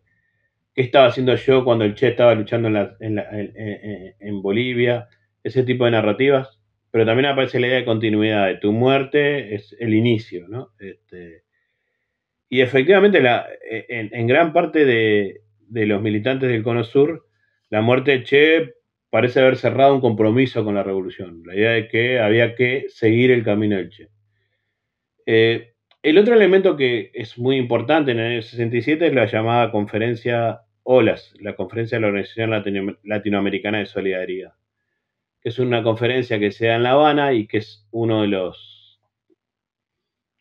¿Qué 0.73 0.81
estaba 0.81 1.07
haciendo 1.07 1.35
yo 1.35 1.63
cuando 1.63 1.85
el 1.85 1.95
Che 1.95 2.09
estaba 2.09 2.35
luchando 2.35 2.69
en, 2.99 4.41
Bolivia? 4.41 5.07
Ese 5.43 5.63
tipo 5.63 5.85
de 5.85 5.91
narrativas. 5.91 6.59
Pero 6.91 7.05
también 7.05 7.27
aparece 7.27 7.59
la 7.59 7.67
idea 7.67 7.77
de 7.77 7.85
continuidad. 7.85 8.47
De 8.47 8.57
tu 8.57 8.71
muerte 8.71 9.55
es 9.55 9.75
el 9.79 9.93
inicio, 9.93 10.47
¿no? 10.47 10.71
Este, 10.79 11.44
y 12.49 12.61
efectivamente, 12.61 13.21
la, 13.21 13.47
en, 13.69 14.27
gran 14.27 14.53
parte 14.53 14.85
de, 14.85 15.41
los 15.69 16.01
militantes 16.01 16.49
del 16.49 16.63
Cono 16.63 16.83
Sur, 16.83 17.27
la 17.69 17.81
muerte 17.81 18.11
de 18.11 18.23
Che 18.23 18.73
parece 19.09 19.39
haber 19.39 19.57
cerrado 19.57 19.95
un 19.95 20.01
compromiso 20.01 20.63
con 20.63 20.75
la 20.75 20.83
revolución. 20.83 21.41
La 21.45 21.55
idea 21.55 21.71
de 21.71 21.87
que 21.87 22.19
había 22.19 22.55
que 22.55 22.85
seguir 22.89 23.31
el 23.31 23.43
camino 23.43 23.77
del 23.77 23.89
Che. 23.89 24.09
Eh, 25.25 25.73
el 26.03 26.17
otro 26.19 26.35
elemento 26.35 26.77
que 26.77 27.11
es 27.13 27.37
muy 27.37 27.55
importante 27.55 28.11
en 28.11 28.19
el 28.19 28.33
año 28.33 28.41
67 28.41 29.07
es 29.07 29.13
la 29.13 29.25
llamada 29.25 29.71
conferencia 29.71 30.61
OLAS, 30.83 31.33
la 31.39 31.55
conferencia 31.55 31.97
de 31.97 32.01
la 32.01 32.07
Organización 32.09 32.51
Latinoamericana 33.03 33.79
de 33.79 33.87
Solidaridad, 33.87 34.53
es 35.41 35.57
una 35.57 35.81
conferencia 35.81 36.39
que 36.39 36.51
se 36.51 36.67
da 36.67 36.75
en 36.75 36.83
La 36.83 36.91
Habana 36.91 37.33
y 37.33 37.47
que 37.47 37.57
es 37.57 37.87
uno 37.89 38.21
de 38.21 38.27
los, 38.27 38.99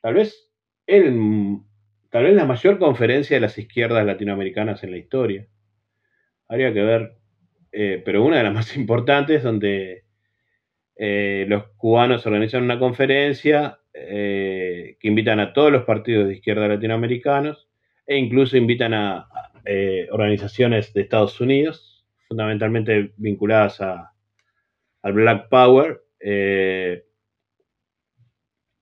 tal 0.02 0.14
vez, 0.14 0.50
el, 0.86 1.60
tal 2.14 2.22
vez 2.22 2.36
la 2.36 2.44
mayor 2.44 2.78
conferencia 2.78 3.36
de 3.36 3.40
las 3.40 3.58
izquierdas 3.58 4.06
latinoamericanas 4.06 4.84
en 4.84 4.92
la 4.92 4.98
historia. 4.98 5.48
Habría 6.46 6.72
que 6.72 6.80
ver, 6.80 7.16
eh, 7.72 8.00
pero 8.04 8.24
una 8.24 8.36
de 8.36 8.44
las 8.44 8.54
más 8.54 8.76
importantes 8.76 9.42
donde 9.42 10.04
eh, 10.94 11.44
los 11.48 11.64
cubanos 11.76 12.24
organizan 12.24 12.62
una 12.62 12.78
conferencia 12.78 13.80
eh, 13.92 14.96
que 15.00 15.08
invitan 15.08 15.40
a 15.40 15.52
todos 15.52 15.72
los 15.72 15.82
partidos 15.82 16.28
de 16.28 16.34
izquierda 16.34 16.68
latinoamericanos 16.68 17.68
e 18.06 18.16
incluso 18.16 18.56
invitan 18.56 18.94
a, 18.94 19.26
organizaciones 20.12 20.92
de 20.94 21.00
Estados 21.00 21.40
Unidos, 21.40 22.06
fundamentalmente 22.28 23.12
vinculadas 23.16 23.80
a, 23.80 24.12
al 25.02 25.12
Black 25.14 25.48
Power, 25.48 26.04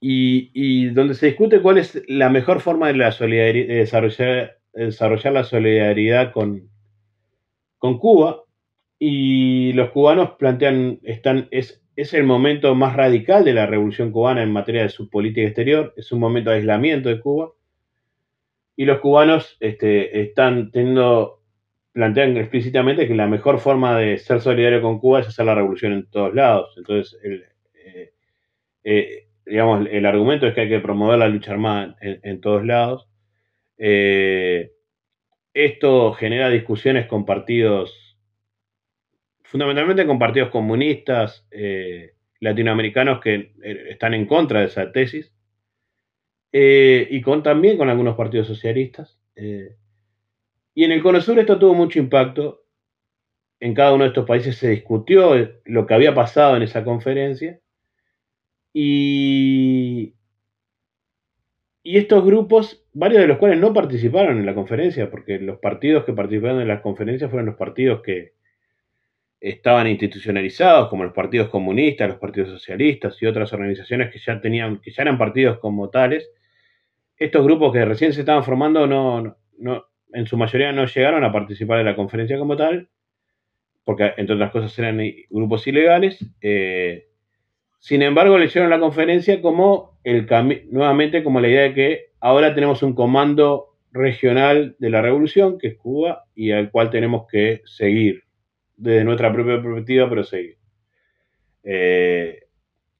y, 0.05 0.87
donde 0.89 1.15
se 1.15 1.27
discute 1.27 1.63
cuál 1.63 1.79
es 1.79 2.03
la 2.09 2.29
mejor 2.29 2.61
forma 2.61 2.89
de, 2.89 2.95
la 2.95 3.11
desarrollar, 4.73 5.33
la 5.33 5.45
solidaridad 5.45 6.33
con, 6.33 6.69
Cuba. 7.79 8.43
Y 8.99 9.73
los 9.75 9.91
cubanos 9.91 10.33
plantean, 10.39 10.99
es 11.03 12.15
el 12.15 12.25
momento 12.25 12.75
más 12.75 12.97
radical 12.97 13.45
de 13.45 13.55
la 13.55 13.67
revolución 13.67 14.11
cubana 14.11 14.43
en 14.43 14.53
materia 14.53 14.83
de 14.83 14.89
su 14.89 15.09
política 15.09 15.47
exterior, 15.47 15.93
es 15.97 16.11
un 16.11 16.21
momento 16.21 16.51
de 16.51 16.57
aislamiento 16.57 17.09
de 17.09 17.21
Cuba. 17.21 17.53
Y 18.75 18.85
los 18.87 18.99
cubanos 18.99 19.57
este, 19.61 20.21
están 20.23 20.73
teniendo, 20.73 21.43
plantean 21.93 22.37
explícitamente 22.37 23.07
que 23.07 23.15
la 23.15 23.29
mejor 23.29 23.61
forma 23.61 23.97
de 23.99 24.19
ser 24.19 24.41
solidario 24.41 24.83
con 24.83 24.99
Cuba 24.99 25.21
es 25.21 25.29
hacer 25.29 25.47
la 25.47 25.55
revolución 25.55 25.93
en 25.93 26.07
todos 26.11 26.35
lados. 26.35 26.75
Entonces, 26.77 27.21
el, 27.23 27.45
eh, 27.75 28.13
eh, 28.85 29.27
digamos, 29.47 29.87
el 29.91 30.07
argumento 30.07 30.47
es 30.47 30.55
que 30.55 30.63
hay 30.63 30.69
que 30.69 30.81
promover 30.81 31.19
la 31.19 31.29
lucha 31.29 31.53
armada 31.53 31.97
en, 32.01 32.41
todos 32.41 32.65
lados. 32.65 33.09
Eh, 33.79 34.73
esto 35.55 36.13
genera 36.15 36.49
discusiones 36.49 37.07
con 37.07 37.27
partidos 37.27 37.99
fundamentalmente 39.45 40.07
con 40.07 40.19
partidos 40.19 40.49
comunistas 40.49 41.47
eh, 41.51 42.15
latinoamericanos 42.41 43.21
que 43.21 43.53
eh, 43.63 43.87
están 43.91 44.15
en 44.15 44.25
contra 44.25 44.61
de 44.61 44.67
esa 44.67 44.91
tesis, 44.93 45.33
y 46.55 47.21
con, 47.23 47.43
también 47.43 47.79
con 47.79 47.89
algunos 47.89 48.15
partidos 48.15 48.47
socialistas. 48.47 49.19
y 49.37 50.85
en 50.85 50.93
el 50.93 51.03
Cono 51.03 51.21
Sur 51.21 51.39
esto 51.39 51.59
tuvo 51.59 51.75
mucho 51.75 51.99
impacto, 51.99 52.63
en 53.63 53.75
cada 53.75 53.95
uno 53.95 54.03
de 54.03 54.09
estos 54.09 54.27
países 54.27 54.57
se 54.57 54.71
discutió 54.71 55.35
lo 55.65 55.87
que 55.87 55.95
había 55.95 56.15
pasado 56.15 56.57
en 56.57 56.63
esa 56.63 56.83
conferencia. 56.83 57.62
Y, 58.73 60.15
y 61.83 61.99
estos 61.99 62.25
grupos, 62.25 62.87
varios 62.93 63.23
de 63.23 63.29
los 63.29 63.39
cuales 63.39 63.59
no 63.59 63.73
participaron 63.73 64.39
en 64.39 64.47
la 64.47 64.55
conferencia, 64.55 65.11
porque 65.11 65.39
los 65.39 65.59
partidos 65.59 66.05
que 66.05 66.13
participaron 66.13 66.61
en 66.61 66.69
la 66.69 66.83
conferencia 66.83 67.29
fueron 67.29 67.47
los 67.47 67.57
partidos 67.57 68.03
que 68.03 68.35
estaban 69.41 69.89
institucionalizados, 69.89 70.89
como 70.89 71.03
los 71.03 71.13
partidos 71.13 71.49
comunistas, 71.49 72.09
los 72.09 72.19
partidos 72.19 72.51
socialistas 72.51 73.21
y 73.21 73.27
otras 73.27 73.53
organizaciones 73.53 74.13
que 74.13 74.21
ya 74.21 74.41
tenían, 74.41 74.79
que 74.81 74.93
ya 74.93 75.03
eran 75.03 75.19
partidos 75.19 75.59
como 75.59 75.91
tales. 75.91 76.31
Estos 77.17 77.45
grupos 77.45 77.73
que 77.73 77.85
recién 77.85 78.13
se 78.13 78.21
estaban 78.21 78.45
formando 78.45 78.87
no, 78.87 79.37
no, 79.59 79.85
en 80.13 80.27
su 80.27 80.37
mayoría 80.37 80.73
no 80.73 80.87
llegaron 80.87 81.25
a 81.25 81.33
participar 81.33 81.79
de 81.79 81.85
la 81.85 81.97
conferencia 81.97 82.39
como 82.39 82.57
tal, 82.57 82.89
porque 83.85 84.13
entre 84.17 84.37
otras 84.37 84.53
cosas 84.53 84.79
eran 84.79 85.01
grupos 85.29 85.67
ilegales. 85.67 86.25
Eh, 86.41 87.09
sin 87.83 88.01
embargo, 88.03 88.39
le 88.39 88.45
hicieron 88.45 88.71
la 88.71 88.79
conferencia 88.79 89.43
como 89.43 89.99
el 90.05 90.29
nuevamente 90.71 91.25
como 91.25 91.41
la 91.41 91.49
idea 91.49 91.63
de 91.63 91.75
que 91.75 92.07
ahora 92.21 92.55
tenemos 92.55 92.81
un 92.85 92.95
comando 92.95 93.75
regional 93.91 94.77
de 94.79 94.89
la 94.89 95.03
revolución, 95.03 95.59
que 95.59 95.67
es 95.67 95.77
Cuba, 95.79 96.23
y 96.33 96.53
al 96.53 96.71
cual 96.71 96.91
tenemos 96.91 97.27
que 97.29 97.61
seguir, 97.65 98.23
desde 98.77 99.03
nuestra 99.03 99.33
propia 99.33 99.61
perspectiva, 99.61 100.09
pero 100.09 100.23
seguir. 100.23 100.59
Eh, 101.65 102.45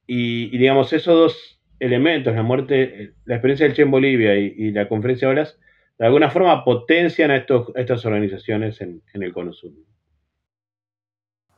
y, 0.05 0.49
digamos, 0.57 0.91
esos 0.91 1.15
dos 1.15 1.61
elementos, 1.79 2.35
la 2.35 2.43
muerte, 2.43 3.13
la 3.23 3.35
experiencia 3.35 3.65
del 3.65 3.77
Che 3.77 3.83
en 3.83 3.91
Bolivia 3.91 4.35
y, 4.35 4.71
la 4.71 4.89
conferencia 4.89 5.29
de 5.29 5.31
olas, 5.31 5.57
de 5.97 6.07
alguna 6.07 6.29
forma 6.29 6.65
potencian 6.65 7.31
a, 7.31 7.37
estos, 7.37 7.71
estas 7.75 8.05
organizaciones 8.05 8.81
en, 8.81 9.01
en 9.13 9.23
el 9.23 9.31
Cono 9.31 9.53
Sur. 9.53 9.71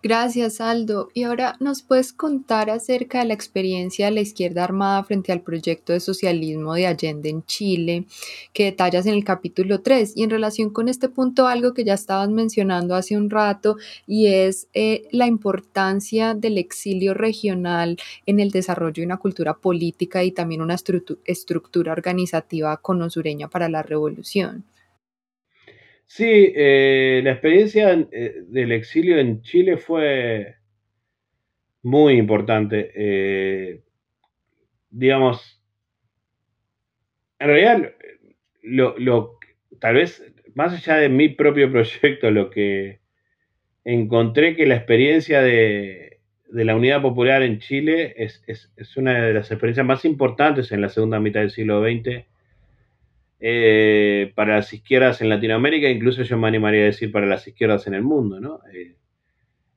Gracias, 0.06 0.62
Aldo. 0.62 1.10
Y 1.16 1.24
ahora 1.24 1.56
nos 1.60 1.82
puedes 1.82 2.14
contar 2.14 2.70
acerca 2.70 3.22
de 3.22 3.26
la 3.26 3.34
experiencia 3.34 4.06
de 4.06 4.12
la 4.12 4.22
izquierda 4.22 4.64
armada 4.64 5.04
frente 5.04 5.32
al 5.32 5.42
proyecto 5.42 5.94
de 5.94 6.00
socialismo 6.00 6.76
de 6.76 6.86
Allende 6.86 7.30
en 7.30 7.44
Chile, 7.48 8.06
que 8.54 8.66
detallas 8.66 9.08
en 9.08 9.16
el 9.16 9.24
capítulo 9.24 9.82
3. 9.82 10.14
Y 10.16 10.22
en 10.22 10.30
relación 10.30 10.70
con 10.70 10.90
este 10.90 11.10
punto, 11.10 11.48
algo 11.48 11.74
que 11.74 11.84
ya 11.84 11.96
estabas 11.96 12.30
mencionando 12.30 12.94
hace 12.94 13.18
un 13.18 13.32
rato, 13.32 13.78
y 14.06 14.28
es 14.28 14.68
eh, 14.76 15.08
la 15.10 15.26
importancia 15.26 16.36
del 16.36 16.60
exilio 16.60 17.16
regional 17.16 17.98
en 18.28 18.40
el 18.40 18.52
desarrollo 18.52 19.02
de 19.02 19.08
una 19.08 19.18
cultura 19.18 19.56
política 19.56 20.24
y 20.24 20.32
también 20.32 20.62
una 20.62 20.78
estructura 21.26 21.94
organizativa 21.94 22.78
conosureña 22.78 23.48
para 23.48 23.70
la 23.70 23.82
revolución. 23.82 24.66
Sí, 26.08 26.54
eh, 26.56 27.22
la 27.24 27.32
experiencia 27.32 27.92
eh, 28.12 28.44
del 28.48 28.72
exilio 28.72 29.18
en 29.18 29.42
Chile 29.42 29.78
fue 29.78 30.56
muy 31.84 32.18
importante. 32.18 32.92
Eh, 32.96 33.84
digamos, 34.90 35.62
en 37.40 37.48
realidad, 37.48 37.94
lo, 38.64 39.40
tal 39.80 39.96
vez 39.96 40.24
más 40.56 40.74
allá 40.74 40.98
de 40.98 41.10
mi 41.10 41.30
propio 41.30 41.72
proyecto, 41.72 42.32
lo 42.32 42.50
que 42.50 43.00
encontré 43.84 44.56
que 44.56 44.66
la 44.66 44.76
experiencia 44.76 45.42
de, 45.42 46.20
la 46.50 46.76
Unidad 46.76 47.02
Popular 47.02 47.44
en 47.44 47.60
Chile 47.60 48.14
es, 48.18 48.44
es, 48.48 48.98
una 48.98 49.26
de 49.26 49.34
las 49.34 49.52
experiencias 49.52 49.86
más 49.86 50.06
importantes 50.06 50.72
en 50.72 50.82
la 50.82 50.90
segunda 50.90 51.20
mitad 51.20 51.42
del 51.42 51.52
siglo 51.52 51.84
XX 51.84 52.26
eh, 53.40 54.32
para 54.36 54.56
las 54.56 54.74
izquierdas 54.74 55.22
en 55.22 55.30
Latinoamérica, 55.30 55.90
incluso 55.90 56.24
yo 56.24 56.38
me 56.38 56.48
animaría 56.48 56.82
a 56.82 56.86
decir 56.86 57.12
para 57.12 57.26
las 57.26 57.48
izquierdas 57.48 57.86
en 57.88 57.94
el 57.94 58.02
mundo. 58.02 58.40
¿no? 58.40 58.60
Eh, 58.74 58.96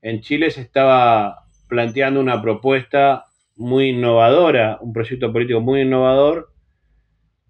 en 0.03 0.21
Chile 0.21 0.51
se 0.51 0.61
estaba 0.61 1.45
planteando 1.69 2.21
una 2.21 2.41
propuesta 2.41 3.25
muy 3.57 3.89
innovadora, 3.89 4.79
un 4.81 4.93
proyecto 4.93 5.33
político 5.33 5.61
muy 5.61 5.83
innovador 5.83 6.53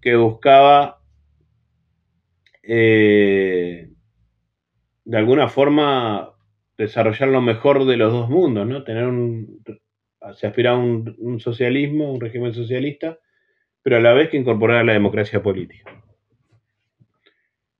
que 0.01 0.15
buscaba 0.15 1.01
eh, 2.63 3.89
de 5.05 5.17
alguna 5.17 5.47
forma 5.47 6.31
desarrollar 6.77 7.29
lo 7.29 7.41
mejor 7.41 7.85
de 7.85 7.97
los 7.97 8.11
dos 8.11 8.29
mundos, 8.29 8.65
¿no? 8.65 8.83
Tener 8.83 9.05
un, 9.05 9.61
se 10.35 10.47
aspiraba 10.47 10.77
a 10.77 10.81
un, 10.81 11.15
un 11.19 11.39
socialismo, 11.39 12.13
un 12.13 12.21
régimen 12.21 12.53
socialista, 12.53 13.19
pero 13.81 13.97
a 13.97 14.01
la 14.01 14.13
vez 14.13 14.29
que 14.29 14.37
incorporar 14.37 14.83
la 14.85 14.93
democracia 14.93 15.43
política. 15.43 15.98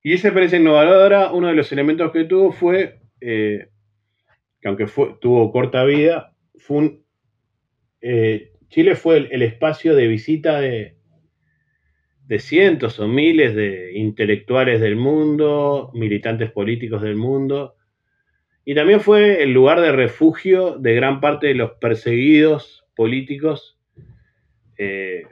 Y 0.02 0.14
esa 0.14 0.28
experiencia 0.28 0.58
innovadora, 0.58 1.32
uno 1.32 1.48
de 1.48 1.54
los 1.54 1.70
elementos 1.72 2.10
que 2.12 2.24
tuvo 2.24 2.52
fue, 2.52 3.00
eh, 3.20 3.68
que 4.60 4.68
aunque 4.68 4.86
tuvo 5.20 5.52
corta 5.52 5.84
vida, 5.84 6.34
fue 6.58 7.00
eh, 8.00 8.52
Chile 8.68 8.94
fue 8.94 9.28
el, 9.30 9.42
espacio 9.42 9.94
de 9.94 10.06
visita 10.06 10.60
de, 10.60 10.96
de 12.26 12.38
cientos 12.38 13.00
o 13.00 13.08
miles 13.08 13.54
de 13.54 13.98
intelectuales 13.98 14.80
del 14.80 14.96
mundo, 14.96 15.90
militantes 15.92 16.50
políticos 16.52 17.02
del 17.02 17.16
mundo, 17.16 17.74
y 18.64 18.74
también 18.74 19.00
fue 19.00 19.42
el 19.42 19.52
lugar 19.52 19.80
de 19.80 19.90
refugio 19.90 20.78
de 20.78 20.94
gran 20.94 21.20
parte 21.20 21.48
de 21.48 21.54
los 21.54 21.72
perseguidos 21.80 22.84
políticos 22.94 23.80
eh, 24.78 25.24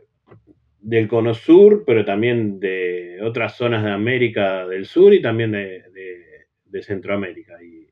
del 0.81 1.09
Cono 1.09 1.35
Sur, 1.35 1.85
pero 1.87 2.05
también 2.05 2.61
de 2.61 3.19
otras 3.23 3.57
zonas 3.57 3.85
de 3.85 3.91
América 3.91 4.67
del 4.67 4.87
Sur 4.87 5.13
y 5.15 5.23
también 5.23 5.53
de, 5.53 5.85
Centroamérica. 6.83 7.61
Y, 7.63 7.89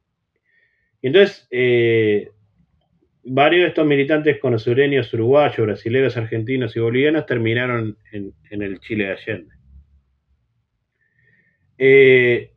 entonces, 1.02 1.48
eh, 1.50 2.30
varios 3.24 3.62
de 3.62 3.68
estos 3.68 3.86
militantes 3.86 4.38
conosureños, 4.38 5.12
uruguayos, 5.12 5.66
brasileños, 5.66 6.16
argentinos 6.16 6.76
y 6.76 6.80
bolivianos 6.80 7.26
terminaron 7.26 7.98
en, 8.12 8.32
el 8.50 8.78
Chile 8.78 9.06
de 9.06 9.10
Allende. 9.10 9.54
Eh, 11.78 12.52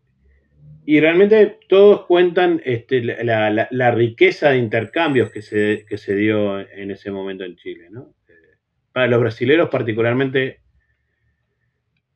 y 0.85 0.99
realmente 0.99 1.59
todos 1.67 2.05
cuentan 2.05 2.61
este, 2.63 3.01
la, 3.01 3.91
riqueza 3.91 4.51
de 4.51 4.57
intercambios 4.57 5.31
que 5.31 5.41
se, 5.41 5.85
que 5.87 5.97
se 5.97 6.15
dio 6.15 6.59
en 6.59 6.91
ese 6.91 7.11
momento 7.11 7.43
en 7.43 7.55
Chile. 7.55 7.87
¿no? 7.89 8.13
Para 8.91 9.07
los 9.07 9.19
brasileros 9.19 9.69
particularmente, 9.69 10.61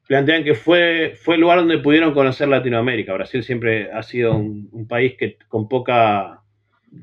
plantean 0.08 0.44
que 0.44 0.56
fue, 0.56 1.14
fue 1.16 1.36
el 1.36 1.42
lugar 1.42 1.60
donde 1.60 1.80
pudieron 1.80 2.14
conocer 2.14 2.48
Latinoamérica. 2.48 3.14
Brasil 3.14 3.44
siempre 3.44 3.92
ha 3.92 4.04
sido 4.04 4.36
un, 4.36 4.88
país 4.88 5.16
que 5.18 5.38
con 5.48 5.68
poca, 5.68 6.42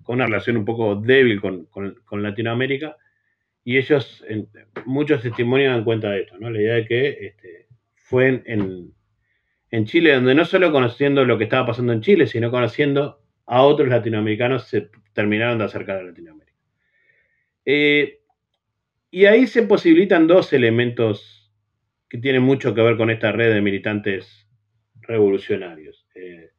con 0.03 0.17
una 0.17 0.27
relación 0.27 0.57
un 0.57 0.65
poco 0.65 0.97
débil 0.97 1.41
con, 1.41 2.23
Latinoamérica, 2.23 2.97
y 3.65 3.77
ellos, 3.77 4.25
muchos 4.87 5.23
testimonios 5.23 5.75
dan 5.75 5.85
cuenta 5.85 6.11
de 6.11 6.23
esto, 6.23 6.39
¿no? 6.39 6.51
La 6.51 6.61
idea 6.61 6.75
de 6.75 6.87
que 6.87 7.09
este, 7.09 7.67
fue 7.95 8.43
en, 8.47 8.93
en, 9.71 9.85
Chile, 9.85 10.15
donde 10.15 10.35
no 10.35 10.45
solo 10.45 10.73
conociendo 10.73 11.25
lo 11.25 11.37
que 11.37 11.45
estaba 11.45 11.67
pasando 11.67 11.93
en 11.93 12.01
Chile, 12.01 12.27
sino 12.27 12.51
conociendo 12.51 13.21
a 13.47 13.63
otros 13.63 13.89
latinoamericanos, 13.89 14.69
se 14.69 14.89
terminaron 15.13 15.59
de 15.59 15.65
acercar 15.65 15.99
a 15.99 16.03
Latinoamérica. 16.05 16.59
Eh, 17.65 18.20
y 19.11 19.27
ahí 19.27 19.47
se 19.47 19.63
posibilitan 19.65 20.27
dos 20.27 20.53
elementos 20.53 21.53
que 22.09 22.19
tienen 22.19 22.43
mucho 22.43 22.75
que 22.75 22.83
ver 22.83 22.97
con 22.97 23.11
esta 23.11 23.33
red 23.33 23.53
de 23.53 23.61
militantes 23.61 24.49
revolucionarios. 25.01 26.07
Eh, 26.15 26.51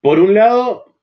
por 0.00 0.18
un 0.18 0.34
lado, 0.34 0.98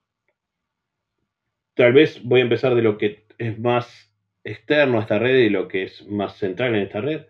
tal 1.74 1.94
vez 1.94 2.22
voy 2.24 2.40
a 2.40 2.44
empezar 2.44 2.76
de 2.76 2.82
lo 2.82 2.98
que 2.98 3.26
es 3.38 3.60
más 3.60 4.14
externo 4.44 4.98
a 4.98 5.02
esta 5.02 5.20
red 5.20 5.38
y 5.40 5.50
lo 5.50 5.68
que 5.68 5.84
es 5.84 6.08
más 6.08 6.38
central 6.38 6.76
en 6.76 6.84
esta 6.84 7.02
red. 7.02 7.26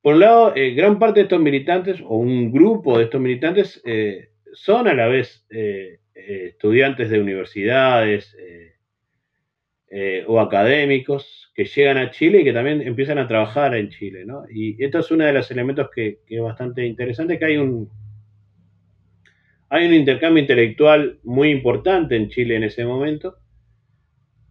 Por 0.00 0.14
un 0.14 0.20
lado, 0.20 0.56
eh, 0.56 0.74
gran 0.74 0.98
parte 0.98 1.20
de 1.20 1.24
estos 1.24 1.40
militantes, 1.40 2.00
o 2.04 2.16
un 2.16 2.52
grupo 2.52 2.98
de 2.98 3.04
estos 3.04 3.20
militantes, 3.20 3.82
eh, 3.84 4.30
son 4.52 4.86
a 4.86 4.94
la 4.94 5.06
vez 5.08 5.46
estudiantes 6.14 7.10
de 7.10 7.20
universidades, 7.20 8.36
eh, 9.94 10.24
o 10.26 10.40
académicos 10.40 11.52
que 11.54 11.66
llegan 11.66 11.98
a 11.98 12.10
Chile 12.10 12.40
y 12.40 12.44
que 12.44 12.54
también 12.54 12.80
empiezan 12.80 13.18
a 13.18 13.28
trabajar 13.28 13.74
en 13.74 13.90
Chile, 13.90 14.24
¿no? 14.24 14.44
Y 14.50 14.82
esto 14.82 15.00
es 15.00 15.10
uno 15.10 15.26
de 15.26 15.34
los 15.34 15.50
elementos 15.50 15.90
que, 15.94 16.20
es 16.26 16.40
bastante 16.40 16.86
interesante, 16.86 17.38
que 17.38 17.44
hay 17.44 17.58
un, 17.58 17.90
hay 19.68 19.86
un 19.86 19.92
intercambio 19.92 20.40
intelectual 20.40 21.18
muy 21.24 21.50
importante 21.50 22.16
en 22.16 22.30
Chile 22.30 22.56
en 22.56 22.62
ese 22.62 22.86
momento, 22.86 23.36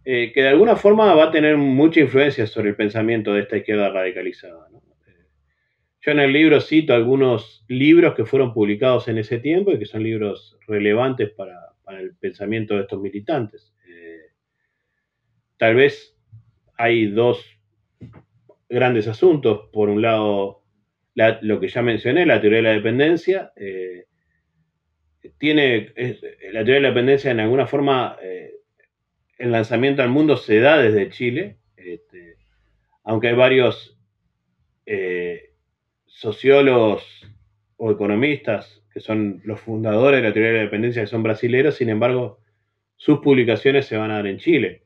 eh, 0.04 0.30
que 0.32 0.42
de 0.42 0.50
alguna 0.50 0.76
forma 0.76 1.12
va 1.12 1.24
a 1.24 1.30
tener 1.32 1.56
mucha 1.56 1.98
influencia 1.98 2.46
sobre 2.46 2.68
el 2.68 2.76
pensamiento 2.76 3.34
de 3.34 3.40
esta 3.40 3.56
izquierda 3.56 3.90
radicalizada. 3.90 4.68
Yo 6.02 6.12
en 6.12 6.20
el 6.20 6.32
libro 6.32 6.60
cito 6.60 6.94
algunos 6.94 7.64
libros 7.66 8.14
que 8.14 8.26
fueron 8.26 8.54
publicados 8.54 9.08
en 9.08 9.18
ese 9.18 9.40
tiempo 9.40 9.72
y 9.72 9.80
que 9.80 9.86
son 9.86 10.04
libros 10.04 10.56
relevantes 10.68 11.30
para, 11.30 11.72
para 11.82 11.98
el 11.98 12.14
pensamiento 12.14 12.76
de 12.76 12.82
estos 12.82 13.00
militantes. 13.00 13.71
Tal 15.62 15.76
vez 15.76 16.18
hay 16.76 17.06
dos 17.06 17.46
grandes 18.68 19.06
asuntos. 19.06 19.68
Por 19.72 19.90
un 19.90 20.02
lado, 20.02 20.64
lo 21.14 21.60
que 21.60 21.68
ya 21.68 21.82
mencioné, 21.82 22.26
la 22.26 22.40
teoría 22.40 22.56
de 22.56 22.62
la 22.64 22.72
dependencia. 22.72 23.52
Eh, 23.54 24.06
tiene, 25.38 25.92
la 26.50 26.64
teoría 26.64 26.74
de 26.74 26.80
la 26.80 26.88
dependencia 26.88 27.30
en 27.30 27.38
alguna 27.38 27.68
forma, 27.68 28.16
el 29.38 29.52
lanzamiento 29.52 30.02
al 30.02 30.08
mundo 30.08 30.36
se 30.36 30.58
da 30.58 30.78
desde 30.78 31.10
Chile, 31.10 31.58
este, 31.76 32.38
aunque 33.04 33.28
hay 33.28 33.36
varios 33.36 33.96
sociólogos 36.06 37.04
o 37.76 37.92
economistas 37.92 38.82
que 38.92 38.98
son 38.98 39.40
los 39.44 39.60
fundadores 39.60 40.22
de 40.22 40.28
la 40.28 40.34
teoría 40.34 40.50
de 40.50 40.58
la 40.58 40.64
dependencia 40.64 41.02
que 41.02 41.06
son 41.06 41.22
brasileños, 41.22 41.76
sin 41.76 41.88
embargo, 41.88 42.40
sus 42.96 43.20
publicaciones 43.20 43.86
se 43.86 43.96
van 43.96 44.10
a 44.10 44.14
dar 44.14 44.26
en 44.26 44.38
Chile. 44.38 44.82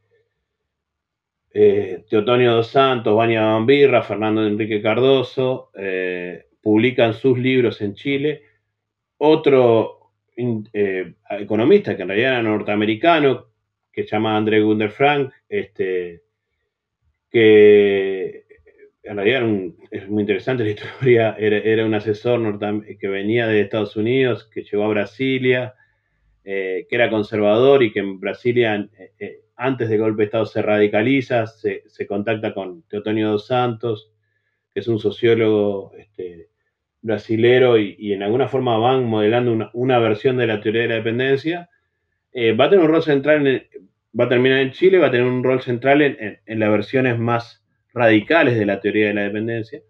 Eh, 1.58 2.04
Teotonio 2.06 2.52
dos 2.52 2.66
Santos, 2.66 3.16
Baña 3.16 3.40
Bambirra, 3.40 4.02
Fernando 4.02 4.46
Enrique 4.46 4.82
Cardoso 4.82 5.70
eh, 5.74 6.48
publican 6.60 7.14
sus 7.14 7.38
libros 7.38 7.80
en 7.80 7.94
Chile. 7.94 8.42
Otro 9.16 10.12
eh, 10.36 11.14
economista 11.30 11.96
que 11.96 12.02
en 12.02 12.08
realidad 12.08 12.32
era 12.32 12.42
norteamericano, 12.42 13.46
que 13.90 14.02
se 14.02 14.10
llama 14.10 14.36
André 14.36 14.60
Gunder 14.60 14.90
Frank, 14.90 15.32
este, 15.48 16.24
que 17.30 18.44
en 19.02 19.16
realidad 19.16 19.72
es 19.90 20.10
muy 20.10 20.24
interesante 20.24 20.62
la 20.62 20.70
historia, 20.72 21.36
era, 21.38 21.86
un 21.86 21.94
asesor 21.94 22.58
que 23.00 23.08
venía 23.08 23.46
de 23.46 23.62
Estados 23.62 23.96
Unidos, 23.96 24.44
que 24.52 24.62
llegó 24.62 24.84
a 24.84 24.88
Brasilia, 24.88 25.74
que 26.44 26.86
era 26.90 27.08
conservador 27.08 27.82
y 27.82 27.92
que 27.94 28.00
en 28.00 28.20
Brasilia 28.20 28.86
antes 29.56 29.88
del 29.88 30.00
golpe 30.00 30.22
de 30.22 30.24
Estado 30.26 30.46
se 30.46 30.62
radicaliza, 30.62 31.46
se, 31.46 32.06
contacta 32.06 32.52
con 32.52 32.82
Teotonio 32.82 33.30
dos 33.30 33.46
Santos, 33.46 34.12
que 34.72 34.80
es 34.80 34.88
un 34.88 34.98
sociólogo 34.98 35.92
este, 35.96 36.50
brasilero 37.00 37.78
y, 37.78 38.12
en 38.12 38.22
alguna 38.22 38.48
forma 38.48 38.76
van 38.78 39.04
modelando 39.04 39.70
una, 39.72 39.98
versión 39.98 40.36
de 40.36 40.46
la 40.46 40.60
teoría 40.60 40.82
de 40.82 40.88
la 40.88 40.94
dependencia. 40.96 41.70
Eh, 42.32 42.52
va 42.52 42.66
a 42.66 42.70
tener 42.70 42.84
un 42.84 42.90
rol 42.90 43.02
central, 43.02 43.46
en 43.46 43.66
va 44.18 44.24
a 44.24 44.28
terminar 44.28 44.58
en 44.60 44.72
Chile, 44.72 44.98
va 44.98 45.08
a 45.08 45.10
tener 45.10 45.26
un 45.26 45.44
rol 45.44 45.60
central 45.62 46.02
en, 46.02 46.58
las 46.58 46.70
versiones 46.70 47.18
más 47.18 47.64
radicales 47.92 48.58
de 48.58 48.66
la 48.66 48.80
teoría 48.80 49.08
de 49.08 49.14
la 49.14 49.22
dependencia. 49.22 49.82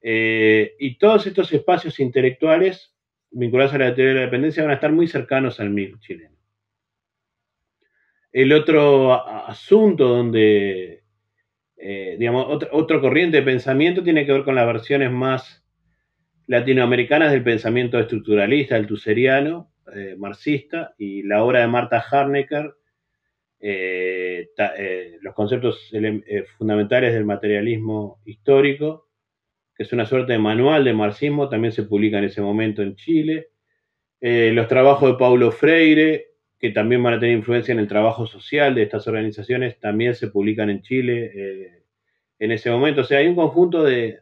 Eh, 0.00 0.74
y 0.78 0.98
todos 0.98 1.26
estos 1.26 1.52
espacios 1.52 1.98
intelectuales 2.00 2.94
vinculados 3.30 3.74
a 3.74 3.78
la 3.78 3.94
teoría 3.94 4.14
de 4.14 4.20
la 4.20 4.26
dependencia 4.26 4.62
van 4.62 4.70
a 4.70 4.74
estar 4.74 4.92
muy 4.92 5.06
cercanos 5.08 5.60
al 5.60 5.70
MIR 5.70 5.98
chileno. 6.00 6.35
El 8.36 8.52
otro 8.52 9.14
asunto 9.48 10.08
donde, 10.08 11.04
eh, 11.78 12.16
digamos, 12.18 12.46
otro, 12.70 13.00
corriente 13.00 13.38
de 13.38 13.42
pensamiento 13.42 14.02
tiene 14.02 14.26
que 14.26 14.32
ver 14.32 14.44
con 14.44 14.54
las 14.54 14.66
versiones 14.66 15.10
más 15.10 15.64
latinoamericanas 16.46 17.32
del 17.32 17.42
pensamiento 17.42 17.98
estructuralista, 17.98 18.76
el 18.76 18.86
tuseriano, 18.86 19.72
eh, 19.94 20.16
marxista, 20.18 20.94
y 20.98 21.22
la 21.22 21.42
obra 21.42 21.60
de 21.60 21.68
Marta 21.68 21.98
Harnecker, 21.98 22.74
eh, 23.58 24.50
los 25.22 25.32
conceptos 25.32 25.90
fundamentales 26.58 27.14
del 27.14 27.24
materialismo 27.24 28.20
histórico, 28.26 29.08
que 29.74 29.84
es 29.84 29.92
una 29.94 30.04
suerte 30.04 30.34
de 30.34 30.38
manual 30.38 30.84
de 30.84 30.92
marxismo, 30.92 31.48
también 31.48 31.72
se 31.72 31.84
publica 31.84 32.18
en 32.18 32.24
ese 32.24 32.42
momento 32.42 32.82
en 32.82 32.96
Chile. 32.96 33.48
los 34.20 34.68
trabajos 34.68 35.12
de 35.12 35.18
Paulo 35.18 35.50
Freire, 35.52 36.35
que 36.58 36.70
también 36.70 37.02
van 37.02 37.14
a 37.14 37.20
tener 37.20 37.36
influencia 37.36 37.72
en 37.72 37.80
el 37.80 37.88
trabajo 37.88 38.26
social 38.26 38.74
de 38.74 38.82
estas 38.82 39.06
organizaciones, 39.06 39.78
también 39.78 40.14
se 40.14 40.28
publican 40.28 40.70
en 40.70 40.82
Chile 40.82 41.32
eh, 41.34 41.82
en 42.38 42.52
ese 42.52 42.70
momento. 42.70 43.02
O 43.02 43.04
sea, 43.04 43.18
hay 43.18 43.26
un 43.26 43.34
conjunto 43.34 43.84
de, 43.84 44.20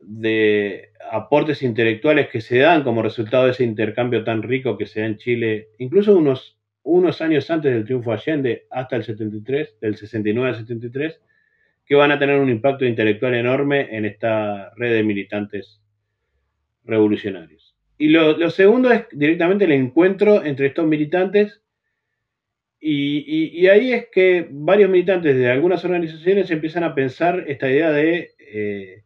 de, 0.00 0.90
aportes 1.10 1.62
intelectuales 1.62 2.28
que 2.28 2.40
se 2.40 2.58
dan 2.58 2.82
como 2.82 3.02
resultado 3.02 3.46
de 3.46 3.52
ese 3.52 3.64
intercambio 3.64 4.24
tan 4.24 4.42
rico 4.42 4.76
que 4.76 4.86
se 4.86 5.00
da 5.00 5.06
en 5.06 5.16
Chile, 5.16 5.68
incluso 5.78 6.16
unos, 6.16 6.58
unos 6.82 7.20
años 7.20 7.50
antes 7.50 7.72
del 7.72 7.84
triunfo 7.84 8.12
Allende, 8.12 8.66
hasta 8.70 8.96
el 8.96 9.04
73, 9.04 9.80
del 9.80 9.96
69 9.96 10.48
al 10.48 10.56
73, 10.56 11.20
que 11.86 11.94
van 11.94 12.10
a 12.10 12.18
tener 12.18 12.38
un 12.40 12.50
impacto 12.50 12.84
intelectual 12.84 13.34
enorme 13.34 13.96
en 13.96 14.04
esta 14.04 14.72
red 14.76 14.92
de 14.94 15.02
militantes 15.04 15.80
revolucionarios. 16.84 17.65
Y 17.98 18.08
lo, 18.08 18.50
segundo 18.50 18.90
es 18.90 19.06
directamente 19.12 19.64
el 19.64 19.72
encuentro 19.72 20.44
entre 20.44 20.66
estos 20.66 20.86
militantes. 20.86 21.62
Y, 22.78 23.66
ahí 23.66 23.92
es 23.92 24.08
que 24.12 24.46
varios 24.50 24.90
militantes 24.90 25.36
de 25.36 25.50
algunas 25.50 25.84
organizaciones 25.84 26.50
empiezan 26.50 26.84
a 26.84 26.94
pensar 26.94 27.44
esta 27.48 27.68
idea 27.68 27.90
de 27.90 28.34
eh, 28.38 29.02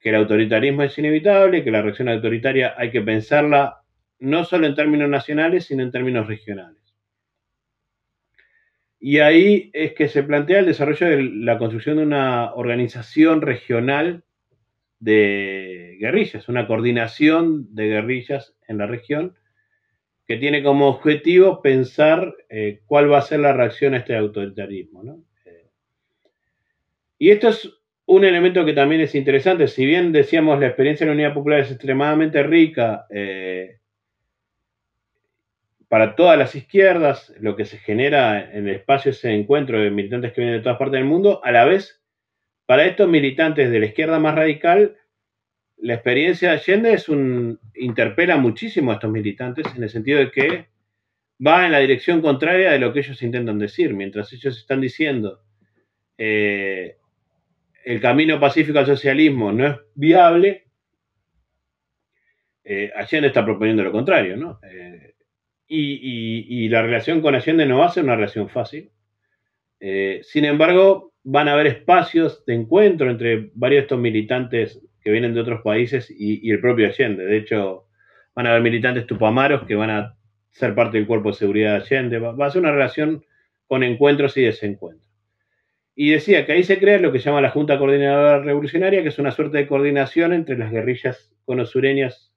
que 0.00 0.08
el 0.08 0.16
autoritarismo 0.16 0.82
es 0.82 0.98
inevitable, 0.98 1.64
que 1.64 1.70
la 1.70 1.80
reacción 1.80 2.08
autoritaria 2.08 2.74
hay 2.76 2.90
que 2.90 3.00
pensarla 3.00 3.82
no 4.18 4.44
solo 4.44 4.66
en 4.66 4.74
términos 4.74 5.08
nacionales, 5.08 5.64
sino 5.66 5.82
en 5.82 5.92
términos 5.92 6.26
regionales. 6.26 6.82
Y 8.98 9.18
ahí 9.18 9.70
es 9.72 9.94
que 9.94 10.08
se 10.08 10.22
plantea 10.22 10.60
el 10.60 10.66
desarrollo 10.66 11.08
de 11.08 11.22
la 11.22 11.58
construcción 11.58 11.96
de 11.96 12.04
una 12.04 12.52
organización 12.54 13.42
regional 13.42 14.22
de 15.02 15.96
guerrillas, 15.98 16.48
una 16.48 16.68
coordinación 16.68 17.74
de 17.74 17.88
guerrillas 17.88 18.54
en 18.68 18.78
la 18.78 18.86
región 18.86 19.34
que 20.28 20.36
tiene 20.36 20.62
como 20.62 20.86
objetivo 20.86 21.60
pensar 21.60 22.36
eh, 22.48 22.82
cuál 22.86 23.10
va 23.10 23.18
a 23.18 23.22
ser 23.22 23.40
la 23.40 23.52
reacción 23.52 23.94
a 23.94 23.98
este 23.98 24.16
autoritarismo. 24.16 25.24
Eh, 25.44 25.70
y 27.18 27.30
esto 27.30 27.48
es 27.48 27.68
un 28.06 28.24
elemento 28.24 28.64
que 28.64 28.74
también 28.74 29.00
es 29.00 29.16
interesante, 29.16 29.66
si 29.66 29.84
bien 29.84 30.12
decíamos 30.12 30.60
la 30.60 30.68
experiencia 30.68 31.04
de 31.04 31.10
la 31.10 31.14
Unidad 31.14 31.34
Popular 31.34 31.60
es 31.60 31.72
extremadamente 31.72 32.40
rica 32.44 33.06
eh, 33.10 33.78
para 35.88 36.14
todas 36.14 36.38
las 36.38 36.54
izquierdas, 36.54 37.34
lo 37.40 37.56
que 37.56 37.64
se 37.64 37.78
genera 37.78 38.52
en 38.52 38.68
el 38.68 38.76
espacio 38.76 39.10
ese 39.10 39.32
encuentro 39.32 39.80
de 39.80 39.90
militantes 39.90 40.32
que 40.32 40.42
vienen 40.42 40.58
de 40.58 40.62
todas 40.62 40.78
partes 40.78 40.98
del 40.98 41.08
mundo, 41.08 41.40
a 41.42 41.50
la 41.50 41.64
vez 41.64 42.01
para 42.66 42.86
estos 42.86 43.08
militantes 43.08 43.70
de 43.70 43.80
la 43.80 43.86
izquierda 43.86 44.18
más 44.18 44.34
radical, 44.34 44.96
la 45.78 45.94
experiencia 45.94 46.50
de 46.50 46.58
Allende 46.58 46.92
es 46.94 47.06
interpela 47.74 48.36
muchísimo 48.36 48.90
a 48.90 48.94
estos 48.94 49.10
militantes 49.10 49.66
en 49.74 49.82
el 49.82 49.90
sentido 49.90 50.20
de 50.20 50.30
que 50.30 50.66
va 51.44 51.66
en 51.66 51.72
la 51.72 51.80
dirección 51.80 52.20
contraria 52.22 52.70
de 52.70 52.78
lo 52.78 52.92
que 52.92 53.00
ellos 53.00 53.20
intentan 53.22 53.58
decir. 53.58 53.92
Mientras 53.94 54.32
ellos 54.32 54.56
están 54.56 54.80
diciendo 54.80 55.42
eh, 56.16 56.98
el 57.84 58.00
camino 58.00 58.38
pacífico 58.38 58.78
al 58.78 58.86
socialismo 58.86 59.50
no 59.50 59.66
es 59.66 59.76
viable, 59.94 60.66
eh, 62.62 62.92
Allende 62.94 63.28
está 63.28 63.44
proponiendo 63.44 63.82
lo 63.82 63.90
contrario, 63.90 64.36
¿no? 64.36 64.60
Eh, 64.62 65.14
y, 65.66 66.68
la 66.68 66.82
relación 66.82 67.20
con 67.20 67.34
Allende 67.34 67.66
no 67.66 67.78
va 67.78 67.86
a 67.86 67.90
ser 67.90 68.04
una 68.04 68.14
relación 68.14 68.48
fácil. 68.48 68.90
sin 69.80 70.44
embargo, 70.44 71.11
van 71.24 71.48
a 71.48 71.52
haber 71.52 71.66
espacios 71.66 72.44
de 72.46 72.54
encuentro 72.54 73.10
entre 73.10 73.50
varios 73.54 73.80
de 73.80 73.82
estos 73.82 73.98
militantes 73.98 74.80
que 75.02 75.10
vienen 75.10 75.34
de 75.34 75.40
otros 75.40 75.62
países 75.62 76.10
y, 76.10 76.50
el 76.50 76.60
propio 76.60 76.86
Allende. 76.86 77.24
De 77.24 77.36
hecho, 77.36 77.86
van 78.34 78.46
a 78.46 78.50
haber 78.50 78.62
militantes 78.62 79.06
tupamaros 79.06 79.66
que 79.66 79.74
van 79.74 79.90
a 79.90 80.16
ser 80.50 80.74
parte 80.74 80.98
del 80.98 81.06
cuerpo 81.06 81.30
de 81.30 81.36
seguridad 81.36 81.72
de 81.72 81.84
Allende. 81.84 82.18
Va, 82.18 82.46
a 82.46 82.50
ser 82.50 82.60
una 82.60 82.72
relación 82.72 83.24
con 83.66 83.82
encuentros 83.82 84.36
y 84.36 84.42
desencuentros. 84.42 85.08
Y 85.94 86.10
decía 86.10 86.46
que 86.46 86.52
ahí 86.52 86.62
se 86.62 86.78
crea 86.78 86.98
lo 86.98 87.12
que 87.12 87.18
se 87.18 87.26
llama 87.26 87.42
la 87.42 87.50
Junta 87.50 87.78
Coordinadora 87.78 88.40
Revolucionaria, 88.40 89.02
que 89.02 89.08
es 89.08 89.18
una 89.18 89.30
suerte 89.30 89.58
de 89.58 89.66
coordinación 89.66 90.32
entre 90.32 90.56
las 90.56 90.70
guerrillas 90.70 91.34
conosureñas, 91.44 92.32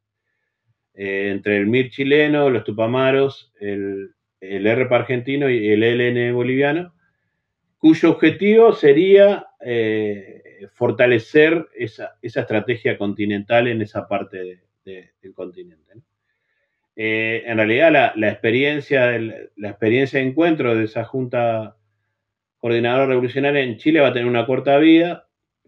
eh, 0.94 1.30
entre 1.32 1.58
el 1.58 1.68
MIR 1.68 1.90
chileno, 1.90 2.50
los 2.50 2.64
tupamaros, 2.64 3.54
el, 3.60 4.12
el 4.42 4.68
argentino 4.68 5.50
y 5.50 5.70
el 5.70 5.84
ELN 5.84 6.34
boliviano, 6.34 6.95
cuyo 7.86 8.10
objetivo 8.10 8.74
sería 8.74 9.46
eh, 9.62 10.42
fortalecer 10.74 11.68
esa, 11.76 12.18
estrategia 12.20 12.98
continental 12.98 13.68
en 13.68 13.80
esa 13.80 14.08
parte 14.08 14.60
del 14.84 15.34
continente. 15.36 15.94
Eh, 16.96 17.44
en 17.46 17.58
realidad, 17.58 18.16
la, 18.16 18.28
experiencia 18.32 19.12
la 19.20 19.70
experiencia 19.70 20.20
de 20.20 20.26
encuentro 20.26 20.76
de 20.76 20.86
esa 20.86 21.04
Junta 21.04 21.78
Coordinadora 22.58 23.06
Revolucionaria 23.06 23.62
en 23.62 23.78
Chile 23.78 24.00
va 24.00 24.08
a 24.08 24.14
tener 24.14 24.28
una 24.28 24.48
corta 24.48 24.80
vida, 24.80 25.28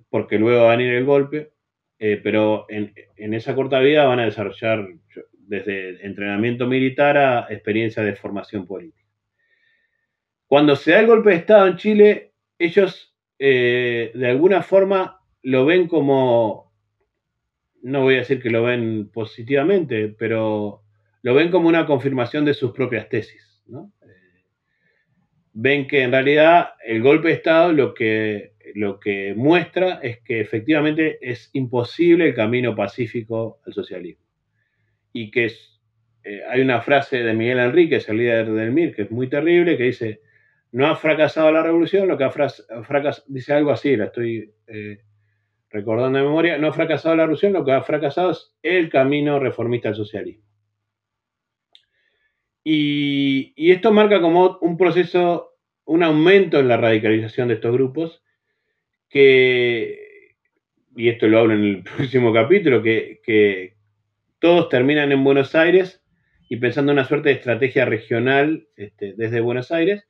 porque 0.09 0.39
luego 0.39 0.63
va 0.63 0.74
a 0.74 0.76
venir 0.76 0.95
el 0.95 1.05
golpe, 1.05 1.51
eh, 1.99 2.20
pero 2.24 2.65
en, 2.68 2.95
en, 3.15 3.36
esa 3.36 3.53
corta 3.53 3.78
vida 3.78 4.05
van 4.05 4.22
a 4.22 4.26
desarrollar 4.26 4.88
desde 5.34 6.03
entrenamiento 6.03 6.65
militar 6.65 7.15
a 7.15 7.45
experiencia 7.51 8.01
de 8.01 8.15
formación 8.15 8.65
política. 8.65 9.07
Cuando 10.47 10.75
se 10.75 10.91
da 10.91 10.99
el 11.01 11.07
golpe 11.07 11.31
de 11.31 11.35
Estado 11.35 11.67
en 11.67 11.77
Chile, 11.77 12.33
ellos 12.57 13.15
eh, 13.37 14.11
de 14.13 14.27
alguna 14.27 14.63
forma 14.63 15.19
lo 15.43 15.65
ven 15.65 15.87
como, 15.87 16.73
no 17.83 18.01
voy 18.01 18.15
a 18.15 18.19
decir 18.19 18.41
que 18.41 18.49
lo 18.49 18.63
ven 18.63 19.09
positivamente, 19.13 20.09
pero 20.17 20.83
lo 21.21 21.33
ven 21.33 21.51
como 21.51 21.67
una 21.67 21.85
confirmación 21.85 22.45
de 22.45 22.53
sus 22.53 22.71
propias 22.71 23.09
tesis. 23.09 23.61
Eh, 23.69 24.45
ven 25.53 25.87
que 25.87 26.03
en 26.03 26.11
realidad 26.11 26.69
el 26.85 27.01
golpe 27.01 27.27
de 27.27 27.33
Estado 27.35 27.73
lo 27.73 27.93
que, 27.93 28.53
lo 28.75 28.99
que 28.99 29.33
muestra 29.35 29.99
es 30.01 30.21
que 30.21 30.39
efectivamente 30.39 31.17
es 31.21 31.49
imposible 31.53 32.29
el 32.29 32.35
camino 32.35 32.75
pacífico 32.75 33.59
al 33.65 33.73
socialismo 33.73 34.23
y 35.11 35.31
que 35.31 35.51
eh, 36.23 36.41
hay 36.49 36.61
una 36.61 36.81
frase 36.81 37.23
de 37.23 37.33
Miguel 37.33 37.59
Enríquez, 37.59 38.07
el 38.09 38.17
líder 38.17 38.51
del 38.51 38.71
MIR, 38.71 38.95
que 38.95 39.01
es 39.03 39.11
muy 39.11 39.27
terrible, 39.29 39.77
que 39.77 39.83
dice, 39.83 40.21
no 40.72 40.88
ha 40.88 40.95
fracasado 40.95 41.51
la 41.51 41.63
revolución, 41.63 42.07
lo 42.07 42.18
que 42.18 42.24
ha 42.26 42.32
fracasado, 42.32 43.26
dice 43.28 43.53
algo 43.53 43.72
así, 43.72 43.95
la 43.95 44.05
estoy 44.05 44.53
eh, 44.68 44.99
recordando 45.70 46.18
de 46.18 46.26
memoria, 46.26 46.57
no 46.57 46.68
ha 46.68 46.74
fracasado 46.74 47.15
la 47.15 47.24
revolución, 47.24 47.53
lo 47.53 47.65
que 47.65 47.72
ha 47.72 47.82
fracasado 47.82 48.32
es 48.32 48.55
el 48.61 48.89
camino 48.89 49.39
reformista 49.39 49.89
al 49.89 49.95
socialismo. 49.95 50.43
Y, 52.63 53.72
esto 53.72 53.93
marca 53.93 54.20
como 54.20 54.57
un 54.61 54.78
proceso, 54.78 55.53
un 55.86 56.03
aumento 56.03 56.59
en 56.59 56.68
la 56.68 56.76
radicalización 56.76 57.47
de 57.47 57.53
estos 57.55 57.72
grupos, 57.72 58.24
que, 59.09 60.36
y 60.95 61.07
esto 61.07 61.28
lo 61.28 61.39
hablo 61.39 61.53
en 61.53 61.63
el 61.63 61.84
próximo 61.97 62.34
capítulo, 62.34 62.84
que, 62.84 63.22
que 63.24 63.78
todos 64.39 64.68
terminan 64.68 65.13
en 65.13 65.24
Buenos 65.24 65.55
Aires 65.55 66.03
y 66.49 66.57
pensando 66.57 66.91
en 66.91 66.97
una 66.97 67.07
suerte 67.07 67.30
de 67.30 67.36
estrategia 67.36 67.86
regional 67.86 68.68
este, 68.76 69.13
desde 69.15 69.41
Buenos 69.41 69.72
Aires, 69.72 70.07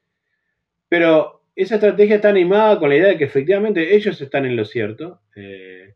pero 0.89 1.43
esa 1.55 1.75
estrategia 1.75 2.17
está 2.17 2.29
animada 2.29 2.79
con 2.79 2.89
la 2.89 2.95
idea 2.95 3.07
de 3.07 3.17
que 3.17 3.23
efectivamente 3.23 3.95
ellos 3.95 4.21
están 4.21 4.45
en 4.45 4.55
lo 4.55 4.65
cierto, 4.65 5.21
eh, 5.35 5.95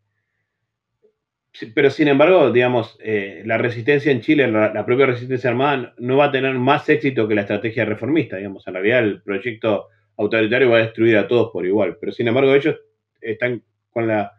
pero 1.75 1.89
sin 1.89 2.07
embargo, 2.07 2.51
digamos, 2.51 2.97
eh, 3.03 3.43
la 3.45 3.57
resistencia 3.57 4.11
en 4.11 4.21
Chile, 4.21 4.49
la, 4.49 4.85
propia 4.85 5.05
resistencia 5.05 5.49
armada, 5.49 5.93
no 5.97 6.17
va 6.17 6.25
a 6.25 6.31
tener 6.31 6.53
más 6.55 6.87
éxito 6.89 7.27
que 7.27 7.35
la 7.35 7.41
estrategia 7.41 7.85
reformista, 7.85 8.37
digamos, 8.37 8.65
en 8.67 8.73
realidad 8.73 8.99
el 8.99 9.21
proyecto 9.21 9.87
autoritario 10.17 10.69
va 10.69 10.77
a 10.77 10.83
destruir 10.83 11.17
a 11.17 11.27
todos 11.27 11.51
por 11.51 11.65
igual, 11.65 11.97
pero 11.99 12.11
sin 12.11 12.27
embargo 12.27 12.55
ellos 12.55 12.79
están 13.19 13.63
con 13.89 14.07
la, 14.07 14.31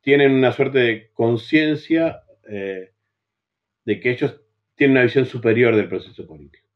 tienen 0.00 0.32
una 0.32 0.52
suerte 0.52 0.78
de 0.78 1.10
conciencia 1.12 2.22
eh, 2.48 2.92
de 3.84 4.00
que 4.00 4.10
ellos 4.10 4.40
tienen 4.74 4.96
una 4.96 5.04
visión 5.04 5.26
superior 5.26 5.76
del 5.76 5.88
proceso 5.88 6.26
político. 6.26 6.67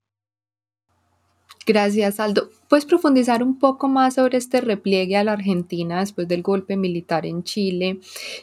Gracias, 1.64 2.18
Aldo. 2.18 2.50
¿Puedes 2.68 2.86
profundizar 2.86 3.42
un 3.42 3.58
poco 3.58 3.88
más 3.88 4.14
sobre 4.14 4.38
este 4.38 4.60
repliegue 4.60 5.16
a 5.16 5.24
la 5.24 5.32
Argentina 5.32 6.00
después 6.00 6.26
del 6.26 6.42
golpe 6.42 6.76
militar 6.76 7.24
en 7.24 7.44
Chile 7.44 7.98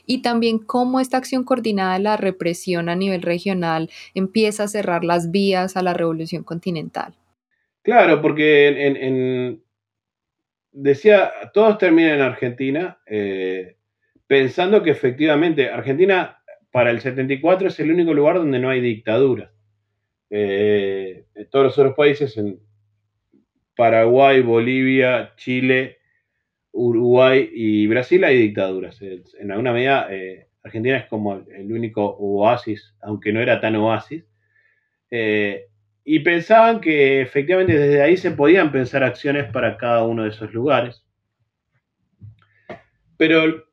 y 0.05 0.21
también 0.21 0.59
cómo 0.59 0.99
esta 0.99 1.17
acción 1.17 1.43
coordinada 1.43 1.93
de 1.97 2.03
la 2.03 2.17
represión 2.17 2.87
a 2.87 2.95
nivel 2.95 3.21
regional 3.21 3.89
empieza 4.13 4.63
a 4.63 4.67
cerrar 4.67 5.03
las 5.03 5.31
vías 5.31 5.75
a 5.75 5.81
la 5.81 5.93
revolución 5.93 6.43
continental? 6.43 7.13
Claro, 7.81 8.21
porque 8.21 9.59
decía, 10.71 11.31
todos 11.53 11.77
terminan 11.77 12.15
en 12.15 12.21
Argentina, 12.21 12.99
eh, 13.05 13.75
pensando 14.27 14.81
que 14.81 14.91
efectivamente 14.91 15.69
Argentina 15.69 16.41
para 16.71 16.91
el 16.91 17.01
74 17.01 17.67
es 17.67 17.79
el 17.79 17.91
único 17.91 18.13
lugar 18.13 18.35
donde 18.35 18.59
no 18.59 18.69
hay 18.69 18.79
dictadura. 18.79 19.51
Eh, 20.29 21.25
todos 21.49 21.65
los 21.65 21.77
otros 21.79 21.95
países, 21.95 22.37
en 22.37 22.59
Paraguay, 23.79 24.41
Bolivia, 24.41 25.31
Chile, 25.37 25.99
Uruguay 26.73 27.49
y 27.53 27.87
Brasil 27.87 28.21
hay 28.25 28.37
dictaduras. 28.37 29.01
En 29.01 29.51
alguna 29.51 29.71
medida, 29.71 30.07
eh, 30.11 30.47
Argentina 30.61 30.97
es 30.97 31.05
como 31.05 31.35
el 31.35 31.71
único 31.71 32.05
oasis, 32.19 32.93
aunque 33.01 33.31
no 33.31 33.39
era 33.39 33.61
tan 33.61 33.77
oasis. 33.77 34.25
Eh, 35.09 35.67
y 36.03 36.19
pensaban 36.19 36.81
que 36.81 37.21
efectivamente 37.21 37.79
desde 37.79 38.01
ahí 38.01 38.17
se 38.17 38.31
podían 38.31 38.73
pensar 38.73 39.01
acciones 39.01 39.49
para 39.49 39.77
cada 39.77 40.03
uno 40.03 40.23
de 40.23 40.31
esos 40.31 40.53
lugares. 40.53 41.05
Pero 43.15 43.63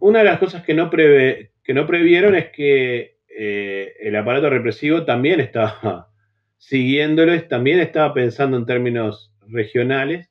una 0.00 0.20
de 0.20 0.24
las 0.24 0.38
cosas 0.38 0.64
que 0.64 0.72
no, 0.72 0.88
prevé 0.88 1.52
que 1.62 1.74
no 1.74 1.86
previeron 1.86 2.34
es 2.34 2.48
que 2.48 3.18
eh, 3.28 3.92
el 4.00 4.16
aparato 4.16 4.48
represivo 4.48 5.04
también 5.04 5.40
estaba 5.40 6.08
siguiéndoles, 6.56 7.46
también 7.46 7.80
estaba 7.80 8.14
pensando 8.14 8.56
en 8.56 8.64
términos 8.64 9.32
regionales. 9.48 10.30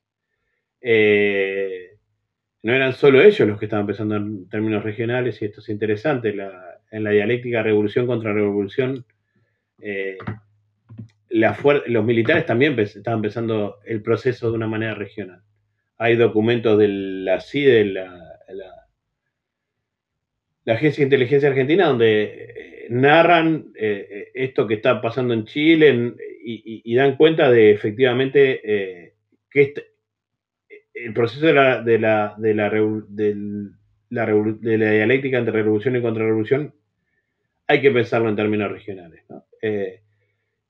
Eh, 0.81 1.97
no 2.63 2.73
eran 2.73 2.93
solo 2.93 3.21
ellos 3.21 3.47
los 3.47 3.59
que 3.59 3.65
estaban 3.65 3.87
pensando 3.87 4.15
en 4.15 4.47
términos 4.49 4.83
regionales, 4.83 5.41
y 5.41 5.45
esto 5.45 5.61
es 5.61 5.69
interesante, 5.69 6.35
en 6.91 7.03
la 7.03 7.11
dialéctica 7.11 7.63
revolución 7.63 8.07
contra 8.07 8.33
revolución, 8.33 9.05
eh, 9.79 10.17
los 11.29 12.05
militares 12.05 12.45
también 12.45 12.79
estaban 12.79 13.21
pensando 13.21 13.79
el 13.85 14.01
proceso 14.01 14.49
de 14.49 14.55
una 14.55 14.67
manera 14.67 14.93
regional. 14.93 15.41
Hay 15.97 16.15
documentos 16.15 16.77
de 16.77 16.87
la 16.87 17.41
CIDE, 17.41 17.85
la 17.85 18.37
Agencia 20.67 21.01
de 21.01 21.05
Inteligencia 21.05 21.49
Argentina, 21.49 21.87
donde 21.87 22.23
eh, 22.23 22.72
narran 22.89 23.71
eh, 23.75 24.07
eh, 24.09 24.31
esto 24.33 24.67
que 24.67 24.75
está 24.75 25.01
pasando 25.01 25.33
en 25.33 25.45
Chile 25.45 26.13
y, 26.45 26.95
dan 26.95 27.15
cuenta 27.15 27.49
de 27.49 27.71
efectivamente 27.71 29.13
que 29.49 29.61
este, 29.61 29.85
el 30.93 31.13
proceso 31.13 31.45
de 31.45 31.53
la, 31.53 31.81
de 31.81 31.97
la, 31.97 32.35
de 32.37 32.53
la, 32.53 32.69
de 34.09 34.77
la, 34.77 34.91
dialéctica 34.91 35.37
entre 35.37 35.53
revolución 35.53 35.95
y 35.95 36.01
contrarrevolución 36.01 36.73
hay 37.67 37.81
que 37.81 37.91
pensarlo 37.91 38.29
en 38.29 38.35
términos 38.35 38.71
regionales. 38.71 39.23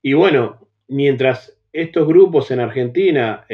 y 0.00 0.12
bueno, 0.12 0.68
mientras 0.88 1.60
estos 1.72 2.06
grupos 2.06 2.50
en 2.52 2.60
Argentina, 2.60 3.44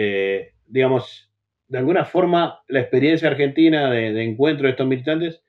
digamos, 0.66 1.32
de 1.68 1.78
alguna 1.78 2.04
forma 2.04 2.60
la 2.68 2.80
experiencia 2.80 3.28
argentina 3.28 3.90
de, 3.90 4.12
de 4.12 4.24
encuentro 4.24 4.66
de 4.66 4.72
estos 4.72 4.86
militantes, 4.86 5.42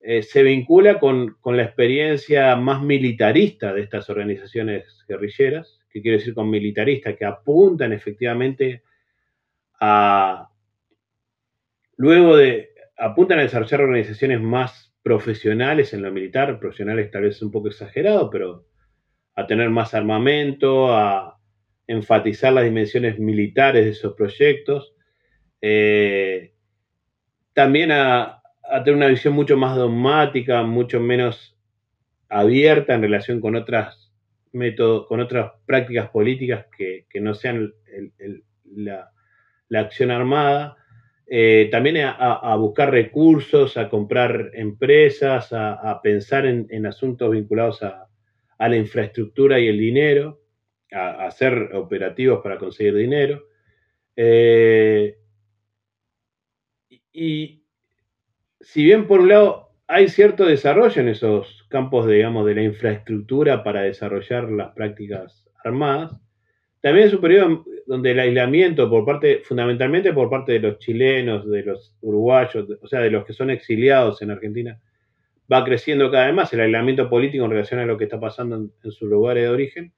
eh, 0.00 0.22
se 0.22 0.42
vincula 0.42 1.00
con, 1.00 1.36
la 1.44 1.62
experiencia 1.62 2.54
más 2.56 2.82
militarista 2.82 3.72
de 3.72 3.82
estas 3.82 4.08
organizaciones 4.10 5.04
guerrilleras, 5.08 5.80
que 5.90 6.00
quiere 6.00 6.18
decir 6.18 6.34
con 6.34 6.48
militarista, 6.48 7.16
que 7.16 7.24
apuntan 7.24 7.92
efectivamente 7.92 8.82
a, 9.80 10.48
luego 11.96 12.36
de, 12.36 12.70
apuntan 12.96 13.40
a 13.40 13.42
desarrollar 13.42 13.80
organizaciones 13.80 14.40
más 14.40 14.94
profesionales 15.02 15.92
en 15.94 16.02
lo 16.02 16.12
militar, 16.12 16.58
profesionales 16.60 17.10
tal 17.10 17.22
vez 17.22 17.42
un 17.42 17.50
poco 17.50 17.68
exagerado, 17.68 18.30
pero 18.30 18.66
a 19.34 19.46
tener 19.46 19.70
más 19.70 19.94
armamento, 19.94 20.94
a 20.94 21.38
enfatizar 21.86 22.52
las 22.52 22.64
dimensiones 22.64 23.18
militares 23.18 23.84
de 23.84 23.90
esos 23.92 24.14
proyectos, 24.14 24.94
eh, 25.60 26.52
también 27.52 27.90
a, 27.90 28.37
a 28.70 28.82
tener 28.84 28.96
una 28.96 29.06
visión 29.06 29.34
mucho 29.34 29.56
más 29.56 29.76
dogmática, 29.76 30.62
mucho 30.62 31.00
menos 31.00 31.56
abierta 32.28 32.94
en 32.94 33.02
relación 33.02 33.40
con 33.40 33.56
otras 33.56 34.12
métodos, 34.52 35.06
con 35.06 35.20
otras 35.20 35.52
prácticas 35.66 36.10
políticas 36.10 36.66
que, 36.76 37.06
no 37.20 37.34
sean 37.34 37.72
la, 38.64 39.10
acción 39.74 40.10
armada. 40.10 40.76
Eh, 41.30 41.68
también 41.70 41.98
a, 41.98 42.56
buscar 42.56 42.90
recursos, 42.90 43.76
a 43.76 43.88
comprar 43.88 44.50
empresas, 44.54 45.52
a, 45.52 46.00
pensar 46.02 46.46
en, 46.46 46.86
asuntos 46.86 47.30
vinculados 47.30 47.82
a, 47.82 48.06
la 48.58 48.76
infraestructura 48.76 49.58
y 49.60 49.68
el 49.68 49.78
dinero, 49.78 50.40
a, 50.92 51.26
hacer 51.26 51.70
operativos 51.74 52.40
para 52.42 52.58
conseguir 52.58 52.94
dinero. 52.94 53.44
Eh, 54.16 55.16
y, 57.12 57.57
si 58.60 58.84
bien 58.84 59.06
por 59.06 59.20
un 59.20 59.28
lado 59.28 59.68
hay 59.86 60.08
cierto 60.08 60.44
desarrollo 60.44 61.00
en 61.00 61.08
esos 61.08 61.66
campos, 61.70 62.06
digamos, 62.06 62.46
de 62.46 62.54
la 62.54 62.62
infraestructura 62.62 63.64
para 63.64 63.82
desarrollar 63.82 64.50
las 64.50 64.72
prácticas 64.72 65.48
armadas, 65.64 66.20
también 66.80 67.08
es 67.08 67.14
un 67.14 67.20
periodo 67.20 67.64
donde 67.86 68.10
el 68.10 68.20
aislamiento 68.20 68.88
por 68.90 69.04
parte, 69.04 69.40
fundamentalmente 69.44 70.12
por 70.12 70.28
parte 70.28 70.52
de 70.52 70.60
los 70.60 70.78
chilenos, 70.78 71.48
de 71.48 71.62
los 71.62 71.96
uruguayos, 72.02 72.66
o 72.82 72.86
sea, 72.86 73.00
de 73.00 73.10
los 73.10 73.24
que 73.24 73.32
son 73.32 73.50
exiliados 73.50 74.20
en 74.20 74.30
Argentina, 74.30 74.78
va 75.50 75.64
creciendo 75.64 76.10
cada 76.10 76.26
vez 76.26 76.34
más 76.34 76.52
el 76.52 76.60
aislamiento 76.60 77.08
político 77.08 77.44
en 77.46 77.50
relación 77.50 77.80
a 77.80 77.86
lo 77.86 77.96
que 77.96 78.04
está 78.04 78.20
pasando 78.20 78.56
en, 78.56 78.92
sus 78.92 79.08
lugares 79.08 79.44
de 79.44 79.48
origen. 79.48 79.92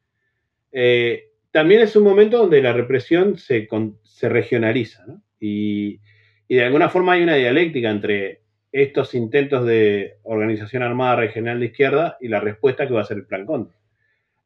Eh, 0.71 1.31
también 1.51 1.81
es 1.81 1.97
un 1.97 2.05
momento 2.05 2.39
donde 2.39 2.63
la 2.63 2.73
represión 2.73 3.37
se, 3.37 3.69
se 4.05 4.29
regionaliza, 4.29 5.05
¿no? 5.07 5.21
y, 5.41 6.01
y 6.47 6.55
de 6.57 6.65
alguna 6.65 6.89
forma 6.89 7.13
hay 7.15 7.23
una 7.25 7.35
dialéctica 7.35 7.91
entre 7.91 8.41
estos 8.73 9.15
intentos 9.15 9.67
de 9.67 10.19
organización 10.23 10.83
armada 10.83 11.17
regional 11.17 11.59
de 11.59 11.67
izquierda 11.67 12.17
y 12.21 12.29
la 12.29 12.41
respuesta 12.41 12.87
que 12.87 12.95
va 12.95 13.01
a 13.01 13.05
ser 13.07 13.19
el 13.19 13.27
Plan 13.27 13.45
Cóndor. 13.45 13.75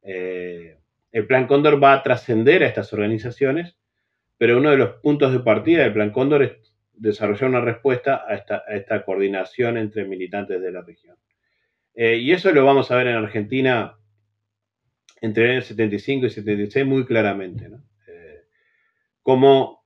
Eh, 0.01 0.77
el 1.11 1.27
Plan 1.27 1.47
Cóndor 1.47 1.81
va 1.83 1.93
a 1.93 2.03
trascender 2.03 2.63
a 2.63 2.67
estas 2.67 2.91
organizaciones, 2.93 3.77
pero 4.37 4.57
uno 4.57 4.71
de 4.71 4.77
los 4.77 4.95
puntos 5.01 5.31
de 5.31 5.39
partida 5.39 5.83
del 5.83 5.93
Plan 5.93 6.11
Cóndor 6.11 6.43
es 6.43 6.51
desarrollar 6.93 7.49
una 7.49 7.61
respuesta 7.61 8.23
a 8.27 8.35
esta, 8.73 9.05
coordinación 9.05 9.77
entre 9.77 10.05
militantes 10.05 10.61
de 10.61 10.71
la 10.71 10.81
región. 10.81 11.17
Eh, 11.93 12.17
y 12.17 12.31
eso 12.31 12.51
lo 12.51 12.65
vamos 12.65 12.89
a 12.91 12.95
ver 12.95 13.07
en 13.07 13.15
Argentina 13.15 13.97
entre 15.21 15.57
el 15.57 15.63
75 15.63 16.25
y 16.25 16.29
76 16.29 16.85
muy 16.85 17.05
claramente. 17.05 17.69
Eh, 18.07 18.41
cómo 19.21 19.85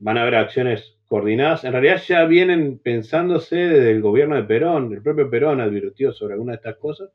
van 0.00 0.18
a 0.18 0.22
haber 0.22 0.34
acciones 0.34 0.98
coordinadas, 1.12 1.62
en 1.64 1.72
realidad 1.72 2.00
ya 2.08 2.24
vienen 2.24 2.78
pensándose 2.78 3.54
desde 3.56 3.90
el 3.90 4.00
gobierno 4.00 4.34
de 4.34 4.44
Perón, 4.44 4.94
el 4.94 5.02
propio 5.02 5.28
Perón 5.28 5.60
advirtió 5.60 6.10
sobre 6.10 6.32
algunas 6.32 6.54
de 6.54 6.56
estas 6.56 6.76
cosas, 6.78 7.10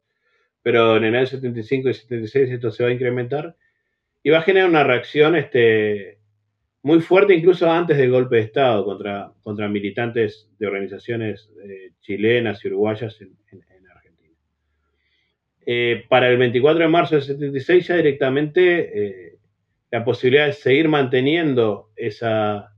pero 0.62 0.98
en 0.98 1.06
el 1.06 1.16
año 1.16 1.26
75 1.26 1.90
y 1.90 1.94
76 1.96 2.52
esto 2.52 2.70
se 2.70 2.84
va 2.84 2.90
a 2.90 2.94
incrementar 2.94 3.56
y 4.22 4.30
va 4.30 4.38
a 4.38 4.44
generar 4.44 4.70
una 4.70 4.84
reacción 4.84 5.36
este, 5.36 6.20
muy 6.84 7.02
fuerte 7.02 7.34
incluso 7.34 7.72
antes 7.72 7.98
del 7.98 8.12
golpe 8.12 8.36
de 8.36 8.44
Estado 8.44 8.86
contra, 8.86 9.68
militantes 9.68 10.48
de 10.60 10.68
organizaciones 10.68 11.50
eh, 11.64 11.94
chilenas 12.00 12.64
y 12.64 12.68
uruguayas 12.68 13.20
en, 13.20 13.36
Argentina. 13.90 14.36
Eh, 15.66 16.06
para 16.08 16.30
el 16.30 16.38
24 16.38 16.84
de 16.84 16.88
marzo 16.88 17.16
del 17.16 17.24
76 17.24 17.88
ya 17.88 17.96
directamente 17.96 18.92
eh, 18.94 19.38
la 19.90 20.06
posibilidad 20.06 20.46
de 20.46 20.54
seguir 20.54 20.88
manteniendo 20.88 21.90
esa, 21.96 22.77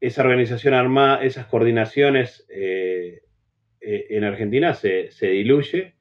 esa 0.00 0.22
organización 0.22 0.74
armada, 0.74 1.22
esas 1.22 1.46
coordinaciones 1.46 2.46
en 2.48 4.24
Argentina 4.24 4.74
se, 4.74 5.10
se 5.10 5.28
diluye 5.28 5.98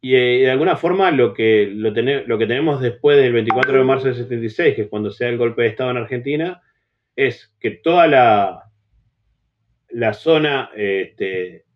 y 0.00 0.14
eh, 0.14 0.38
de 0.38 0.50
alguna 0.50 0.76
forma 0.76 1.10
lo 1.10 1.34
que, 1.34 1.66
lo, 1.66 1.90
lo 1.90 2.38
que 2.38 2.46
tenemos 2.46 2.80
después 2.80 3.18
del 3.18 3.32
24 3.34 3.78
de 3.78 3.84
marzo 3.84 4.06
del 4.06 4.16
76, 4.16 4.74
que 4.74 4.82
es 4.82 4.88
cuando 4.88 5.10
se 5.10 5.24
da 5.24 5.30
el 5.30 5.38
golpe 5.38 5.62
de 5.62 5.68
Estado 5.68 5.90
en 5.90 5.98
Argentina, 5.98 6.62
es 7.16 7.54
que 7.60 7.70
toda 7.72 8.06
la, 8.06 8.64
la 9.90 10.12
zona 10.14 10.70
este, 10.74 11.66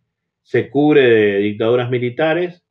se 0.42 0.70
cubre 0.70 1.02
de 1.02 1.38
dictaduras 1.38 1.90
militares. 1.90 2.63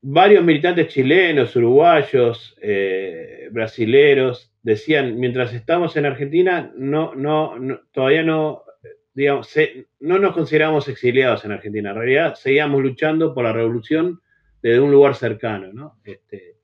Varios 0.00 0.44
militantes 0.44 0.88
chilenos, 0.88 1.56
uruguayos, 1.56 2.56
eh, 2.62 3.48
brasileros 3.50 4.52
decían, 4.62 5.18
mientras 5.18 5.52
estamos 5.52 5.96
en 5.96 6.06
Argentina, 6.06 6.72
no, 6.76 7.14
no, 7.14 7.56
todavía 7.90 8.22
no 8.22 8.62
digamos, 9.12 9.52
no 9.98 10.18
nos 10.20 10.32
consideramos 10.32 10.86
exiliados 10.86 11.44
en 11.44 11.50
Argentina, 11.50 11.90
en 11.90 11.96
realidad 11.96 12.34
seguíamos 12.36 12.80
luchando 12.80 13.34
por 13.34 13.42
la 13.42 13.52
revolución 13.52 14.20
desde 14.62 14.78
un 14.78 14.92
lugar 14.92 15.16
cercano, 15.16 15.98
este, 16.04 16.58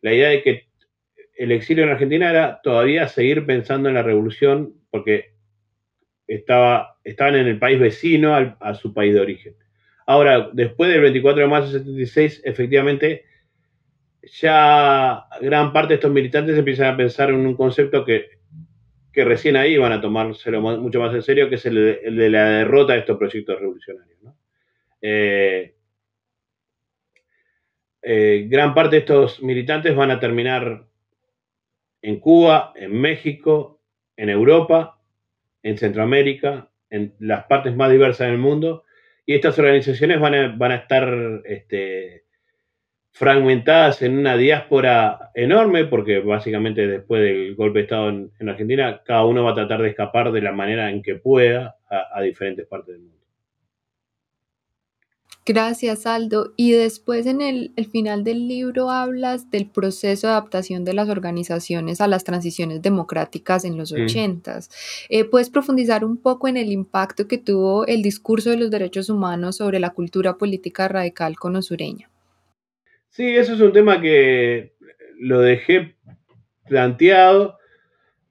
la 0.00 0.12
idea 0.12 0.30
de 0.30 0.42
que 0.42 0.68
el 1.36 1.52
exilio 1.52 1.84
en 1.84 1.90
Argentina 1.90 2.30
era 2.30 2.60
todavía 2.60 3.06
seguir 3.06 3.46
pensando 3.46 3.88
en 3.88 3.94
la 3.94 4.02
revolución 4.02 4.74
porque 4.90 5.34
estaba, 6.26 6.96
estaban 7.04 7.36
en 7.36 7.46
el 7.46 7.58
país 7.60 7.78
vecino 7.78 8.34
a 8.34 8.74
su 8.74 8.92
país 8.92 9.14
de 9.14 9.20
origen. 9.20 9.54
Ahora, 10.06 10.50
después 10.52 10.90
del 10.90 11.02
24 11.02 11.42
de 11.42 11.48
marzo 11.48 11.72
de 11.72 11.78
76, 11.80 12.42
efectivamente, 12.44 13.24
ya 14.22 15.24
gran 15.40 15.72
parte 15.72 15.88
de 15.88 15.94
estos 15.96 16.10
militantes 16.10 16.56
empiezan 16.56 16.94
a 16.94 16.96
pensar 16.96 17.30
en 17.30 17.46
un 17.46 17.54
concepto 17.54 18.04
que 18.04 18.36
que 19.16 19.24
recién 19.24 19.56
ahí 19.56 19.78
van 19.78 19.92
a 19.92 20.00
tomárselo 20.02 20.60
mucho 20.60 21.00
más 21.00 21.14
en 21.14 21.22
serio, 21.22 21.48
que 21.48 21.54
es 21.54 21.64
el 21.64 21.74
de, 21.74 22.28
la 22.28 22.50
derrota 22.50 22.92
de 22.92 22.98
estos 22.98 23.16
proyectos 23.16 23.58
revolucionarios. 23.58 24.18
Eh, 25.00 25.74
eh, 28.02 28.46
gran 28.46 28.74
parte 28.74 28.96
de 28.96 29.00
estos 29.00 29.42
militantes 29.42 29.96
van 29.96 30.10
a 30.10 30.20
terminar 30.20 30.86
en 32.02 32.20
Cuba, 32.20 32.74
en 32.76 32.92
México, 32.92 33.80
en 34.18 34.28
Europa, 34.28 35.00
en 35.62 35.78
Centroamérica, 35.78 36.70
en 36.90 37.14
las 37.18 37.46
partes 37.46 37.74
más 37.74 37.90
diversas 37.90 38.28
del 38.28 38.36
mundo, 38.36 38.84
y 39.26 39.34
estas 39.34 39.58
organizaciones 39.58 40.20
van 40.20 40.34
a, 40.34 40.54
van 40.56 40.70
a 40.70 40.76
estar 40.76 41.42
este, 41.44 42.24
fragmentadas 43.10 44.02
en 44.02 44.18
una 44.18 44.36
diáspora 44.36 45.30
enorme, 45.34 45.84
porque 45.84 46.20
básicamente 46.20 46.86
después 46.86 47.22
del 47.22 47.56
golpe 47.56 47.80
de 47.80 47.82
Estado 47.82 48.08
en, 48.10 48.48
Argentina, 48.48 49.02
cada 49.04 49.24
uno 49.24 49.42
va 49.42 49.50
a 49.50 49.56
tratar 49.56 49.82
de 49.82 49.88
escapar 49.88 50.30
de 50.30 50.42
la 50.42 50.52
manera 50.52 50.90
en 50.90 51.02
que 51.02 51.16
pueda 51.16 51.76
a, 51.88 52.20
diferentes 52.22 52.66
partes 52.66 52.94
del 52.94 53.02
mundo. 53.02 53.25
Gracias, 55.48 56.06
Aldo. 56.06 56.52
Y 56.56 56.72
después 56.72 57.24
en 57.26 57.40
el, 57.40 57.72
final 57.92 58.24
del 58.24 58.48
libro 58.48 58.90
hablas 58.90 59.48
del 59.48 59.70
proceso 59.70 60.26
de 60.26 60.32
adaptación 60.32 60.84
de 60.84 60.92
las 60.92 61.08
organizaciones 61.08 62.00
a 62.00 62.08
las 62.08 62.24
transiciones 62.24 62.82
democráticas 62.82 63.64
en 63.64 63.78
los 63.78 63.92
ochentas. 63.92 64.70
Eh, 65.08 65.24
¿Puedes 65.24 65.48
profundizar 65.48 66.04
un 66.04 66.16
poco 66.16 66.48
en 66.48 66.56
el 66.56 66.72
impacto 66.72 67.28
que 67.28 67.38
tuvo 67.38 67.86
el 67.86 68.02
discurso 68.02 68.50
de 68.50 68.56
los 68.56 68.72
derechos 68.72 69.08
humanos 69.08 69.58
sobre 69.58 69.78
la 69.78 69.90
cultura 69.90 70.36
política 70.36 70.88
radical 70.88 71.36
conosureña? 71.36 72.10
Sí, 73.10 73.36
eso 73.36 73.54
es 73.54 73.60
un 73.60 73.72
tema 73.72 74.00
que 74.00 74.74
lo 75.18 75.40
dejé 75.40 75.94
planteado, 76.68 77.56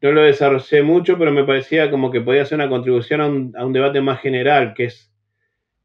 no 0.02 0.12
lo 0.12 0.22
desarrollé 0.22 0.84
mucho, 0.84 1.18
pero 1.18 1.32
me 1.32 1.46
parecía 1.46 1.90
como 1.90 2.12
que 2.12 2.22
podía 2.22 2.46
ser 2.46 2.58
una 2.58 2.70
contribución 2.70 3.54
a 3.56 3.66
un, 3.66 3.74
debate 3.74 4.02
más 4.02 4.20
general, 4.20 4.74
que 4.76 4.86
es, 4.86 5.12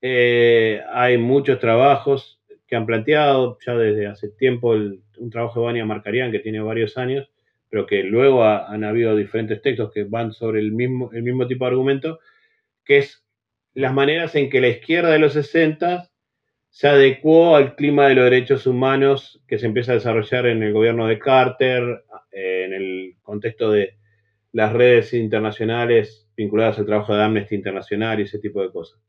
eh, 0.03 0.83
hay 0.93 1.19
muchos 1.19 1.59
trabajos 1.59 2.41
que 2.67 2.77
han 2.77 2.87
planteado 2.87 3.59
ya 3.65 3.77
desde 3.77 4.07
hace 4.07 4.29
tiempo 4.31 4.71
un 4.71 5.31
trabajo 5.31 5.61
de 5.61 5.67
Vania 5.67 5.85
Marcarian 5.85 6.31
que 6.31 6.39
tiene 6.39 6.61
varios 6.61 6.97
años, 6.97 7.31
pero 7.69 7.87
que 7.87 8.03
luego 8.03 8.45
han 8.45 8.85
habido 8.85 9.17
diferentes 9.17 9.61
textos 9.61 9.93
que 9.93 10.05
van 10.05 10.33
sobre 10.33 10.61
el 10.61 10.73
mismo, 10.73 11.11
el 11.13 11.23
mismo 11.23 11.47
tipo 11.47 11.65
de 11.65 11.71
argumento, 11.71 12.21
que 12.85 12.99
es 12.99 13.25
las 13.75 13.93
maneras 13.93 14.35
en 14.35 14.51
que 14.51 14.61
la 14.61 14.69
izquierda 14.69 15.11
de 15.11 15.19
los 15.19 15.33
60 15.35 16.11
se 16.71 16.89
adecuó 16.89 17.57
al 17.57 17.75
clima 17.75 18.09
de 18.09 18.15
los 18.15 18.25
derechos 18.25 18.67
humanos 18.67 19.43
que 19.49 19.59
se 19.59 19.67
empieza 19.67 19.93
a 19.93 19.97
desarrollar 19.97 20.47
en 20.47 20.63
el 20.63 20.73
gobierno 20.73 21.07
de 21.07 21.19
Carter, 21.19 22.05
eh, 22.33 22.65
en 22.67 22.73
el 22.73 23.17
contexto 23.23 23.71
de 23.71 23.97
las 24.53 24.73
redes 24.73 25.13
internacionales 25.13 26.29
vinculadas 26.37 26.79
al 26.79 26.87
trabajo 26.87 27.15
de 27.15 27.23
Amnesty 27.23 27.55
Internacional 27.57 28.21
y 28.21 28.23
ese 28.23 28.39
tipo 28.39 28.63
de 28.63 28.71
cosas. 28.71 29.01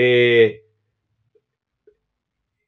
Eh, 0.00 0.62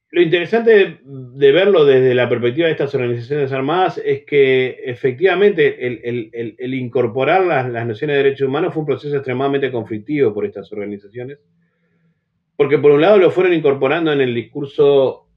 lo 0.09 0.21
interesante 0.21 0.99
de, 1.01 1.51
verlo 1.53 1.85
desde 1.85 2.13
la 2.13 2.27
perspectiva 2.27 2.65
de 2.65 2.73
estas 2.73 2.93
organizaciones 2.93 3.53
armadas 3.53 4.01
es 4.03 4.25
que 4.25 4.81
efectivamente 4.83 5.87
el, 5.87 6.73
incorporar 6.73 7.45
las, 7.45 7.87
nociones 7.87 8.17
de 8.17 8.23
derechos 8.23 8.49
humanos 8.49 8.73
fue 8.73 8.81
un 8.81 8.87
proceso 8.87 9.15
extremadamente 9.15 9.71
conflictivo 9.71 10.33
por 10.33 10.45
estas 10.45 10.69
organizaciones 10.73 11.39
porque 12.57 12.79
por 12.79 12.91
un 12.91 12.99
lado 12.99 13.17
lo 13.17 13.31
fueron 13.31 13.53
incorporando 13.53 14.11
en 14.11 14.19
el 14.19 14.35
discurso 14.35 15.29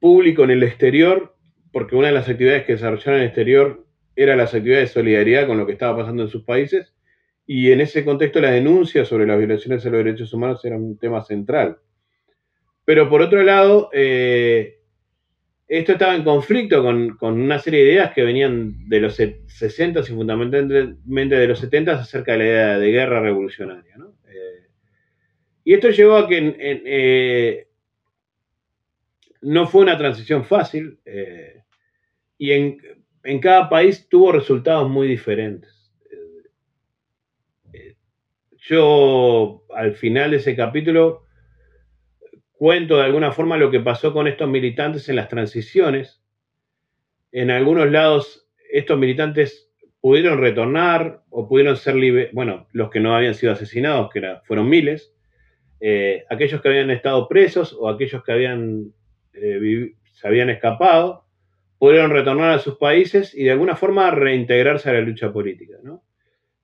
público 0.00 0.42
en 0.42 0.50
el 0.50 0.64
exterior, 0.64 1.36
porque 1.70 1.94
una 1.94 2.08
de 2.08 2.14
las 2.14 2.28
actividades 2.28 2.64
que 2.64 2.72
desarrollaron 2.72 3.14
en 3.14 3.20
el 3.20 3.26
exterior 3.28 3.86
era 4.16 4.34
las 4.34 4.52
actividades 4.52 4.88
de 4.88 4.94
solidaridad 4.94 5.46
con 5.46 5.58
lo 5.58 5.64
que 5.64 5.72
estaba 5.72 5.98
pasando 5.98 6.24
en 6.24 6.28
sus 6.28 6.42
países, 6.42 6.92
y 7.52 7.72
en 7.72 7.80
ese 7.80 8.04
contexto 8.04 8.40
la 8.40 8.52
denuncia 8.52 9.04
sobre 9.04 9.26
las 9.26 9.36
violaciones 9.36 9.82
de 9.82 9.90
los 9.90 10.04
derechos 10.04 10.32
humanos 10.32 10.64
era 10.64 10.76
un 10.76 10.96
tema 10.96 11.24
central. 11.24 11.78
Pero 12.84 13.10
por 13.10 13.22
otro 13.22 13.42
lado, 13.42 13.90
eh, 13.92 14.78
esto 15.66 15.90
estaba 15.90 16.14
en 16.14 16.22
conflicto 16.22 16.80
con, 16.80 17.18
una 17.20 17.58
serie 17.58 17.82
de 17.82 17.92
ideas 17.94 18.12
que 18.12 18.22
venían 18.22 18.88
de 18.88 19.00
los 19.00 19.16
60 19.16 19.98
y 19.98 20.02
fundamentalmente 20.04 21.34
de 21.34 21.48
los 21.48 21.58
70 21.58 21.90
acerca 21.90 22.32
de 22.32 22.38
la 22.38 22.44
idea 22.44 22.78
de 22.78 22.90
guerra 22.92 23.20
revolucionaria. 23.20 23.96
¿no? 23.96 24.14
Y 25.64 25.74
esto 25.74 25.90
llevó 25.90 26.18
a 26.18 26.28
que 26.28 26.54
eh, 26.56 27.66
no 29.40 29.66
fue 29.66 29.82
una 29.82 29.98
transición 29.98 30.44
fácil 30.44 31.00
eh, 31.04 31.64
y 32.38 32.52
en, 32.52 32.78
cada 33.40 33.68
país 33.68 34.08
tuvo 34.08 34.30
resultados 34.30 34.88
muy 34.88 35.08
diferentes. 35.08 35.79
Yo 38.70 39.64
al 39.74 39.96
final 39.96 40.30
de 40.30 40.36
ese 40.36 40.54
capítulo 40.54 41.24
cuento 42.52 42.98
de 42.98 43.02
alguna 43.02 43.32
forma 43.32 43.56
lo 43.56 43.68
que 43.68 43.80
pasó 43.80 44.12
con 44.12 44.28
estos 44.28 44.48
militantes 44.48 45.08
en 45.08 45.16
las 45.16 45.28
transiciones. 45.28 46.22
En 47.32 47.50
algunos 47.50 47.90
lados 47.90 48.48
estos 48.72 48.96
militantes 48.96 49.68
pudieron 50.00 50.38
retornar 50.38 51.24
o 51.30 51.48
pudieron 51.48 51.76
ser 51.76 51.96
libres, 51.96 52.30
bueno, 52.32 52.68
los 52.70 52.90
que 52.90 53.00
no 53.00 53.16
habían 53.16 53.34
sido 53.34 53.52
asesinados, 53.52 54.08
que 54.12 54.22
fueron 54.44 54.68
miles, 54.68 55.12
eh, 55.80 56.22
aquellos 56.30 56.62
que 56.62 56.68
habían 56.68 56.92
estado 56.92 57.26
presos 57.26 57.76
o 57.76 57.88
aquellos 57.88 58.22
que 58.22 58.30
habían, 58.30 58.92
eh, 59.32 59.94
se 60.12 60.28
habían 60.28 60.48
escapado, 60.48 61.24
pudieron 61.76 62.12
retornar 62.12 62.52
a 62.52 62.60
sus 62.60 62.76
países 62.76 63.34
y 63.34 63.42
de 63.42 63.50
alguna 63.50 63.74
forma 63.74 64.12
reintegrarse 64.12 64.90
a 64.90 64.92
la 64.92 65.00
lucha 65.00 65.32
política. 65.32 65.78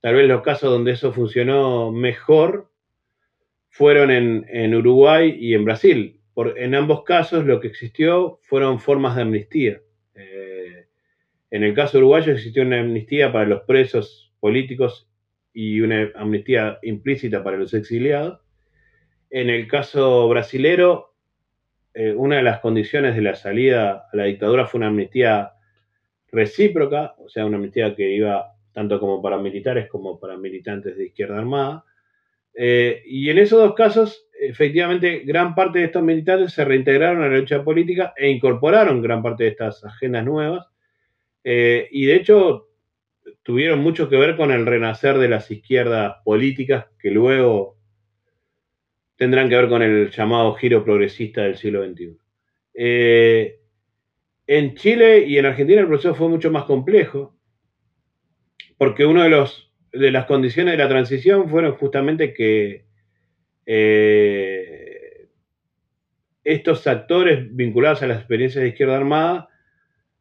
Tal 0.07 0.15
vez 0.15 0.29
los 0.29 0.43
casos 0.43 0.71
donde 0.71 0.93
eso 0.93 1.13
funcionó 1.13 1.91
mejor 1.91 2.71
fueron 3.71 4.13
en, 4.13 4.73
Uruguay 4.77 5.37
y 5.37 5.55
en 5.55 5.65
Brasil. 5.65 6.21
En 6.55 6.77
ambos 6.77 7.03
casos 7.03 7.45
lo 7.45 7.59
que 7.59 7.67
existió 7.67 8.39
fueron 8.43 8.79
formas 8.79 9.17
de 9.17 9.23
amnistía. 9.23 9.81
Eh, 10.15 10.87
en 11.51 11.65
el 11.65 11.75
caso 11.75 11.99
uruguayo 11.99 12.33
existió 12.33 12.63
una 12.63 12.79
amnistía 12.79 13.33
para 13.33 13.47
los 13.47 13.63
presos 13.63 14.33
políticos 14.39 15.11
y 15.53 15.81
una 15.81 16.13
amnistía 16.15 16.79
implícita 16.85 17.43
para 17.43 17.57
los 17.57 17.75
exiliados. 17.75 18.41
En 19.29 19.51
el 19.51 19.67
caso 19.67 20.29
brasilero, 20.29 21.17
eh, 21.95 22.13
una 22.13 22.37
de 22.37 22.45
las 22.45 22.61
condiciones 22.61 23.17
de 23.17 23.23
la 23.23 23.35
salida 23.35 24.07
a 24.13 24.17
la 24.17 24.23
dictadura 24.23 24.67
fue 24.69 24.79
una 24.79 24.87
amnistía 24.87 25.55
recíproca, 26.31 27.17
o 27.19 27.29
sea, 27.29 27.45
una 27.45 27.57
amnistía 27.57 27.97
que 27.97 28.09
iba 28.15 28.56
tanto 28.77 29.01
como 29.01 29.23
para 29.23 29.39
militares 29.39 29.89
como 29.89 30.21
para 30.21 30.37
militantes 30.37 30.99
de 30.99 31.07
izquierda 31.07 31.39
armada. 31.39 31.83
Eh, 32.53 33.03
y 33.07 33.31
en 33.31 33.39
esos 33.39 33.59
dos 33.59 33.75
casos, 33.75 34.29
efectivamente, 34.39 35.23
gran 35.25 35.55
parte 35.55 35.79
de 35.79 35.87
estos 35.87 36.03
militantes 36.03 36.53
se 36.53 36.63
reintegraron 36.63 37.23
a 37.23 37.29
la 37.29 37.39
lucha 37.39 37.65
política 37.65 38.13
e 38.15 38.29
incorporaron 38.29 39.01
gran 39.01 39.23
parte 39.23 39.45
de 39.45 39.51
estas 39.51 39.83
agendas 39.83 40.27
nuevas. 40.27 40.67
Eh, 41.43 41.89
y 41.91 42.05
de 42.05 42.17
hecho, 42.17 42.69
tuvieron 43.43 43.79
mucho 43.79 44.11
que 44.11 44.17
ver 44.19 44.37
con 44.37 44.51
el 44.51 44.67
renacer 44.67 45.17
de 45.17 45.31
las 45.31 45.51
izquierdas 45.51 46.17
políticas 46.23 46.85
que 46.99 47.11
luego 47.11 47.79
tendrán 49.17 49.49
que 49.49 49.57
ver 49.57 49.71
con 49.71 49.81
el 49.81 50.11
llamado 50.11 50.53
giro 50.53 50.85
progresista 50.85 51.45
del 51.45 51.57
siglo 51.57 51.83
XXI. 51.83 52.19
Eh, 52.75 53.59
en 54.47 54.75
Chile 54.75 55.25
y 55.27 55.39
en 55.39 55.47
Argentina 55.47 55.81
el 55.81 55.87
proceso 55.87 56.15
fue 56.15 56.29
mucho 56.29 56.51
más 56.51 56.65
complejo, 56.65 57.36
porque 58.79 59.07
una 59.07 59.25
de, 59.25 59.31
los, 59.31 59.73
de 59.93 60.11
las 60.11 60.27
condiciones 60.27 60.73
de 60.73 60.79
la 60.79 60.89
transición 60.89 61.49
fueron 61.49 61.75
justamente 61.75 62.35
que 62.35 62.85
eh, 63.67 65.29
estos 66.45 66.87
actores 66.87 67.55
vinculados 67.55 68.03
a 68.03 68.07
las 68.07 68.19
experiencias 68.19 68.63
de 68.63 68.69
izquierda 68.69 68.97
armada 68.97 69.49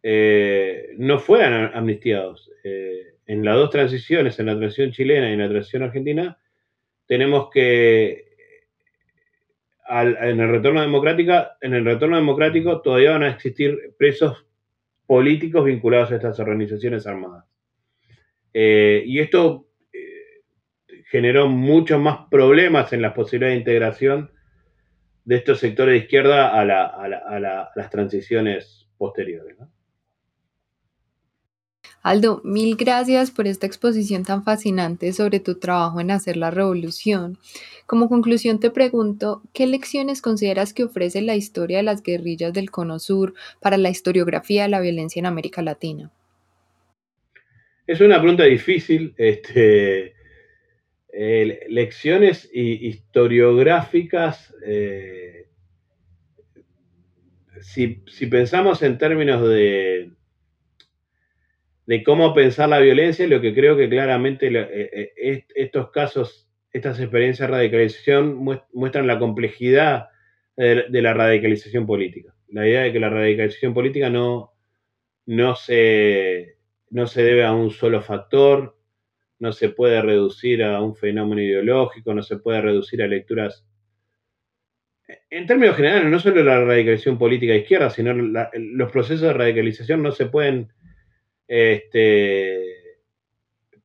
eh, 0.02 0.94
no 0.98 1.20
fueran 1.20 1.72
amnistiados. 1.74 2.52
en 2.64 3.44
las 3.44 3.56
dos 3.56 3.70
transiciones, 3.72 4.40
en 4.40 4.46
la 4.48 4.58
transición 4.58 4.92
chilena 4.92 5.30
y 5.30 5.34
en 5.34 5.40
la 5.40 5.50
transición 5.50 5.84
argentina, 5.84 6.38
tenemos 7.08 7.50
que 7.52 8.26
en 9.88 10.40
el 10.40 10.50
retorno 10.50 10.82
democrática, 10.82 11.58
en 11.62 11.74
el 11.74 11.86
retorno 11.86 12.16
democrático 12.16 12.82
todavía 12.82 13.12
van 13.12 13.24
a 13.24 13.30
existir 13.30 13.94
presos 13.98 14.46
políticos 15.06 15.66
vinculados 15.66 16.12
a 16.12 16.16
estas 16.16 16.40
organizaciones 16.40 17.06
armadas. 17.06 17.46
Eh, 18.58 19.04
y 19.06 19.20
esto 19.20 19.68
eh, 19.92 20.44
generó 21.12 21.50
muchos 21.50 22.00
más 22.00 22.20
problemas 22.32 22.94
en 22.94 23.02
la 23.02 23.14
posibilidad 23.14 23.52
de 23.52 23.58
integración 23.58 24.32
de 25.26 25.36
estos 25.36 25.60
sectores 25.60 25.92
de 25.92 25.98
izquierda 26.06 26.58
a, 26.58 26.64
las 27.76 27.90
transiciones 27.90 28.88
posteriores. 28.98 29.58
Aldo, 32.02 32.40
mil 32.46 32.78
gracias 32.78 33.30
por 33.30 33.46
esta 33.46 33.68
exposición 33.68 34.24
tan 34.24 34.46
fascinante 34.46 35.12
sobre 35.12 35.42
tu 35.42 35.56
trabajo 35.56 36.00
en 36.00 36.12
hacer 36.12 36.38
la 36.38 36.50
revolución. 36.50 37.38
Como 37.88 38.08
conclusión 38.08 38.62
te 38.62 38.70
pregunto, 38.70 39.42
¿qué 39.52 39.68
lecciones 39.68 40.22
consideras 40.22 40.74
que 40.74 40.86
ofrece 40.86 41.22
la 41.22 41.36
historia 41.36 41.78
de 41.78 41.84
las 41.84 42.04
guerrillas 42.04 42.54
del 42.54 42.72
Cono 42.72 43.00
Sur 43.00 43.34
para 43.60 43.78
la 43.78 43.90
historiografía 43.90 44.64
de 44.64 44.70
la 44.70 44.80
violencia 44.80 45.20
en 45.20 45.26
América 45.26 45.62
Latina? 45.62 46.10
Es 47.88 48.02
una 48.02 48.20
pregunta 48.20 48.44
difícil. 48.44 49.14
Este, 49.18 50.14
eh, 51.14 51.66
lecciones 51.70 52.50
historiográficas, 52.54 54.54
eh, 54.66 55.48
si 57.62 58.26
pensamos 58.30 58.84
en 58.84 58.98
términos 58.98 59.48
de, 59.48 60.12
de 61.86 62.04
cómo 62.04 62.34
pensar 62.34 62.70
la 62.70 62.80
violencia, 62.80 63.28
lo 63.28 63.42
que 63.42 63.54
creo 63.54 63.78
que 63.78 63.90
claramente 63.90 64.48
eh, 64.48 65.14
eh, 65.18 65.46
estos 65.56 65.92
casos, 65.92 66.50
estas 66.72 67.00
experiencias 67.00 67.48
de 67.48 67.56
radicalización 67.56 68.36
muestran 68.74 69.08
la 69.08 69.20
complejidad 69.20 70.10
de, 70.58 71.02
la 71.02 71.14
radicalización 71.14 71.86
política. 71.86 72.34
La 72.50 72.68
idea 72.68 72.84
de 72.84 72.94
que 72.94 73.00
la 73.00 73.10
radicalización 73.10 73.74
política 73.74 74.10
no, 74.10 74.54
no, 75.26 75.56
se, 75.56 76.55
no 76.90 77.08
se 77.08 77.24
debe 77.24 77.46
a 77.46 77.54
un 77.54 77.72
solo 77.72 78.02
factor, 78.02 78.78
no 79.40 79.52
se 79.52 79.70
puede 79.70 80.02
reducir 80.02 80.64
a 80.64 80.82
un 80.82 80.96
fenómeno 80.96 81.42
ideológico, 81.42 82.14
no 82.14 82.24
se 82.24 82.38
puede 82.38 82.62
reducir 82.62 83.02
a 83.04 83.08
lecturas 83.08 83.66
en 85.30 85.46
términos 85.46 85.76
generales, 85.76 86.10
no 86.10 86.20
solo 86.20 86.44
la 86.44 86.64
radicalización 86.64 87.18
política 87.18 87.54
de 87.54 87.60
izquierda, 87.60 87.90
sino 87.90 88.14
los 88.14 88.92
procesos 88.92 89.22
de 89.22 89.34
radicalización 89.34 90.02
no 90.02 90.12
se 90.12 90.26
pueden 90.28 90.70
este, 91.48 92.64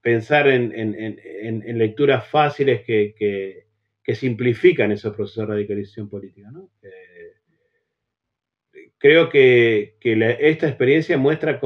pensar 0.01 0.48
en, 0.48 1.78
lecturas 1.78 2.26
fáciles 2.28 2.82
que, 2.82 3.66
simplifican 4.12 4.90
esos 4.90 5.14
procesos 5.14 5.46
de 5.46 5.55
radicalización 5.55 6.11
política. 6.11 6.51
Eh, 6.82 7.36
creo 8.98 9.28
que, 9.28 9.96
esta 10.40 10.66
experiencia 10.66 11.16
muestra 11.16 11.61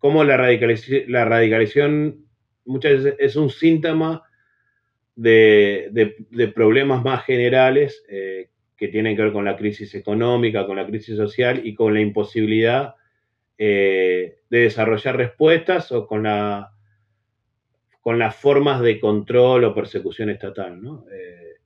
cómo, 0.00 0.24
la, 0.24 0.36
la 0.36 1.24
radicalización 1.24 2.26
muchas 2.64 3.04
veces 3.04 3.16
es 3.20 3.36
un 3.36 3.50
síntoma 3.50 4.24
de, 5.14 6.52
problemas 6.54 7.04
más 7.04 7.24
generales 7.24 8.04
eh, 8.08 8.50
que 8.76 8.88
tienen 8.88 9.14
que 9.14 9.22
ver 9.22 9.32
con 9.32 9.44
la 9.44 9.56
crisis 9.56 9.94
económica, 9.94 10.66
con 10.66 10.76
la 10.76 10.86
crisis 10.86 11.16
social 11.16 11.60
y 11.64 11.74
con 11.74 11.94
la 11.94 12.00
imposibilidad 12.00 12.94
eh, 13.58 14.38
de 14.48 14.58
desarrollar 14.58 15.16
respuestas 15.16 15.92
o 15.92 16.06
con, 16.06 16.22
la, 16.22 16.72
con 18.00 18.18
las 18.18 18.34
formas 18.34 18.80
de 18.80 18.98
control 18.98 19.64
o 19.64 19.74
persecución 19.74 20.30
estatal. 20.30 20.80
Eh, 21.12 21.56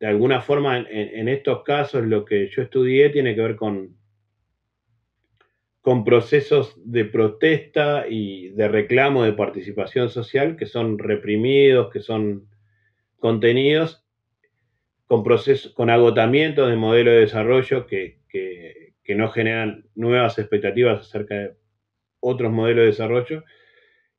de 0.00 0.06
alguna 0.06 0.40
forma, 0.40 0.78
en, 0.78 1.28
estos 1.28 1.64
casos, 1.64 2.06
lo 2.06 2.24
que 2.24 2.48
yo 2.48 2.62
estudié 2.62 3.10
tiene 3.10 3.34
que 3.34 3.42
ver 3.42 3.56
con, 3.56 3.97
con 5.80 6.04
procesos 6.04 6.74
de 6.84 7.04
protesta 7.04 8.06
y 8.08 8.50
de 8.50 8.68
reclamo 8.68 9.22
de 9.22 9.32
participación 9.32 10.10
social 10.10 10.56
que 10.56 10.66
son 10.66 10.98
reprimidos, 10.98 11.90
que 11.90 12.00
son 12.00 12.48
contenidos, 13.18 14.04
con, 15.06 15.24
procesos, 15.24 15.72
con 15.72 15.90
agotamiento 15.90 16.66
de 16.66 16.76
modelo 16.76 17.10
de 17.10 17.20
desarrollo 17.20 17.86
que, 17.86 18.18
que 18.28 19.14
no 19.14 19.30
generan 19.30 19.86
nuevas 19.94 20.38
expectativas 20.38 21.00
acerca 21.00 21.34
de 21.34 21.56
otros 22.20 22.52
modelos 22.52 22.82
de 22.82 22.86
desarrollo. 22.86 23.44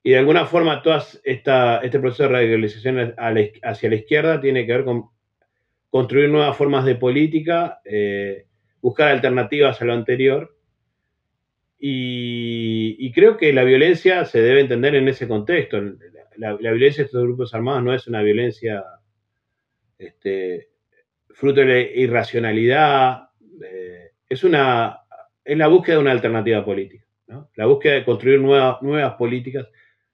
Y 0.01 0.11
de 0.11 0.17
alguna 0.17 0.45
forma, 0.45 0.81
todo 0.81 0.97
este 1.23 1.99
proceso 1.99 2.23
de 2.23 2.29
radicalización 2.29 3.13
hacia 3.17 3.89
la 3.89 3.95
izquierda 3.95 4.41
tiene 4.41 4.65
que 4.65 4.71
ver 4.71 4.85
con 4.85 5.09
construir 5.89 6.29
nuevas 6.29 6.55
formas 6.55 6.85
de 6.85 6.95
política, 6.95 7.81
eh, 7.83 8.45
buscar 8.81 9.09
alternativas 9.09 9.81
a 9.81 9.85
lo 9.85 9.93
anterior. 9.93 10.57
Y, 11.79 13.11
creo 13.13 13.37
que 13.37 13.53
la 13.53 13.63
violencia 13.63 14.25
se 14.25 14.41
debe 14.41 14.61
entender 14.61 14.95
en 14.95 15.07
ese 15.07 15.27
contexto. 15.27 15.81
La, 16.35 16.53
violencia 16.55 17.03
de 17.03 17.05
estos 17.05 17.23
grupos 17.23 17.53
armados 17.53 17.83
no 17.83 17.93
es 17.93 18.07
una 18.07 18.21
violencia 18.21 18.83
este, 19.97 20.69
fruto 21.29 21.61
de 21.61 21.65
la 21.65 21.79
irracionalidad, 21.79 23.29
es, 24.27 24.43
una, 24.43 24.99
es 25.43 25.57
la 25.57 25.67
búsqueda 25.67 25.95
de 25.95 26.01
una 26.01 26.11
alternativa 26.11 26.63
política, 26.63 27.05
la 27.55 27.65
búsqueda 27.65 27.95
de 27.95 28.05
construir 28.05 28.39
nuevas, 28.39 28.81
nuevas 28.81 29.15
políticas, 29.15 29.67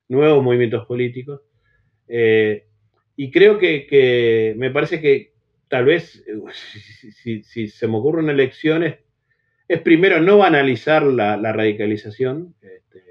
nuevos 0.08 0.44
movimientos 0.44 0.86
políticos. 0.86 1.42
Eh, 2.08 2.68
y 3.16 3.32
creo 3.32 3.58
que, 3.58 4.54
me 4.58 4.72
parece 4.72 5.02
que 5.02 5.34
tal 5.68 5.86
vez, 5.86 6.24
si, 7.44 7.68
se 7.68 7.88
me 7.88 7.98
ocurren 7.98 8.30
elecciones, 8.30 8.98
es 9.68 9.82
primero 9.82 10.22
no 10.22 10.38
banalizar 10.38 11.04
la, 11.04 11.38
la 11.38 11.52
radicalización 11.54 12.56
este, 12.62 13.04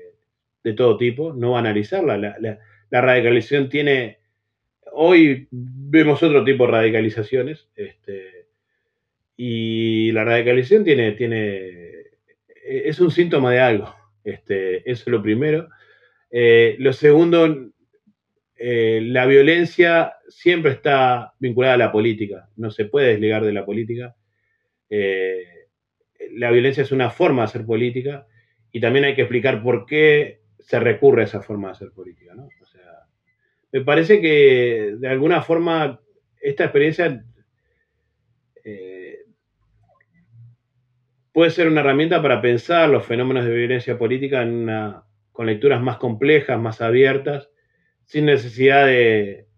de 0.63 0.73
todo 0.73 0.97
tipo, 0.97 1.33
no 1.33 1.53
banalizarla. 1.53 2.17
La, 2.17 2.37
la, 2.39 3.01
radicalización 3.01 3.69
tiene, 3.69 4.19
hoy 4.93 5.49
vemos 5.51 6.23
otro 6.23 6.45
tipo 6.45 6.67
de 6.67 6.73
radicalizaciones, 6.73 7.69
este, 7.75 8.47
y 9.37 10.13
la 10.13 10.25
radicalización 10.25 10.85
tiene, 10.85 11.13
tiene, 11.13 12.05
es 12.65 13.01
un 13.01 13.11
síntoma 13.11 13.51
de 13.51 13.61
algo. 13.61 13.95
Este, 14.23 14.89
eso 14.91 15.03
es 15.03 15.09
lo 15.09 15.23
primero. 15.23 15.69
Eh, 16.31 16.77
lo 16.79 16.93
segundo, 16.93 17.73
eh, 18.57 19.01
la 19.03 19.27
violencia 19.27 20.15
siempre 20.29 20.73
está 20.73 21.35
vinculada 21.39 21.75
a 21.75 21.79
la 21.79 21.93
política, 21.93 22.49
no 22.57 22.71
se 22.71 22.85
puede 22.87 23.09
desligar 23.09 23.45
de 23.45 23.53
la 23.53 23.67
política. 23.67 24.15
Eh, 24.89 25.54
la 26.33 26.51
violencia 26.51 26.83
es 26.83 26.93
una 26.93 27.11
forma 27.11 27.43
de 27.43 27.47
hacer 27.47 27.65
política 27.65 28.27
y 28.73 28.81
también 28.81 29.05
hay 29.05 29.15
que 29.15 29.23
explicar 29.23 29.63
por 29.63 29.87
qué 29.87 30.41
se 30.59 30.81
recurre 30.81 31.23
a 31.23 31.25
esa 31.25 31.43
forma 31.43 31.69
de 31.69 31.73
hacer 31.73 31.91
política. 31.93 32.33
O 32.61 32.65
sea, 32.65 33.07
me 33.73 33.83
parece 33.83 34.21
que 34.21 34.95
de 34.99 35.09
alguna 35.09 35.43
forma 35.43 36.01
esta 36.41 36.65
experiencia 36.65 37.25
puede 41.35 41.51
ser 41.51 41.67
una 41.67 41.81
herramienta 41.81 42.23
para 42.23 42.41
pensar 42.41 42.89
los 42.89 43.05
fenómenos 43.05 43.45
de 43.45 43.53
violencia 43.53 43.99
política 43.99 44.47
con 45.33 45.47
lecturas 45.47 45.83
más 45.83 45.97
complejas, 45.97 46.61
más 46.61 46.81
abiertas, 46.81 47.51
sin 48.05 48.27
necesidad 48.27 48.87
de, 48.87 49.49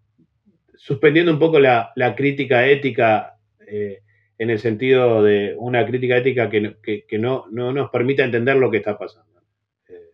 suspendiendo 0.75 1.31
un 1.31 1.37
poco 1.37 1.59
la, 1.59 1.93
crítica 2.17 2.65
ética 2.65 3.37
eh, 3.67 3.99
en 4.37 4.49
el 4.49 4.59
sentido 4.59 5.23
de 5.23 5.55
una 5.57 5.85
crítica 5.85 6.17
ética 6.17 6.49
que, 6.49 7.17
no, 7.17 7.45
nos 7.51 7.89
permita 7.89 8.23
entender 8.23 8.55
lo 8.57 8.69
que 8.69 8.77
está 8.77 8.97
pasando. 8.97 9.41
Eh, 9.87 10.11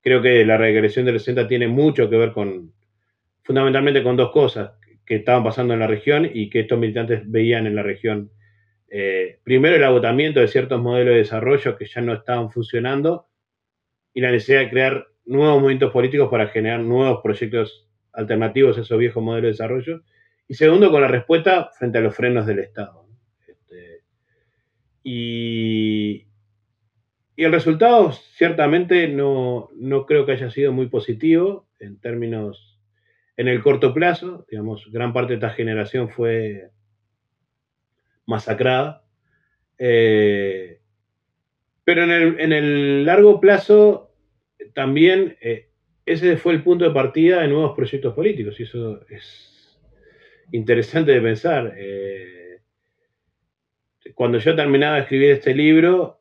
creo 0.00 0.20
que 0.20 0.44
la 0.44 0.56
regresión 0.56 1.06
del 1.06 1.18
60 1.18 1.48
tiene 1.48 1.68
mucho 1.68 2.10
que 2.10 2.16
ver 2.16 2.32
con, 2.32 2.72
fundamentalmente 3.42 4.02
con 4.02 4.16
dos 4.16 4.32
cosas, 4.32 4.72
que 5.06 5.16
estaban 5.16 5.44
pasando 5.44 5.74
en 5.74 5.80
la 5.80 5.86
región 5.86 6.30
y 6.32 6.48
que 6.48 6.60
estos 6.60 6.78
militantes 6.78 7.22
veían 7.26 7.66
en 7.66 7.76
la 7.76 7.82
región. 7.82 8.30
Eh, 8.88 9.38
primero 9.42 9.76
el 9.76 9.84
agotamiento 9.84 10.40
de 10.40 10.48
ciertos 10.48 10.80
modelos 10.80 11.12
de 11.12 11.18
desarrollo 11.18 11.76
que 11.76 11.86
ya 11.86 12.00
no 12.00 12.14
estaban 12.14 12.50
funcionando 12.50 13.26
y 14.14 14.20
la 14.20 14.30
necesidad 14.30 14.60
de 14.60 14.70
crear 14.70 15.06
nuevos 15.24 15.60
movimientos 15.60 15.92
políticos 15.92 16.28
para 16.30 16.48
generar 16.48 16.80
nuevos 16.80 17.20
proyectos 17.22 17.88
alternativos 18.12 18.78
a 18.78 18.82
esos 18.82 18.98
viejos 18.98 19.22
modelos 19.22 19.42
de 19.42 19.48
desarrollo. 19.48 20.02
Y 20.46 20.54
segundo, 20.54 20.90
con 20.90 21.02
la 21.02 21.08
respuesta 21.08 21.70
frente 21.76 21.98
a 21.98 22.02
los 22.02 22.14
frenos 22.14 22.46
del 22.46 22.60
Estado. 22.60 23.03
Y, 25.04 26.26
el 27.36 27.52
resultado 27.52 28.12
ciertamente 28.12 29.08
no, 29.08 29.68
no 29.76 30.06
creo 30.06 30.24
que 30.24 30.32
haya 30.32 30.50
sido 30.50 30.72
muy 30.72 30.86
positivo 30.86 31.68
en 31.80 32.00
términos 32.00 32.74
en 33.36 33.48
el 33.48 33.62
corto 33.62 33.92
plazo, 33.92 34.46
digamos, 34.48 34.90
gran 34.90 35.12
parte 35.12 35.32
de 35.32 35.34
esta 35.34 35.50
generación 35.50 36.08
fue 36.08 36.70
masacrada. 38.26 39.04
Eh, 39.78 40.80
pero 41.84 42.04
en 42.04 42.52
el, 42.52 43.04
largo 43.04 43.40
plazo 43.40 44.12
también 44.72 45.36
eh, 45.40 45.68
ese 46.06 46.36
fue 46.36 46.54
el 46.54 46.62
punto 46.62 46.84
de 46.84 46.94
partida 46.94 47.42
de 47.42 47.48
nuevos 47.48 47.74
proyectos 47.76 48.14
políticos 48.14 48.58
y 48.58 48.62
eso 48.62 49.04
es 49.08 49.78
interesante 50.52 51.12
de 51.12 51.20
pensar. 51.20 51.74
Eh, 51.76 52.43
cuando 54.14 54.38
yo 54.38 54.54
terminaba 54.54 54.96
de 54.96 55.02
escribir 55.02 55.30
este 55.30 55.54
libro, 55.54 56.20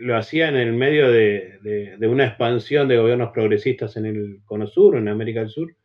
lo 0.00 0.16
hacía 0.16 0.48
en 0.48 0.56
el 0.56 0.72
medio 0.72 1.12
de, 1.12 1.98
una 2.00 2.26
expansión 2.26 2.88
de 2.88 2.96
gobiernos 2.96 3.32
progresistas 3.32 3.96
en 3.96 4.06
el 4.06 4.40
Cono 4.46 4.66
Sur, 4.66 4.96
en 4.96 5.08
América 5.08 5.40
del 5.40 5.50
Sur, 5.50 5.76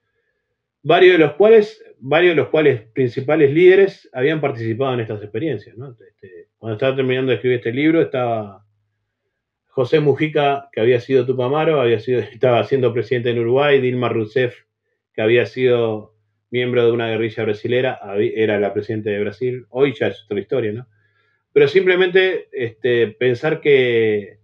varios 0.82 1.14
de 1.14 1.20
los 1.20 1.34
cuales, 1.34 1.84
varios 2.00 2.32
de 2.32 2.42
los 2.42 2.48
cuales 2.48 2.82
principales 2.94 3.52
líderes 3.52 4.10
habían 4.14 4.40
participado 4.40 4.94
en 4.94 5.02
estas 5.02 5.22
experiencias. 5.22 5.76
Este, 5.76 6.48
cuando 6.58 6.76
estaba 6.76 6.96
terminando 6.96 7.32
de 7.32 7.36
escribir 7.36 7.58
este 7.58 7.74
libro, 7.74 8.02
estaba 8.02 8.66
José 9.68 10.00
Mujica, 10.00 10.70
que 10.72 10.80
había 10.80 11.02
sido 11.02 11.26
Tupamaro, 11.26 11.82
había 11.82 12.00
sido, 12.00 12.20
estaba 12.34 12.64
siendo 12.64 12.94
presidente 12.94 13.32
en 13.32 13.40
Uruguay, 13.40 13.82
Dilma 13.82 14.08
Rousseff, 14.08 14.56
que 15.14 15.22
había 15.22 15.46
sido 15.46 16.15
miembro 16.56 16.86
de 16.86 16.92
una 16.94 17.10
guerrilla 17.10 17.44
brasilera, 17.44 18.00
era 18.18 18.58
la 18.62 18.74
presidenta 18.74 19.10
de 19.10 19.20
Brasil, 19.20 19.66
hoy 19.72 19.94
ya 19.94 20.08
es 20.08 20.24
otra 20.24 20.40
historia, 20.40 20.72
¿no? 20.72 20.88
pero 21.52 21.68
simplemente 21.68 22.48
este, 22.54 23.08
pensar 23.08 23.60
que, 23.60 24.40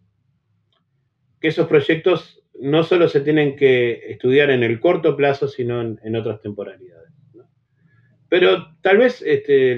que 1.39 1.47
esos 1.47 1.67
proyectos 1.67 2.43
no 2.59 2.83
solo 2.83 3.07
se 3.07 3.21
tienen 3.21 3.55
que 3.55 4.11
estudiar 4.11 4.49
en 4.49 4.61
el 4.63 4.79
corto 4.81 5.15
plazo, 5.15 5.47
sino 5.47 5.81
en, 5.81 6.15
otras 6.17 6.41
temporalidades. 6.41 7.11
Pero 8.27 8.75
tal 8.81 8.97
vez 8.97 9.21
este, 9.25 9.75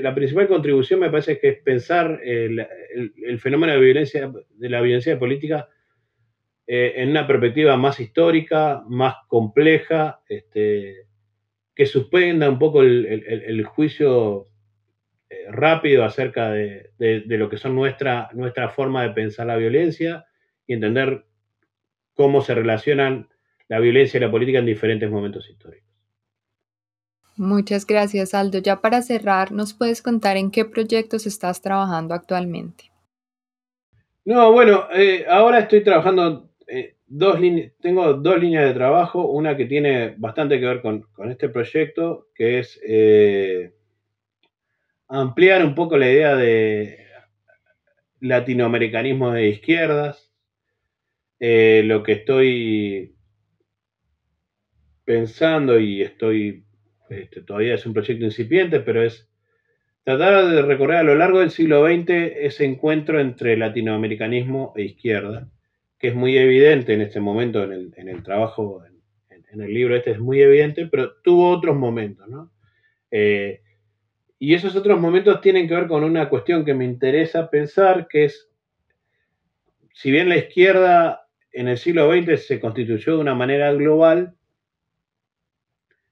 la 0.00 0.14
principal 0.14 0.46
contribución 0.46 1.00
me 1.00 1.10
parece 1.10 1.38
que 1.40 1.48
es 1.48 1.62
pensar 1.62 2.20
el, 2.24 2.66
fenómeno 3.38 3.72
de, 3.72 3.80
violencia, 3.80 4.32
de 4.50 4.68
la 4.68 4.80
violencia 4.80 5.18
política 5.18 5.68
eh, 6.66 6.94
en 6.96 7.10
una 7.10 7.26
perspectiva 7.26 7.76
más 7.76 8.00
histórica, 8.00 8.82
más 8.88 9.16
compleja, 9.28 10.20
este, 10.28 11.06
que 11.74 11.86
suspenda 11.86 12.48
un 12.48 12.58
poco 12.58 12.82
el 12.82 13.64
juicio 13.64 14.48
eh, 15.34 15.46
rápido 15.50 16.04
acerca 16.04 16.50
de, 16.50 16.90
lo 16.98 17.48
que 17.48 17.56
son 17.56 17.74
nuestra, 17.74 18.28
nuestra 18.34 18.68
forma 18.68 19.02
de 19.02 19.10
pensar 19.10 19.46
la 19.46 19.56
violencia 19.56 20.26
y 20.66 20.74
entender 20.74 21.24
cómo 22.14 22.42
se 22.42 22.54
relacionan 22.54 23.28
la 23.68 23.80
violencia 23.80 24.18
y 24.18 24.20
la 24.20 24.30
política 24.30 24.58
en 24.58 24.66
diferentes 24.66 25.10
momentos 25.10 25.48
históricos. 25.48 25.88
Muchas 27.36 27.86
gracias, 27.86 28.34
Aldo. 28.34 28.58
Ya 28.58 28.80
para 28.80 29.02
cerrar, 29.02 29.50
¿nos 29.50 29.72
puedes 29.72 30.02
contar 30.02 30.36
en 30.36 30.50
qué 30.50 30.64
proyectos 30.64 31.26
estás 31.26 31.62
trabajando 31.62 32.14
actualmente? 32.14 32.92
No, 34.24 34.52
bueno, 34.52 34.86
eh, 34.92 35.24
ahora 35.28 35.60
estoy 35.60 35.82
trabajando 35.82 36.50
eh, 36.66 36.96
tengo 37.80 38.14
dos 38.14 38.40
líneas 38.40 38.66
de 38.66 38.74
trabajo, 38.74 39.28
una 39.28 39.56
que 39.56 39.66
tiene 39.66 40.14
bastante 40.18 40.58
que 40.58 40.66
ver 40.66 40.82
con, 40.82 41.06
este 41.30 41.48
proyecto, 41.48 42.28
que 42.34 42.58
es 42.58 42.80
ampliar 45.08 45.64
un 45.64 45.74
poco 45.74 45.96
la 45.96 46.10
idea 46.10 46.34
de 46.36 47.04
latinoamericanismo 48.20 49.32
de 49.32 49.48
izquierdas. 49.48 50.32
Eh, 51.38 51.82
lo 51.84 52.02
que 52.02 52.12
estoy 52.12 53.16
pensando 55.04 55.78
y 55.78 56.02
estoy, 56.02 56.64
este, 57.10 57.42
todavía 57.42 57.74
es 57.74 57.84
un 57.86 57.92
proyecto 57.92 58.24
incipiente, 58.24 58.80
pero 58.80 59.02
es 59.02 59.28
tratar 60.04 60.46
de 60.46 60.62
recorrer 60.62 60.98
a 60.98 61.02
lo 61.02 61.14
largo 61.14 61.40
del 61.40 61.50
siglo 61.50 61.86
XX 61.86 62.10
ese 62.36 62.64
encuentro 62.64 63.20
entre 63.20 63.56
latinoamericanismo 63.56 64.72
e 64.76 64.84
izquierda, 64.84 65.50
que 66.04 66.08
es 66.08 66.14
muy 66.14 66.36
evidente 66.36 66.92
en 66.92 67.00
este 67.00 67.18
momento 67.18 67.64
en 67.64 67.72
el, 68.10 68.22
trabajo, 68.22 68.84
en, 69.30 69.62
el 69.62 69.72
libro 69.72 69.96
este 69.96 70.10
es 70.10 70.18
muy 70.18 70.42
evidente, 70.42 70.86
pero 70.86 71.14
tuvo 71.22 71.48
otros 71.48 71.74
momentos, 71.74 72.28
¿no? 72.28 72.52
Eh, 73.10 73.62
y 74.38 74.52
esos 74.52 74.76
otros 74.76 75.00
momentos 75.00 75.40
tienen 75.40 75.66
que 75.66 75.74
ver 75.74 75.86
con 75.86 76.04
una 76.04 76.28
cuestión 76.28 76.62
que 76.62 76.74
me 76.74 76.84
interesa 76.84 77.48
pensar, 77.48 78.06
que 78.06 78.24
es, 78.26 78.50
si 79.94 80.10
bien 80.10 80.28
la 80.28 80.36
izquierda 80.36 81.26
en 81.52 81.68
el 81.68 81.78
siglo 81.78 82.12
XX 82.12 82.48
se 82.48 82.60
constituyó 82.60 83.14
de 83.14 83.22
una 83.22 83.34
manera 83.34 83.72
global, 83.72 84.34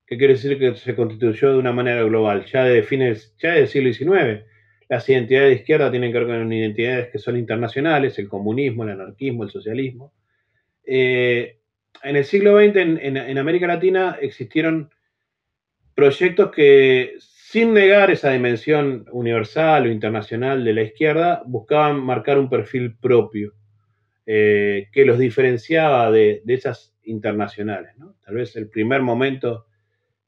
¿qué 0.07 0.17
quiere 0.17 0.33
decir 0.33 0.59
que 0.59 0.75
se 0.75 0.97
constituyó 0.97 1.53
de 1.53 1.59
una 1.59 1.73
manera 1.73 2.03
global? 2.05 2.47
Ya 2.47 2.65
de 2.65 2.83
fines, 2.83 3.37
ya 3.37 3.53
del 3.53 3.69
siglo 3.69 3.93
XIX. 3.93 4.47
Las 4.93 5.09
identidades 5.09 5.49
de 5.49 5.55
izquierda 5.55 5.91
tienen 5.91 6.13
que 6.13 6.19
ver 6.19 6.27
con 6.27 6.53
identidades 6.53 7.09
que 7.09 7.19
son 7.19 7.39
internacionales, 7.39 8.19
el 8.19 8.29
comunismo, 8.29 8.85
el 8.85 8.91
anarquismo, 8.91 9.43
el 9.43 9.49
socialismo. 9.49 10.13
Eh, 10.85 11.61
en 12.03 12.17
el 12.17 12.27
siglo 12.27 12.59
XX 12.59 12.77
en 12.77 13.39
América 13.39 13.67
Latina 13.67 14.19
existieron 14.21 14.91
proyectos 15.95 16.51
que 16.51 17.15
sin 17.19 17.73
negar 17.73 18.11
esa 18.11 18.33
dimensión 18.33 19.07
universal 19.13 19.87
o 19.87 19.91
internacional 19.91 20.63
de 20.63 20.75
la 20.75 20.83
izquierda, 20.83 21.43
buscaban 21.47 21.99
marcar 21.99 22.39
un 22.39 22.51
perfil 22.51 22.95
propio 22.95 23.55
eh, 24.27 24.89
que 24.93 25.07
los 25.07 25.19
diferenciaba 25.19 26.11
de, 26.11 26.43
esas 26.49 26.95
internacionales. 27.05 27.95
Tal 28.27 28.35
vez 28.35 28.55
el 28.57 28.69
primer 28.69 29.01
momento 29.01 29.65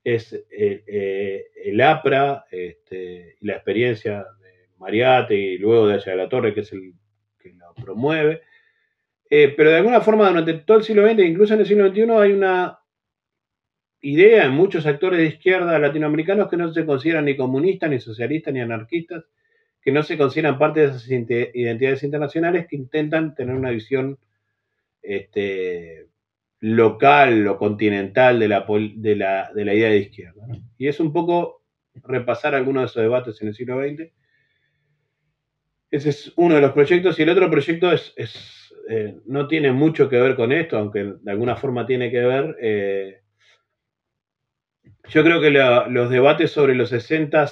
es 0.03 0.32
eh, 0.51 1.51
el 1.66 1.78
APRA 1.82 2.47
este, 2.51 3.36
y 3.43 3.47
la 3.47 3.57
experiencia 3.57 4.27
Mariate 4.85 5.35
y 5.35 5.59
luego 5.59 5.89
de 5.89 5.94
Allá 5.94 6.12
de 6.12 6.19
la 6.19 6.28
Torre, 6.28 6.52
que 6.52 6.61
es 6.61 6.73
el 6.73 6.93
que 7.39 7.55
lo 7.55 7.74
promueve. 7.74 8.43
pero 9.28 9.70
de 9.70 9.77
alguna 9.77 10.01
forma 10.02 10.28
durante 10.28 10.55
todo 10.55 10.78
el 10.78 10.85
siglo 10.85 11.09
XX, 11.09 11.20
incluso 11.20 11.55
en 11.55 11.61
el 11.61 11.66
siglo 11.66 11.89
XXI, 11.89 12.11
hay 12.11 12.32
una 12.32 12.78
idea 14.02 14.44
en 14.44 14.52
muchos 14.52 14.85
actores 14.86 15.19
de 15.19 15.27
izquierda 15.27 15.78
latinoamericanos 15.78 16.51
que 16.51 16.59
no 16.59 16.70
se 16.73 16.85
consideran 16.85 17.24
ni 17.24 17.36
comunistas, 17.36 17.89
ni 17.89 17.98
socialistas, 17.98 18.52
ni 18.52 18.61
anarquistas, 18.61 19.24
que 19.81 19.93
no 19.93 20.02
se 20.02 20.19
consideran 20.19 20.59
parte 20.59 20.81
de 20.81 20.86
esas 20.86 21.11
identidades 21.11 22.02
internacionales 22.02 22.66
que 22.69 22.77
intentan 22.77 23.35
tener 23.35 23.55
una 23.55 23.70
visión 23.70 24.19
este, 25.02 26.09
local 26.61 27.47
o 27.48 27.59
continental 27.59 28.39
de 28.39 28.48
la, 28.48 28.65
idea 29.55 29.89
de 29.90 29.98
izquierda. 29.98 30.47
Y 30.78 30.89
es 30.89 31.01
un 31.01 31.12
poco 31.12 31.62
repasar 31.94 32.55
algunos 32.55 32.82
de 32.82 32.86
esos 32.86 33.02
debates 33.02 33.40
en 33.43 33.48
el 33.48 33.55
siglo 33.55 33.82
XX. 33.82 34.11
Ese 35.95 36.09
es 36.09 36.33
uno 36.35 36.57
de 36.57 36.61
los 36.61 36.73
proyectos 36.73 37.16
y 37.21 37.23
el 37.23 37.29
otro 37.29 37.49
proyecto 37.49 37.93
es, 37.93 38.12
eh, 38.91 39.15
no 39.27 39.47
tiene 39.47 39.71
mucho 39.71 40.09
que 40.09 40.21
ver 40.21 40.35
con 40.35 40.51
esto, 40.51 40.77
aunque 40.77 41.15
de 41.21 41.31
alguna 41.31 41.55
forma 41.55 41.87
tiene 41.87 42.11
que 42.11 42.19
ver. 42.19 42.57
Eh, 42.61 43.21
yo 45.09 45.23
creo 45.23 45.41
que 45.41 45.53
los 45.53 46.11
debates 46.11 46.51
sobre 46.51 46.75
los 46.75 46.89
60 46.89 47.49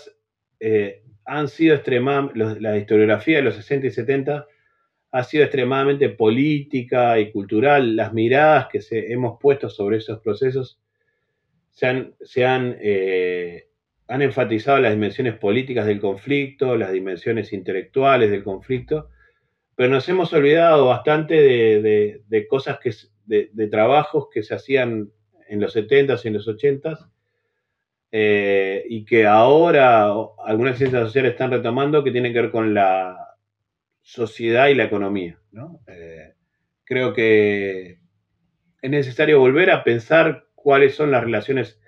eh, 0.58 1.04
han 1.24 1.46
sido 1.46 1.76
extremadamente, 1.76 2.60
la 2.60 2.76
historiografía 2.76 3.36
de 3.36 3.44
los 3.44 3.54
60 3.54 3.86
y 3.86 3.90
70 3.92 4.46
ha 5.12 5.22
sido 5.22 5.44
extremadamente 5.44 6.08
política 6.08 7.20
y 7.20 7.30
cultural. 7.30 7.94
Las 7.94 8.12
miradas 8.12 8.66
que 8.72 8.80
se, 8.80 9.12
hemos 9.12 9.38
puesto 9.40 9.68
sobre 9.68 9.98
esos 9.98 10.18
procesos 10.18 10.80
se 11.70 11.86
han, 11.86 12.14
se 12.20 12.44
han, 12.44 12.76
han 14.12 14.20
enfatizado 14.20 14.78
las 14.78 14.92
dimensiones 14.92 15.38
políticas 15.38 15.86
del 15.86 15.98
conflicto, 15.98 16.76
las 16.76 16.92
dimensiones 16.92 17.50
intelectuales 17.54 18.30
del 18.30 18.44
conflicto, 18.44 19.08
pero 19.74 19.88
nos 19.88 20.06
hemos 20.06 20.30
olvidado 20.34 20.88
bastante 20.88 21.34
de, 21.40 22.46
cosas 22.46 22.78
que, 22.78 22.92
de, 23.24 23.68
trabajos 23.68 24.28
que 24.30 24.42
se 24.42 24.54
hacían 24.54 25.10
en 25.48 25.60
los 25.60 25.74
70s 25.74 26.20
y 26.24 26.28
en 26.28 26.34
los 26.34 26.46
80s 26.46 27.08
eh, 28.10 28.84
y 28.86 29.06
que 29.06 29.26
ahora 29.26 30.12
algunas 30.44 30.76
ciencias 30.76 31.04
sociales 31.04 31.32
están 31.32 31.50
retomando 31.50 32.04
que 32.04 32.10
tienen 32.10 32.34
que 32.34 32.42
ver 32.42 32.50
con 32.50 32.74
la 32.74 33.16
sociedad 34.02 34.68
y 34.68 34.74
la 34.74 34.84
economía. 34.84 35.38
Eh, 35.86 36.34
creo 36.84 37.14
que 37.14 37.98
es 38.82 38.90
necesario 38.90 39.40
volver 39.40 39.70
a 39.70 39.84
pensar 39.84 40.48
cuáles 40.54 40.94
son 40.94 41.10
las 41.10 41.24
relaciones 41.24 41.81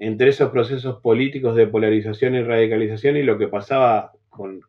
entre 0.00 0.30
esos 0.30 0.50
procesos 0.50 0.98
políticos 1.00 1.54
de 1.54 1.66
polarización 1.66 2.34
y 2.34 2.42
radicalización 2.42 3.18
y 3.18 3.22
lo 3.22 3.36
que 3.36 3.48
pasaba 3.48 4.12
con, 4.30 4.62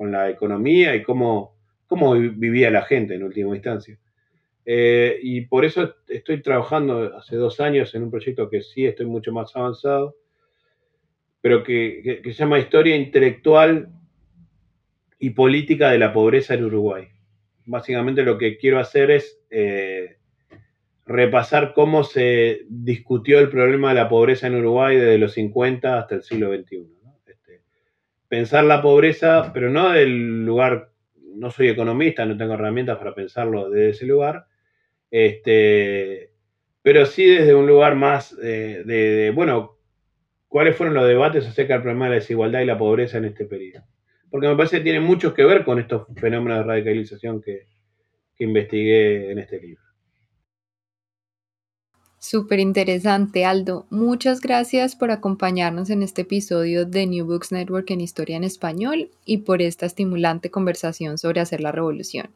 la 0.00 0.28
economía 0.28 0.94
y 0.96 1.04
cómo, 1.04 1.56
cómo, 1.86 2.12
vivía 2.14 2.70
la 2.70 2.82
gente 2.82 3.14
en 3.14 3.22
última 3.22 3.54
instancia. 3.54 3.96
Eh, 4.64 5.20
y 5.22 5.42
por 5.42 5.64
eso 5.64 5.94
estoy 6.08 6.42
trabajando 6.42 7.16
hace 7.16 7.36
dos 7.36 7.60
años 7.60 7.94
en 7.94 8.02
un 8.02 8.10
proyecto 8.10 8.50
que 8.50 8.60
sí 8.60 8.84
estoy 8.84 9.06
mucho 9.06 9.32
más 9.32 9.54
avanzado, 9.54 10.16
pero 11.40 11.62
que, 11.62 12.20
se 12.24 12.32
llama 12.32 12.58
Historia 12.58 12.96
Intelectual 12.96 13.88
y 15.20 15.30
Política 15.30 15.92
de 15.92 16.00
la 16.00 16.12
Pobreza 16.12 16.54
en 16.54 16.64
Uruguay. 16.64 17.06
Básicamente 17.66 18.24
lo 18.24 18.36
que 18.36 18.58
quiero 18.58 18.80
hacer 18.80 19.12
es 19.12 19.40
eh, 19.48 20.15
repasar 21.06 21.72
cómo 21.72 22.02
se 22.02 22.62
discutió 22.68 23.38
el 23.38 23.48
problema 23.48 23.90
de 23.90 23.94
la 23.94 24.08
pobreza 24.08 24.48
en 24.48 24.56
Uruguay 24.56 24.96
desde 24.96 25.18
los 25.18 25.32
50 25.32 25.98
hasta 25.98 26.16
el 26.16 26.22
siglo 26.22 26.52
XXI. 26.52 26.84
Este, 27.26 27.60
pensar 28.28 28.64
la 28.64 28.82
pobreza, 28.82 29.52
pero 29.54 29.70
no 29.70 29.90
del 29.90 30.44
lugar, 30.44 30.90
no 31.36 31.50
soy 31.52 31.68
economista, 31.68 32.26
no 32.26 32.36
tengo 32.36 32.54
herramientas 32.54 32.98
para 32.98 33.14
pensarlo 33.14 33.70
desde 33.70 33.90
ese 33.90 34.06
lugar, 34.06 34.46
este, 35.08 36.32
pero 36.82 37.06
sí 37.06 37.24
desde 37.24 37.54
un 37.54 37.68
lugar 37.68 37.94
más 37.94 38.36
eh, 38.42 38.82
de, 38.84 39.30
bueno, 39.30 39.78
cuáles 40.48 40.76
fueron 40.76 40.94
los 40.96 41.06
debates 41.06 41.46
acerca 41.46 41.74
del 41.74 41.82
problema 41.82 42.06
de 42.06 42.10
la 42.10 42.16
desigualdad 42.16 42.60
y 42.62 42.66
la 42.66 42.78
pobreza 42.78 43.18
en 43.18 43.26
este 43.26 43.44
periodo. 43.44 43.84
Porque 44.28 44.48
me 44.48 44.56
parece 44.56 44.78
que 44.78 44.84
tiene 44.84 45.00
mucho 45.00 45.32
que 45.32 45.44
ver 45.44 45.64
con 45.64 45.78
estos 45.78 46.08
fenómenos 46.16 46.58
de 46.58 46.64
radicalización 46.64 47.40
que 47.40 47.66
investigué 48.38 49.30
en 49.30 49.38
este 49.38 49.60
libro. 49.60 49.85
Súper 52.28 52.58
interesante, 52.58 53.44
Aldo. 53.44 53.86
Muchas 53.88 54.40
gracias 54.40 54.96
por 54.96 55.12
acompañarnos 55.12 55.90
en 55.90 56.02
este 56.02 56.22
episodio 56.22 56.84
de 56.84 57.06
New 57.06 57.24
Books 57.24 57.52
Network 57.52 57.88
en 57.92 58.00
Historia 58.00 58.36
en 58.36 58.42
Español 58.42 59.12
y 59.24 59.38
por 59.38 59.62
esta 59.62 59.86
estimulante 59.86 60.50
conversación 60.50 61.18
sobre 61.18 61.40
hacer 61.40 61.60
la 61.60 61.70
revolución. 61.70 62.30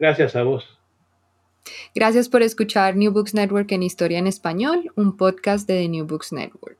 Gracias 0.00 0.34
a 0.34 0.42
vos. 0.42 0.80
Gracias 1.94 2.28
por 2.28 2.42
escuchar 2.42 2.96
New 2.96 3.12
Books 3.12 3.34
Network 3.34 3.70
en 3.70 3.84
Historia 3.84 4.18
en 4.18 4.26
Español, 4.26 4.90
un 4.96 5.16
podcast 5.16 5.68
de 5.68 5.74
The 5.74 5.88
New 5.88 6.04
Books 6.04 6.32
Network. 6.32 6.78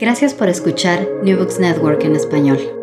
Gracias 0.00 0.34
por 0.34 0.48
escuchar 0.48 1.06
New 1.22 1.38
Books 1.38 1.60
Network 1.60 2.02
en 2.02 2.16
Español. 2.16 2.77